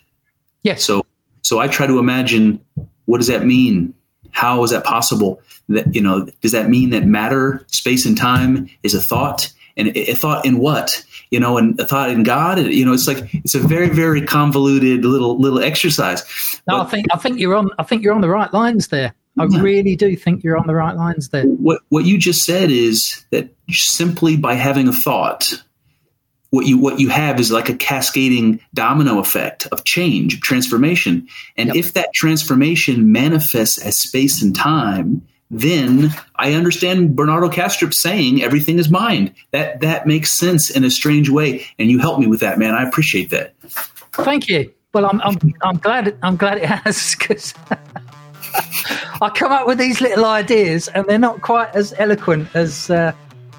Yes. 0.62 0.84
So 0.84 1.04
so 1.42 1.58
I 1.58 1.66
try 1.66 1.86
to 1.86 1.98
imagine 1.98 2.64
what 3.06 3.18
does 3.18 3.26
that 3.26 3.44
mean? 3.44 3.94
How 4.30 4.62
is 4.62 4.70
that 4.70 4.84
possible? 4.84 5.42
That 5.68 5.94
you 5.94 6.00
know, 6.00 6.28
does 6.40 6.52
that 6.52 6.70
mean 6.70 6.90
that 6.90 7.04
matter, 7.04 7.64
space, 7.66 8.06
and 8.06 8.16
time 8.16 8.70
is 8.82 8.94
a 8.94 9.00
thought? 9.00 9.52
And 9.78 9.96
a 9.96 10.14
thought 10.14 10.44
in 10.44 10.58
what? 10.58 11.04
You 11.30 11.40
know, 11.40 11.56
and 11.56 11.78
a 11.78 11.86
thought 11.86 12.10
in 12.10 12.24
God. 12.24 12.58
You 12.58 12.84
know, 12.84 12.92
it's 12.92 13.06
like 13.06 13.32
it's 13.32 13.54
a 13.54 13.60
very, 13.60 13.88
very 13.88 14.20
convoluted 14.20 15.04
little 15.04 15.38
little 15.38 15.62
exercise. 15.62 16.22
No, 16.66 16.78
but, 16.78 16.86
I 16.86 16.90
think 16.90 17.06
I 17.12 17.16
think 17.16 17.38
you're 17.38 17.54
on. 17.54 17.70
I 17.78 17.84
think 17.84 18.02
you're 18.02 18.14
on 18.14 18.20
the 18.20 18.28
right 18.28 18.52
lines 18.52 18.88
there. 18.88 19.14
I 19.38 19.44
really 19.44 19.94
do 19.94 20.16
think 20.16 20.42
you're 20.42 20.58
on 20.58 20.66
the 20.66 20.74
right 20.74 20.96
lines 20.96 21.28
there. 21.28 21.44
What 21.44 21.80
what 21.90 22.04
you 22.04 22.18
just 22.18 22.42
said 22.42 22.70
is 22.70 23.24
that 23.30 23.48
simply 23.70 24.36
by 24.36 24.54
having 24.54 24.88
a 24.88 24.92
thought, 24.92 25.62
what 26.50 26.66
you 26.66 26.78
what 26.78 26.98
you 26.98 27.08
have 27.08 27.38
is 27.38 27.52
like 27.52 27.68
a 27.68 27.74
cascading 27.74 28.60
domino 28.74 29.18
effect 29.18 29.66
of 29.66 29.84
change, 29.84 30.40
transformation. 30.40 31.28
And 31.56 31.68
yep. 31.68 31.76
if 31.76 31.92
that 31.92 32.12
transformation 32.14 33.12
manifests 33.12 33.78
as 33.78 33.98
space 33.98 34.42
and 34.42 34.54
time, 34.54 35.26
then 35.50 36.12
I 36.36 36.52
understand 36.52 37.16
Bernardo 37.16 37.48
Kastrup 37.48 37.94
saying 37.94 38.42
everything 38.42 38.78
is 38.78 38.90
mind. 38.90 39.34
That 39.52 39.80
that 39.80 40.06
makes 40.06 40.30
sense 40.30 40.70
in 40.70 40.84
a 40.84 40.90
strange 40.90 41.30
way, 41.30 41.66
and 41.78 41.90
you 41.90 41.98
help 41.98 42.18
me 42.18 42.26
with 42.26 42.40
that, 42.40 42.58
man. 42.58 42.74
I 42.74 42.86
appreciate 42.86 43.30
that. 43.30 43.54
Thank 44.12 44.48
you. 44.48 44.72
Well, 44.92 45.06
I'm 45.06 45.20
I'm, 45.22 45.38
I'm 45.62 45.78
glad 45.78 46.16
I'm 46.22 46.36
glad 46.36 46.58
it 46.58 46.66
has 46.66 47.14
because 47.18 47.54
I 49.22 49.30
come 49.30 49.52
up 49.52 49.66
with 49.66 49.78
these 49.78 50.00
little 50.00 50.24
ideas, 50.24 50.88
and 50.88 51.06
they're 51.06 51.18
not 51.18 51.42
quite 51.42 51.74
as 51.74 51.94
eloquent 51.98 52.48
as. 52.54 52.90
Uh, 52.90 53.12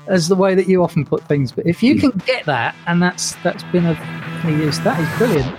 as 0.08 0.28
the 0.28 0.36
way 0.36 0.56
that 0.56 0.68
you 0.68 0.84
often 0.84 1.06
put 1.06 1.24
things. 1.28 1.52
But 1.52 1.68
if 1.68 1.84
you 1.84 1.96
can 2.00 2.10
get 2.26 2.44
that, 2.46 2.76
and 2.88 3.00
that's 3.00 3.36
that's 3.44 3.62
been 3.66 3.86
any 3.86 4.56
use, 4.64 4.80
that 4.80 5.00
is 5.00 5.18
brilliant. 5.20 5.56